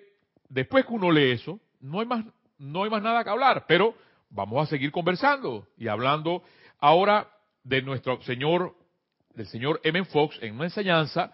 después 0.49 0.85
que 0.85 0.93
uno 0.93 1.11
lee 1.11 1.31
eso, 1.31 1.59
no 1.81 1.99
hay 1.99 2.07
más, 2.07 2.25
no 2.57 2.83
hay 2.83 2.89
más 2.89 3.03
nada 3.03 3.23
que 3.23 3.29
hablar, 3.29 3.65
pero 3.67 3.95
vamos 4.31 4.63
a 4.63 4.69
seguir 4.69 4.91
conversando 4.91 5.67
y 5.77 5.87
hablando 5.87 6.43
ahora 6.79 7.29
de 7.63 7.83
nuestro 7.83 8.19
señor, 8.23 8.75
del 9.35 9.45
señor 9.45 9.79
M. 9.83 10.03
Fox, 10.05 10.39
en 10.41 10.55
una 10.55 10.65
enseñanza 10.65 11.31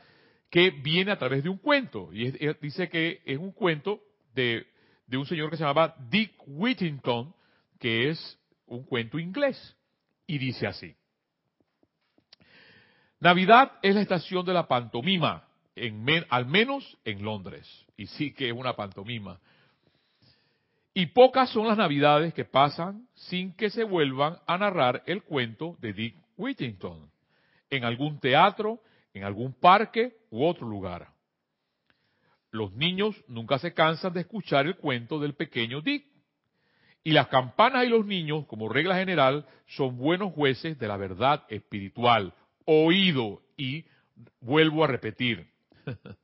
que 0.49 0.71
viene 0.71 1.11
a 1.11 1.17
través 1.17 1.41
de 1.43 1.49
un 1.49 1.57
cuento. 1.57 2.09
Y 2.11 2.31
dice 2.61 2.89
que 2.89 3.21
es 3.25 3.37
un 3.37 3.53
cuento 3.53 4.01
de, 4.33 4.67
de 5.07 5.17
un 5.17 5.25
señor 5.25 5.49
que 5.49 5.55
se 5.55 5.63
llamaba 5.63 5.95
Dick 6.09 6.33
Whittington, 6.45 7.33
que 7.79 8.09
es 8.09 8.37
un 8.65 8.83
cuento 8.83 9.17
inglés. 9.17 9.77
Y 10.27 10.37
dice 10.37 10.67
así. 10.67 10.93
Navidad 13.22 13.74
es 13.84 13.93
la 13.93 14.01
estación 14.01 14.43
de 14.43 14.53
la 14.53 14.67
pantomima, 14.67 15.47
en 15.76 16.26
al 16.30 16.47
menos 16.47 16.97
en 17.05 17.24
Londres. 17.24 17.67
Y 17.95 18.07
sí 18.07 18.34
que 18.34 18.47
es 18.47 18.53
una 18.53 18.76
pantomima. 18.76 19.39
Y 20.95 21.05
pocas 21.05 21.51
son 21.51 21.67
las 21.67 21.78
navidades 21.78 22.34
que 22.34 22.45
pasan 22.45 23.07
sin 23.13 23.53
que 23.53 23.69
se 23.69 23.84
vuelvan 23.84 24.38
a 24.47 24.57
narrar 24.57 25.03
el 25.05 25.22
cuento 25.22 25.78
de 25.80 25.93
Dick 25.93 26.15
Whittington, 26.36 27.11
en 27.69 27.86
algún 27.86 28.19
teatro, 28.19 28.80
en 29.13 29.24
algún 29.24 29.53
parque 29.53 30.17
u 30.32 30.43
otro 30.43 30.67
lugar. 30.67 31.07
Los 32.49 32.74
niños 32.74 33.15
nunca 33.28 33.59
se 33.59 33.72
cansan 33.72 34.13
de 34.13 34.22
escuchar 34.22 34.65
el 34.65 34.78
cuento 34.78 35.19
del 35.19 35.36
pequeño 35.36 35.82
Dick. 35.82 36.07
Y 37.03 37.11
las 37.11 37.28
campanas 37.28 37.86
y 37.86 37.89
los 37.89 38.03
niños, 38.03 38.47
como 38.47 38.67
regla 38.67 38.95
general, 38.95 39.45
son 39.67 39.97
buenos 39.97 40.34
jueces 40.34 40.78
de 40.80 40.88
la 40.88 40.97
verdad 40.97 41.43
espiritual, 41.49 42.34
oído 42.66 43.41
y 43.57 43.86
vuelvo 44.39 44.84
a 44.84 44.88
repetir. 44.88 45.47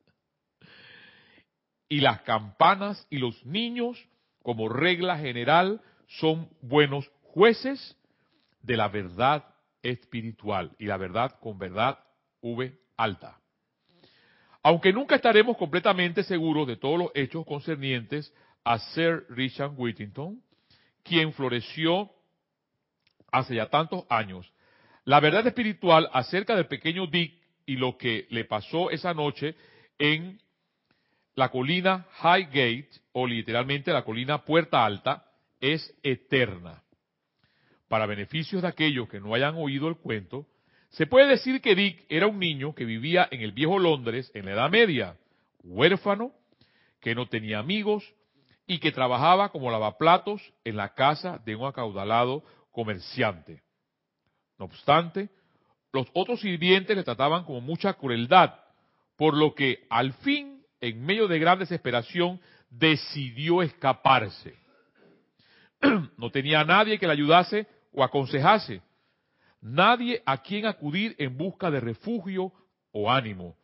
y 1.89 2.01
las 2.01 2.21
campanas 2.21 3.05
y 3.09 3.17
los 3.17 3.45
niños, 3.45 4.03
como 4.43 4.69
regla 4.69 5.17
general, 5.17 5.81
son 6.07 6.49
buenos 6.61 7.09
jueces 7.21 7.97
de 8.61 8.77
la 8.77 8.87
verdad 8.87 9.45
espiritual 9.81 10.75
y 10.79 10.85
la 10.85 10.97
verdad 10.97 11.39
con 11.39 11.57
verdad 11.57 11.99
V 12.41 12.77
alta. 12.97 13.39
Aunque 14.63 14.91
nunca 14.91 15.15
estaremos 15.15 15.55
completamente 15.57 16.23
seguros 16.23 16.67
de 16.67 16.75
todos 16.75 16.99
los 16.99 17.11
hechos 17.15 17.45
concernientes 17.45 18.33
a 18.63 18.79
Sir 18.79 19.25
Richard 19.29 19.71
Whittington, 19.77 20.41
quien 21.03 21.31
floreció 21.31 22.11
hace 23.31 23.55
ya 23.55 23.69
tantos 23.69 24.05
años 24.09 24.51
la 25.07 25.21
verdad 25.21 25.47
espiritual 25.47 26.09
acerca 26.11 26.53
del 26.53 26.67
pequeño 26.67 27.07
Dick 27.07 27.33
y 27.65 27.77
lo 27.77 27.97
que 27.97 28.27
le 28.29 28.43
pasó 28.43 28.91
esa 28.91 29.13
noche 29.13 29.55
en 29.97 30.37
la 31.33 31.47
colina 31.47 32.07
Highgate, 32.21 32.89
o 33.13 33.25
literalmente 33.25 33.93
la 33.93 34.03
colina 34.03 34.43
Puerta 34.43 34.83
Alta, 34.83 35.23
es 35.61 35.95
eterna. 36.03 36.83
Para 37.87 38.05
beneficios 38.05 38.63
de 38.63 38.67
aquellos 38.67 39.07
que 39.07 39.21
no 39.21 39.33
hayan 39.33 39.55
oído 39.55 39.87
el 39.87 39.95
cuento, 39.95 40.45
se 40.89 41.07
puede 41.07 41.27
decir 41.27 41.61
que 41.61 41.73
Dick 41.73 42.05
era 42.09 42.27
un 42.27 42.39
niño 42.39 42.75
que 42.75 42.83
vivía 42.83 43.29
en 43.31 43.39
el 43.39 43.53
viejo 43.53 43.79
Londres 43.79 44.29
en 44.33 44.43
la 44.43 44.51
Edad 44.51 44.69
Media, 44.69 45.15
huérfano, 45.63 46.33
que 46.99 47.15
no 47.15 47.29
tenía 47.29 47.59
amigos 47.59 48.03
y 48.65 48.79
que 48.79 48.91
trabajaba 48.91 49.53
como 49.53 49.71
lavaplatos 49.71 50.41
en 50.65 50.75
la 50.75 50.95
casa 50.95 51.41
de 51.45 51.55
un 51.55 51.65
acaudalado 51.65 52.43
comerciante. 52.73 53.61
No 54.57 54.65
obstante, 54.65 55.29
los 55.93 56.07
otros 56.13 56.41
sirvientes 56.41 56.95
le 56.95 57.03
trataban 57.03 57.43
con 57.43 57.63
mucha 57.63 57.93
crueldad, 57.93 58.55
por 59.15 59.35
lo 59.35 59.53
que 59.53 59.85
al 59.89 60.13
fin, 60.13 60.63
en 60.81 61.03
medio 61.05 61.27
de 61.27 61.39
gran 61.39 61.59
desesperación, 61.59 62.39
decidió 62.69 63.61
escaparse. 63.61 64.55
no 66.17 66.29
tenía 66.31 66.61
a 66.61 66.65
nadie 66.65 66.99
que 66.99 67.07
le 67.07 67.13
ayudase 67.13 67.67
o 67.93 68.03
aconsejase, 68.03 68.81
nadie 69.61 70.21
a 70.25 70.41
quien 70.41 70.65
acudir 70.65 71.15
en 71.17 71.37
busca 71.37 71.71
de 71.71 71.79
refugio 71.79 72.51
o 72.91 73.11
ánimo. 73.11 73.55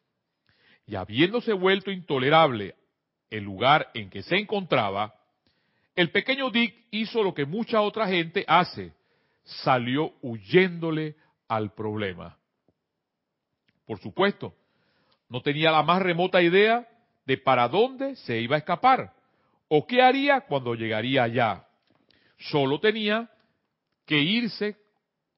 Y 0.85 0.95
habiéndose 0.95 1.53
vuelto 1.53 1.91
intolerable 1.91 2.75
el 3.29 3.43
lugar 3.43 3.89
en 3.93 4.09
que 4.09 4.21
se 4.21 4.37
encontraba, 4.37 5.13
el 5.95 6.11
pequeño 6.11 6.49
Dick 6.49 6.87
hizo 6.91 7.23
lo 7.23 7.33
que 7.33 7.45
mucha 7.45 7.81
otra 7.81 8.07
gente 8.07 8.43
hace, 8.47 8.93
salió 9.43 10.13
huyéndole 10.21 11.15
al 11.47 11.73
problema. 11.73 12.37
Por 13.85 13.99
supuesto, 13.99 14.55
no 15.29 15.41
tenía 15.41 15.71
la 15.71 15.83
más 15.83 16.01
remota 16.01 16.41
idea 16.41 16.87
de 17.25 17.37
para 17.37 17.67
dónde 17.67 18.15
se 18.15 18.39
iba 18.39 18.55
a 18.55 18.59
escapar 18.59 19.13
o 19.67 19.85
qué 19.87 20.01
haría 20.01 20.41
cuando 20.41 20.75
llegaría 20.75 21.23
allá. 21.23 21.67
Solo 22.37 22.79
tenía 22.79 23.29
que 24.05 24.19
irse 24.19 24.77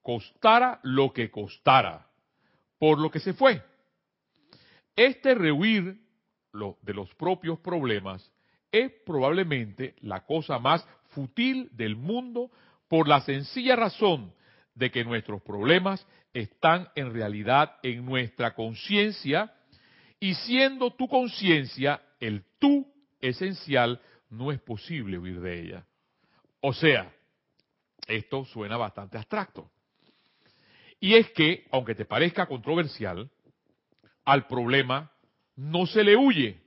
costara 0.02 0.78
lo 0.82 1.12
que 1.12 1.30
costara, 1.30 2.06
por 2.78 2.98
lo 2.98 3.10
que 3.10 3.18
se 3.18 3.32
fue. 3.34 3.62
Este 4.94 5.34
rehuir 5.34 6.00
de 6.52 6.94
los 6.94 7.12
propios 7.16 7.58
problemas 7.58 8.32
es 8.70 8.92
probablemente 9.04 9.94
la 10.00 10.24
cosa 10.24 10.58
más 10.58 10.86
fútil 11.08 11.68
del 11.72 11.96
mundo 11.96 12.50
por 12.88 13.08
la 13.08 13.20
sencilla 13.20 13.76
razón 13.76 14.32
de 14.74 14.90
que 14.90 15.04
nuestros 15.04 15.42
problemas 15.42 16.06
están 16.32 16.88
en 16.94 17.12
realidad 17.12 17.76
en 17.82 18.04
nuestra 18.04 18.54
conciencia 18.54 19.54
y 20.20 20.34
siendo 20.34 20.92
tu 20.92 21.08
conciencia 21.08 22.02
el 22.20 22.44
tú 22.58 22.86
esencial, 23.20 24.00
no 24.30 24.52
es 24.52 24.60
posible 24.60 25.18
huir 25.18 25.40
de 25.40 25.60
ella. 25.60 25.86
O 26.60 26.72
sea, 26.72 27.12
esto 28.06 28.44
suena 28.44 28.76
bastante 28.76 29.18
abstracto. 29.18 29.70
Y 31.00 31.14
es 31.14 31.30
que, 31.30 31.66
aunque 31.70 31.94
te 31.94 32.04
parezca 32.04 32.46
controversial, 32.46 33.30
al 34.24 34.46
problema 34.46 35.12
no 35.54 35.86
se 35.86 36.02
le 36.02 36.16
huye. 36.16 36.60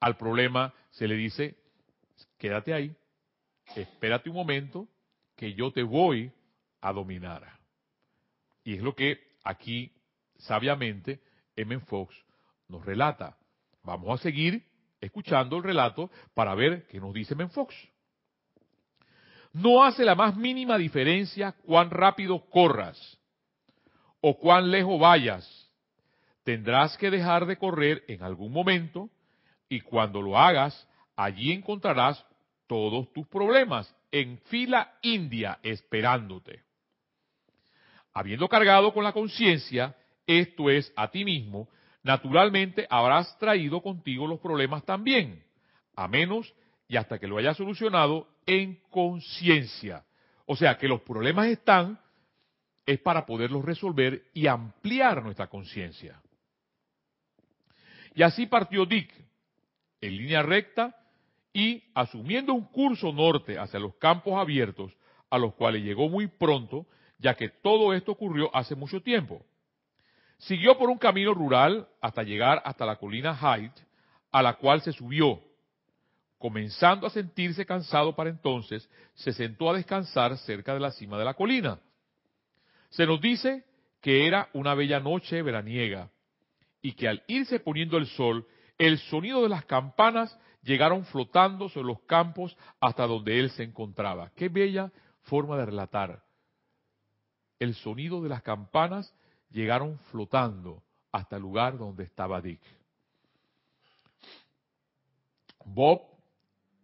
Al 0.00 0.16
problema 0.16 0.72
se 0.90 1.08
le 1.08 1.16
dice, 1.16 1.56
quédate 2.38 2.72
ahí, 2.72 2.94
espérate 3.74 4.30
un 4.30 4.36
momento, 4.36 4.88
que 5.38 5.54
yo 5.54 5.72
te 5.72 5.84
voy 5.84 6.32
a 6.80 6.92
dominar. 6.92 7.48
Y 8.64 8.74
es 8.74 8.82
lo 8.82 8.94
que 8.94 9.20
aquí, 9.44 9.92
sabiamente, 10.36 11.20
M. 11.54 11.78
Fox 11.80 12.14
nos 12.66 12.84
relata. 12.84 13.38
Vamos 13.84 14.18
a 14.18 14.22
seguir 14.22 14.64
escuchando 15.00 15.56
el 15.56 15.62
relato 15.62 16.10
para 16.34 16.56
ver 16.56 16.88
qué 16.88 16.98
nos 16.98 17.14
dice 17.14 17.34
M. 17.34 17.48
Fox. 17.50 17.72
No 19.52 19.84
hace 19.84 20.04
la 20.04 20.16
más 20.16 20.36
mínima 20.36 20.76
diferencia 20.76 21.52
cuán 21.64 21.90
rápido 21.90 22.44
corras 22.50 22.98
o 24.20 24.36
cuán 24.36 24.72
lejos 24.72 24.98
vayas. 25.00 25.72
Tendrás 26.42 26.98
que 26.98 27.10
dejar 27.10 27.46
de 27.46 27.56
correr 27.56 28.02
en 28.08 28.24
algún 28.24 28.52
momento 28.52 29.08
y 29.68 29.82
cuando 29.82 30.20
lo 30.20 30.36
hagas, 30.36 30.88
allí 31.14 31.52
encontrarás 31.52 32.24
todos 32.66 33.12
tus 33.12 33.26
problemas 33.28 33.94
en 34.10 34.38
fila 34.38 34.98
india 35.02 35.58
esperándote. 35.62 36.62
Habiendo 38.12 38.48
cargado 38.48 38.92
con 38.92 39.04
la 39.04 39.12
conciencia, 39.12 39.96
esto 40.26 40.70
es 40.70 40.92
a 40.96 41.10
ti 41.10 41.24
mismo, 41.24 41.68
naturalmente 42.02 42.86
habrás 42.90 43.38
traído 43.38 43.82
contigo 43.82 44.26
los 44.26 44.40
problemas 44.40 44.84
también, 44.84 45.44
a 45.94 46.08
menos 46.08 46.52
y 46.88 46.96
hasta 46.96 47.18
que 47.18 47.26
lo 47.26 47.38
hayas 47.38 47.56
solucionado 47.56 48.28
en 48.46 48.80
conciencia. 48.90 50.04
O 50.46 50.56
sea 50.56 50.78
que 50.78 50.88
los 50.88 51.02
problemas 51.02 51.48
están, 51.48 52.00
es 52.86 52.98
para 53.00 53.26
poderlos 53.26 53.64
resolver 53.64 54.24
y 54.32 54.46
ampliar 54.46 55.22
nuestra 55.22 55.48
conciencia. 55.48 56.20
Y 58.14 58.22
así 58.22 58.46
partió 58.46 58.86
Dick, 58.86 59.12
en 60.00 60.16
línea 60.16 60.42
recta 60.42 60.97
y 61.58 61.82
asumiendo 61.92 62.54
un 62.54 62.66
curso 62.66 63.12
norte 63.12 63.58
hacia 63.58 63.80
los 63.80 63.96
campos 63.96 64.34
abiertos, 64.34 64.92
a 65.28 65.38
los 65.38 65.54
cuales 65.54 65.82
llegó 65.82 66.08
muy 66.08 66.28
pronto, 66.28 66.86
ya 67.18 67.34
que 67.34 67.48
todo 67.48 67.92
esto 67.94 68.12
ocurrió 68.12 68.48
hace 68.54 68.76
mucho 68.76 69.02
tiempo. 69.02 69.44
Siguió 70.36 70.78
por 70.78 70.88
un 70.88 70.98
camino 70.98 71.34
rural 71.34 71.88
hasta 72.00 72.22
llegar 72.22 72.62
hasta 72.64 72.86
la 72.86 72.94
colina 72.94 73.34
Height, 73.34 73.72
a 74.30 74.40
la 74.40 74.54
cual 74.54 74.82
se 74.82 74.92
subió, 74.92 75.42
Comenzando 76.38 77.08
a 77.08 77.10
sentirse 77.10 77.66
cansado 77.66 78.14
para 78.14 78.30
entonces, 78.30 78.88
se 79.14 79.32
sentó 79.32 79.68
a 79.68 79.74
descansar 79.74 80.38
cerca 80.38 80.74
de 80.74 80.78
la 80.78 80.92
cima 80.92 81.18
de 81.18 81.24
la 81.24 81.34
colina. 81.34 81.80
Se 82.90 83.04
nos 83.04 83.20
dice 83.20 83.64
que 84.00 84.28
era 84.28 84.48
una 84.52 84.74
bella 84.74 85.00
noche 85.00 85.42
veraniega 85.42 86.08
y 86.80 86.92
que 86.92 87.08
al 87.08 87.24
irse 87.26 87.58
poniendo 87.58 87.96
el 87.96 88.06
sol, 88.06 88.46
el 88.78 88.98
sonido 88.98 89.42
de 89.42 89.48
las 89.48 89.64
campanas 89.64 90.38
llegaron 90.62 91.04
flotando 91.06 91.68
sobre 91.68 91.88
los 91.88 92.00
campos 92.02 92.56
hasta 92.80 93.06
donde 93.06 93.38
él 93.38 93.50
se 93.50 93.62
encontraba. 93.62 94.30
Qué 94.34 94.48
bella 94.48 94.92
forma 95.22 95.56
de 95.56 95.66
relatar. 95.66 96.22
El 97.58 97.74
sonido 97.74 98.22
de 98.22 98.28
las 98.28 98.42
campanas 98.42 99.14
llegaron 99.50 99.98
flotando 100.10 100.82
hasta 101.12 101.36
el 101.36 101.42
lugar 101.42 101.78
donde 101.78 102.04
estaba 102.04 102.40
Dick. 102.40 102.60
Bob 105.64 106.02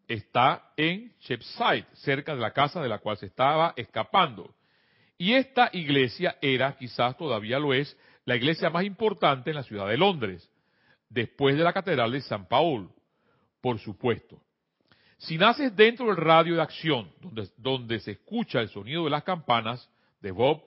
está 0.09 0.73
en 0.77 1.13
Shepside, 1.21 1.87
cerca 1.95 2.35
de 2.35 2.41
la 2.41 2.53
casa 2.53 2.83
de 2.83 2.89
la 2.89 2.99
cual 2.99 3.17
se 3.17 3.27
estaba 3.27 3.73
escapando. 3.77 4.55
Y 5.17 5.35
esta 5.35 5.71
iglesia 5.73 6.37
era, 6.43 6.77
quizás 6.77 7.17
todavía 7.17 7.59
lo 7.59 7.73
es, 7.73 7.97
la 8.25 8.37
iglesia 8.37 8.71
más 8.71 8.85
importante 8.85 9.51
en 9.51 9.57
la 9.57 9.63
ciudad 9.63 9.89
de 9.89 9.97
Londres, 9.97 10.51
después 11.09 11.57
de 11.57 11.63
la 11.63 11.73
Catedral 11.73 12.13
de 12.13 12.21
San 12.23 12.47
Paul, 12.47 12.91
por 13.65 13.79
supuesto. 13.79 14.43
Si 15.17 15.39
naces 15.39 15.75
dentro 15.75 16.09
del 16.09 16.19
radio 16.19 16.57
de 16.57 16.61
acción, 16.61 17.11
donde, 17.23 17.49
donde 17.57 17.99
se 17.99 18.11
escucha 18.11 18.61
el 18.61 18.69
sonido 18.69 19.05
de 19.05 19.11
las 19.11 19.25
campanas 19.25 19.89
de 20.21 20.33
Bob, 20.33 20.63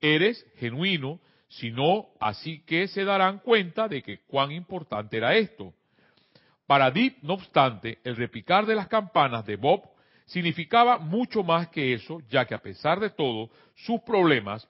eres 0.00 0.44
genuino, 0.56 1.20
si 1.46 1.70
no, 1.70 2.08
así 2.18 2.64
que 2.66 2.88
se 2.88 3.04
darán 3.04 3.38
cuenta 3.38 3.86
de 3.86 4.02
que 4.02 4.18
cuán 4.26 4.50
importante 4.50 5.16
era 5.16 5.36
esto. 5.36 5.72
Para 6.66 6.90
Deep, 6.90 7.18
no 7.22 7.34
obstante, 7.34 8.00
el 8.02 8.16
repicar 8.16 8.66
de 8.66 8.74
las 8.74 8.88
campanas 8.88 9.46
de 9.46 9.54
Bob 9.54 9.82
significaba 10.26 10.98
mucho 10.98 11.44
más 11.44 11.68
que 11.68 11.94
eso, 11.94 12.20
ya 12.28 12.46
que 12.46 12.56
a 12.56 12.62
pesar 12.62 12.98
de 12.98 13.10
todo 13.10 13.48
sus 13.76 14.00
problemas, 14.00 14.66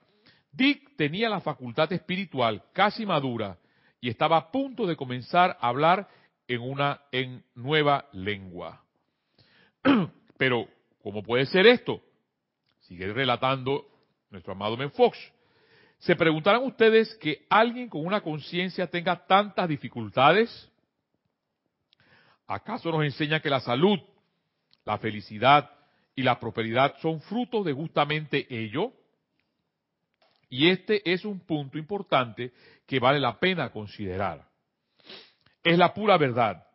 Dick 0.51 0.95
tenía 0.95 1.29
la 1.29 1.41
facultad 1.41 1.91
espiritual 1.91 2.61
casi 2.73 3.07
madura 3.07 3.57
y 3.99 4.09
estaba 4.09 4.37
a 4.37 4.51
punto 4.51 4.85
de 4.85 4.95
comenzar 4.95 5.57
a 5.59 5.69
hablar 5.69 6.07
en 6.49 6.61
una 6.61 6.99
en 7.11 7.43
nueva 7.53 8.09
lengua. 8.11 8.83
Pero, 10.37 10.67
¿cómo 11.03 11.21
puede 11.21 11.45
ser 11.45 11.67
esto? 11.67 12.01
Sigue 12.81 13.13
relatando 13.13 13.85
nuestro 14.31 14.53
amado 14.53 14.75
Men 14.75 14.91
Fox. 14.91 15.17
¿Se 15.99 16.15
preguntarán 16.15 16.63
ustedes 16.63 17.13
que 17.15 17.45
alguien 17.49 17.87
con 17.87 18.03
una 18.03 18.21
conciencia 18.21 18.87
tenga 18.87 19.27
tantas 19.27 19.69
dificultades? 19.69 20.71
¿Acaso 22.47 22.91
nos 22.91 23.03
enseña 23.03 23.41
que 23.41 23.49
la 23.49 23.59
salud, 23.59 23.99
la 24.85 24.97
felicidad 24.97 25.69
y 26.15 26.23
la 26.23 26.39
prosperidad 26.39 26.95
son 26.99 27.21
frutos 27.21 27.63
de 27.63 27.73
justamente 27.73 28.47
ello? 28.49 28.91
Y 30.49 30.69
este 30.69 31.13
es 31.13 31.25
un 31.25 31.41
punto 31.41 31.77
importante 31.77 32.53
que 32.87 32.99
vale 32.99 33.19
la 33.19 33.39
pena 33.39 33.69
considerar. 33.71 34.48
Es 35.63 35.77
la 35.77 35.93
pura 35.93 36.17
verdad 36.17 36.65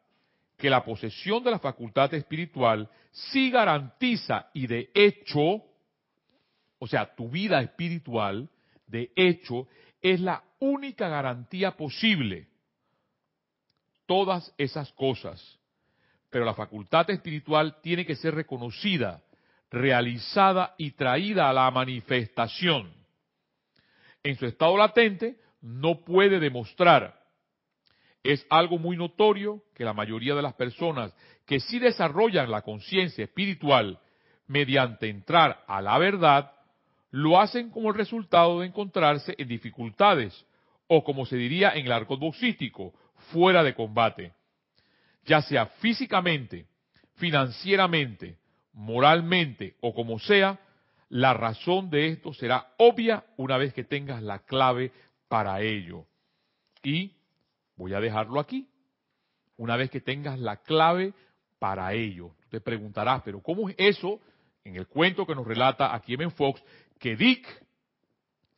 que 0.57 0.71
la 0.71 0.85
posesión 0.85 1.43
de 1.43 1.51
la 1.51 1.59
facultad 1.59 2.13
espiritual 2.15 2.89
sí 3.11 3.51
garantiza 3.51 4.51
y 4.53 4.67
de 4.67 4.91
hecho, 4.95 5.63
o 6.79 6.87
sea, 6.87 7.15
tu 7.15 7.29
vida 7.29 7.61
espiritual, 7.61 8.49
de 8.87 9.11
hecho, 9.17 9.69
es 10.01 10.21
la 10.21 10.43
única 10.61 11.09
garantía 11.09 11.77
posible. 11.77 12.49
Todas 14.07 14.53
esas 14.59 14.93
cosas 14.93 15.59
pero 16.35 16.45
la 16.45 16.55
facultad 16.55 17.09
espiritual 17.11 17.77
tiene 17.81 18.05
que 18.05 18.17
ser 18.17 18.35
reconocida, 18.35 19.23
realizada 19.71 20.75
y 20.77 20.91
traída 20.91 21.49
a 21.49 21.53
la 21.53 21.71
manifestación. 21.71 22.93
En 24.21 24.35
su 24.35 24.45
estado 24.45 24.77
latente 24.77 25.37
no 25.61 26.01
puede 26.01 26.41
demostrar. 26.41 27.17
Es 28.25 28.45
algo 28.51 28.79
muy 28.79 28.97
notorio 28.97 29.63
que 29.75 29.85
la 29.85 29.93
mayoría 29.93 30.35
de 30.35 30.43
las 30.43 30.55
personas 30.55 31.15
que 31.47 31.61
sí 31.61 31.79
desarrollan 31.79 32.51
la 32.51 32.63
conciencia 32.63 33.23
espiritual 33.23 34.01
mediante 34.49 35.09
entrar 35.09 35.63
a 35.69 35.81
la 35.81 35.97
verdad, 35.99 36.51
lo 37.11 37.41
hacen 37.41 37.71
como 37.71 37.91
el 37.91 37.95
resultado 37.95 38.61
de 38.61 38.67
encontrarse 38.67 39.37
en 39.39 39.47
dificultades, 39.47 40.45
o 40.89 41.05
como 41.05 41.25
se 41.25 41.37
diría 41.37 41.71
en 41.71 41.87
el 41.87 41.93
arco 41.93 42.17
boxístico, 42.17 42.93
fuera 43.31 43.63
de 43.63 43.75
combate 43.75 44.33
ya 45.25 45.43
sea 45.43 45.67
físicamente, 45.67 46.67
financieramente, 47.17 48.39
moralmente 48.73 49.77
o 49.81 49.95
como 49.95 50.19
sea, 50.19 50.59
la 51.09 51.33
razón 51.35 51.91
de 51.91 52.09
esto 52.09 52.33
será 52.35 52.69
obvia 52.79 53.25
una 53.37 53.57
vez 53.57 53.73
que 53.73 53.85
tengas 53.85 54.23
la 54.23 54.41
clave 54.41 54.93
para 55.29 55.61
ello. 55.61 56.07
Y 56.83 57.13
voy 57.77 57.95
a 57.95 58.01
dejarlo 58.01 58.41
aquí. 58.41 58.69
Una 59.57 59.77
vez 59.77 59.91
que 59.91 60.01
tengas 60.01 60.39
la 60.39 60.57
clave 60.63 61.15
para 61.59 61.93
ello. 61.95 62.35
te 62.51 62.61
preguntarás, 62.61 63.23
pero 63.25 63.41
¿cómo 63.41 63.69
es 63.69 63.75
eso? 63.79 64.21
En 64.65 64.77
el 64.77 64.87
cuento 64.87 65.27
que 65.27 65.35
nos 65.35 65.47
relata 65.47 65.95
aquí 65.95 66.15
en 66.15 66.31
Fox, 66.31 66.63
que 66.99 67.17
Dick 67.17 67.47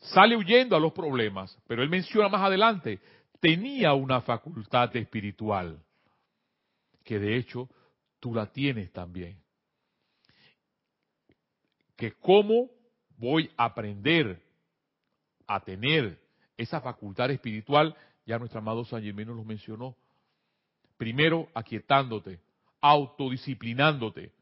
sale 0.01 0.37
huyendo 0.37 0.77
a 0.77 0.81
los 0.81 0.93
problemas, 0.93 1.57
pero 1.67 1.83
él 1.83 1.89
menciona 1.89 2.29
más 2.29 2.43
adelante, 2.43 3.01
tenía 3.41 3.95
una 3.95 4.21
facultad 4.21 4.95
espiritual 4.97 5.81
que 7.05 7.19
de 7.19 7.37
hecho 7.37 7.71
tú 8.21 8.35
la 8.35 8.53
tienes 8.53 8.93
también. 8.93 9.41
Que 11.97 12.13
cómo 12.13 12.69
voy 13.17 13.51
a 13.57 13.67
aprender 13.67 14.43
a 15.47 15.61
tener 15.61 16.21
esa 16.57 16.81
facultad 16.81 17.31
espiritual, 17.31 17.97
ya 18.27 18.39
nuestro 18.39 18.59
amado 18.59 18.85
San 18.85 19.03
Germán 19.03 19.29
lo 19.29 19.45
mencionó. 19.45 19.97
Primero, 20.99 21.49
aquietándote, 21.55 22.41
autodisciplinándote 22.81 24.33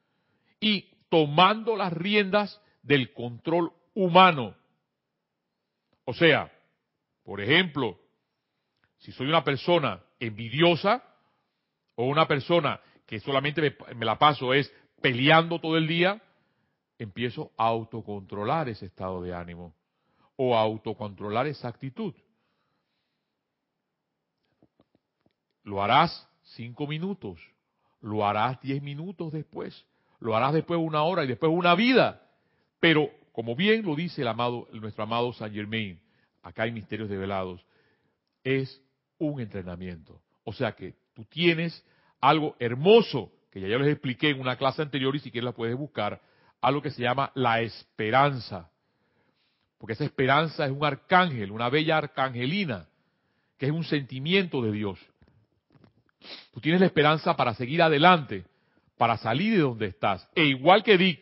y 0.59 0.89
tomando 1.09 1.77
las 1.77 1.93
riendas 1.93 2.61
del 2.83 3.13
control 3.13 3.73
humano. 3.95 4.57
O 6.05 6.15
sea, 6.15 6.51
por 7.23 7.41
ejemplo, 7.41 7.99
si 8.99 9.13
soy 9.13 9.27
una 9.27 9.45
persona 9.45 10.03
envidiosa, 10.19 11.03
o 11.97 12.07
una 12.07 12.27
persona 12.27 12.81
que 13.07 13.21
solamente 13.21 13.61
me, 13.61 13.95
me 13.95 14.05
la 14.05 14.19
paso 14.19 14.53
es 14.53 14.73
peleando 15.01 15.61
todo 15.61 15.77
el 15.77 15.87
día, 15.87 16.21
empiezo 16.99 17.53
a 17.57 17.67
autocontrolar 17.67 18.69
ese 18.69 18.87
estado 18.87 19.23
de 19.23 19.35
ánimo 19.35 19.75
o 20.37 20.57
a 20.57 20.61
autocontrolar 20.61 21.47
esa 21.47 21.69
actitud. 21.69 22.15
Lo 25.65 25.83
harás 25.83 26.29
cinco 26.55 26.87
minutos, 26.87 27.41
lo 28.01 28.27
harás 28.27 28.61
diez 28.61 28.83
minutos 28.83 29.33
después, 29.33 29.85
lo 30.21 30.37
harás 30.37 30.53
después 30.53 30.79
una 30.79 31.03
hora 31.03 31.25
y 31.25 31.27
después 31.27 31.51
una 31.53 31.75
vida. 31.75 32.23
Pero, 32.81 33.11
como 33.33 33.57
bien 33.57 33.85
lo 33.85 33.97
dice 33.97 34.23
el 34.23 34.29
amado, 34.29 34.69
nuestro 34.73 35.05
amado 35.05 35.33
Saint 35.33 35.55
Germain, 35.55 36.01
acá 36.43 36.65
hay 36.65 36.73
misterios 36.73 37.09
develados, 37.09 37.65
es 38.45 38.81
un 39.19 39.41
entrenamiento. 39.41 40.21
O 40.45 40.53
sea 40.53 40.73
que 40.73 40.95
tú 41.15 41.25
tienes 41.25 41.85
algo 42.21 42.57
hermoso, 42.59 43.33
que 43.51 43.61
ya 43.61 43.69
yo 43.69 43.79
les 43.79 43.93
expliqué 43.93 44.31
en 44.31 44.41
una 44.41 44.57
clase 44.57 44.83
anterior 44.83 45.17
y 45.17 45.21
si 45.21 45.31
quieres 45.31 45.47
la 45.47 45.53
puedes 45.53 45.77
buscar, 45.77 46.21
algo 46.61 46.83
que 46.83 46.91
se 46.91 47.03
llama 47.03 47.33
la 47.35 47.61
esperanza. 47.63 48.71
Porque 49.79 49.95
esa 49.95 50.05
esperanza 50.05 50.67
es 50.67 50.73
un 50.73 50.85
arcángel, 50.85 51.51
una 51.51 51.69
bella 51.69 51.99
arcangelina, 51.99 52.87
que 53.59 53.67
es 53.67 53.73
un 53.73 53.85
sentimiento 53.85 54.63
de 54.63 54.73
Dios. 54.73 54.99
Tú 56.53 56.61
tienes 56.61 56.81
la 56.81 56.87
esperanza 56.87 57.37
para 57.37 57.55
seguir 57.55 57.83
adelante, 57.83 58.45
para 58.97 59.17
salir 59.17 59.55
de 59.55 59.63
donde 59.63 59.87
estás. 59.87 60.29
E 60.35 60.45
igual 60.45 60.83
que 60.83 60.97
Dick, 60.97 61.21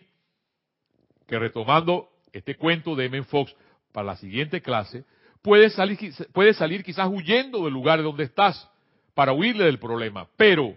que 1.27 1.39
retomando 1.39 2.09
este 2.33 2.57
cuento 2.57 2.95
de 2.95 3.07
M. 3.07 3.23
Fox 3.25 3.55
para 3.93 4.07
la 4.07 4.17
siguiente 4.17 4.61
clase, 4.61 5.05
puedes 5.43 5.75
salir, 5.75 5.99
puedes 6.33 6.57
salir 6.57 6.85
quizás 6.85 7.09
huyendo 7.09 7.65
del 7.65 7.73
lugar 7.73 8.03
donde 8.03 8.25
estás 8.25 8.69
para 9.15 9.33
huirle 9.33 9.65
del 9.65 9.79
problema, 9.79 10.29
pero 10.37 10.77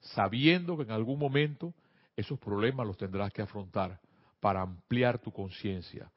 sabiendo 0.00 0.76
que 0.76 0.84
en 0.84 0.92
algún 0.92 1.18
momento 1.18 1.74
esos 2.16 2.38
problemas 2.38 2.86
los 2.86 2.96
tendrás 2.96 3.32
que 3.32 3.42
afrontar 3.42 3.98
para 4.40 4.62
ampliar 4.62 5.18
tu 5.18 5.32
conciencia. 5.32 6.10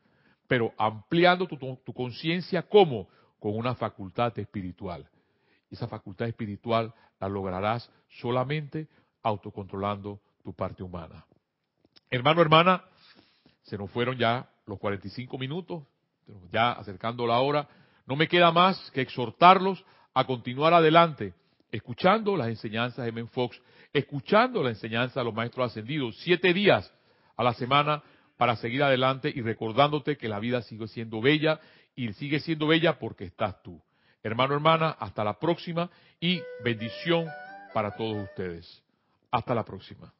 Pero 0.47 0.73
ampliando 0.77 1.47
tu, 1.47 1.57
tu 1.57 1.93
conciencia, 1.93 2.63
¿cómo? 2.63 3.07
Con 3.39 3.55
una 3.55 3.75
facultad 3.75 4.37
espiritual. 4.37 5.07
Esa 5.73 5.87
facultad 5.87 6.27
espiritual 6.27 6.93
la 7.19 7.27
lograrás 7.27 7.89
solamente 8.07 8.87
autocontrolando 9.23 10.19
tu 10.43 10.53
parte 10.53 10.83
humana. 10.83 11.25
Hermano, 12.11 12.41
hermana, 12.43 12.83
se 13.63 13.75
nos 13.75 13.89
fueron 13.89 14.15
ya 14.15 14.47
los 14.67 14.77
45 14.77 15.35
minutos, 15.39 15.83
ya 16.51 16.73
acercando 16.73 17.25
la 17.25 17.39
hora. 17.39 17.67
No 18.05 18.15
me 18.15 18.27
queda 18.27 18.51
más 18.51 18.91
que 18.91 19.01
exhortarlos 19.01 19.83
a 20.13 20.25
continuar 20.25 20.75
adelante, 20.75 21.33
escuchando 21.71 22.37
las 22.37 22.49
enseñanzas 22.49 23.05
de 23.05 23.11
Men 23.11 23.27
Fox, 23.29 23.59
escuchando 23.91 24.61
la 24.61 24.69
enseñanza 24.69 25.21
de 25.21 25.25
los 25.25 25.33
maestros 25.33 25.71
ascendidos, 25.71 26.15
siete 26.19 26.53
días 26.53 26.93
a 27.35 27.43
la 27.43 27.55
semana 27.55 28.03
para 28.37 28.55
seguir 28.57 28.83
adelante 28.83 29.33
y 29.33 29.41
recordándote 29.41 30.17
que 30.17 30.29
la 30.29 30.39
vida 30.39 30.61
sigue 30.61 30.87
siendo 30.87 31.19
bella 31.19 31.59
y 31.95 32.13
sigue 32.13 32.39
siendo 32.41 32.67
bella 32.67 32.99
porque 32.99 33.25
estás 33.25 33.59
tú. 33.63 33.81
Hermano, 34.23 34.53
hermana, 34.53 34.95
hasta 34.99 35.23
la 35.23 35.37
próxima 35.37 35.89
y 36.19 36.41
bendición 36.63 37.27
para 37.73 37.91
todos 37.91 38.23
ustedes. 38.23 38.81
Hasta 39.29 39.53
la 39.53 39.65
próxima. 39.65 40.13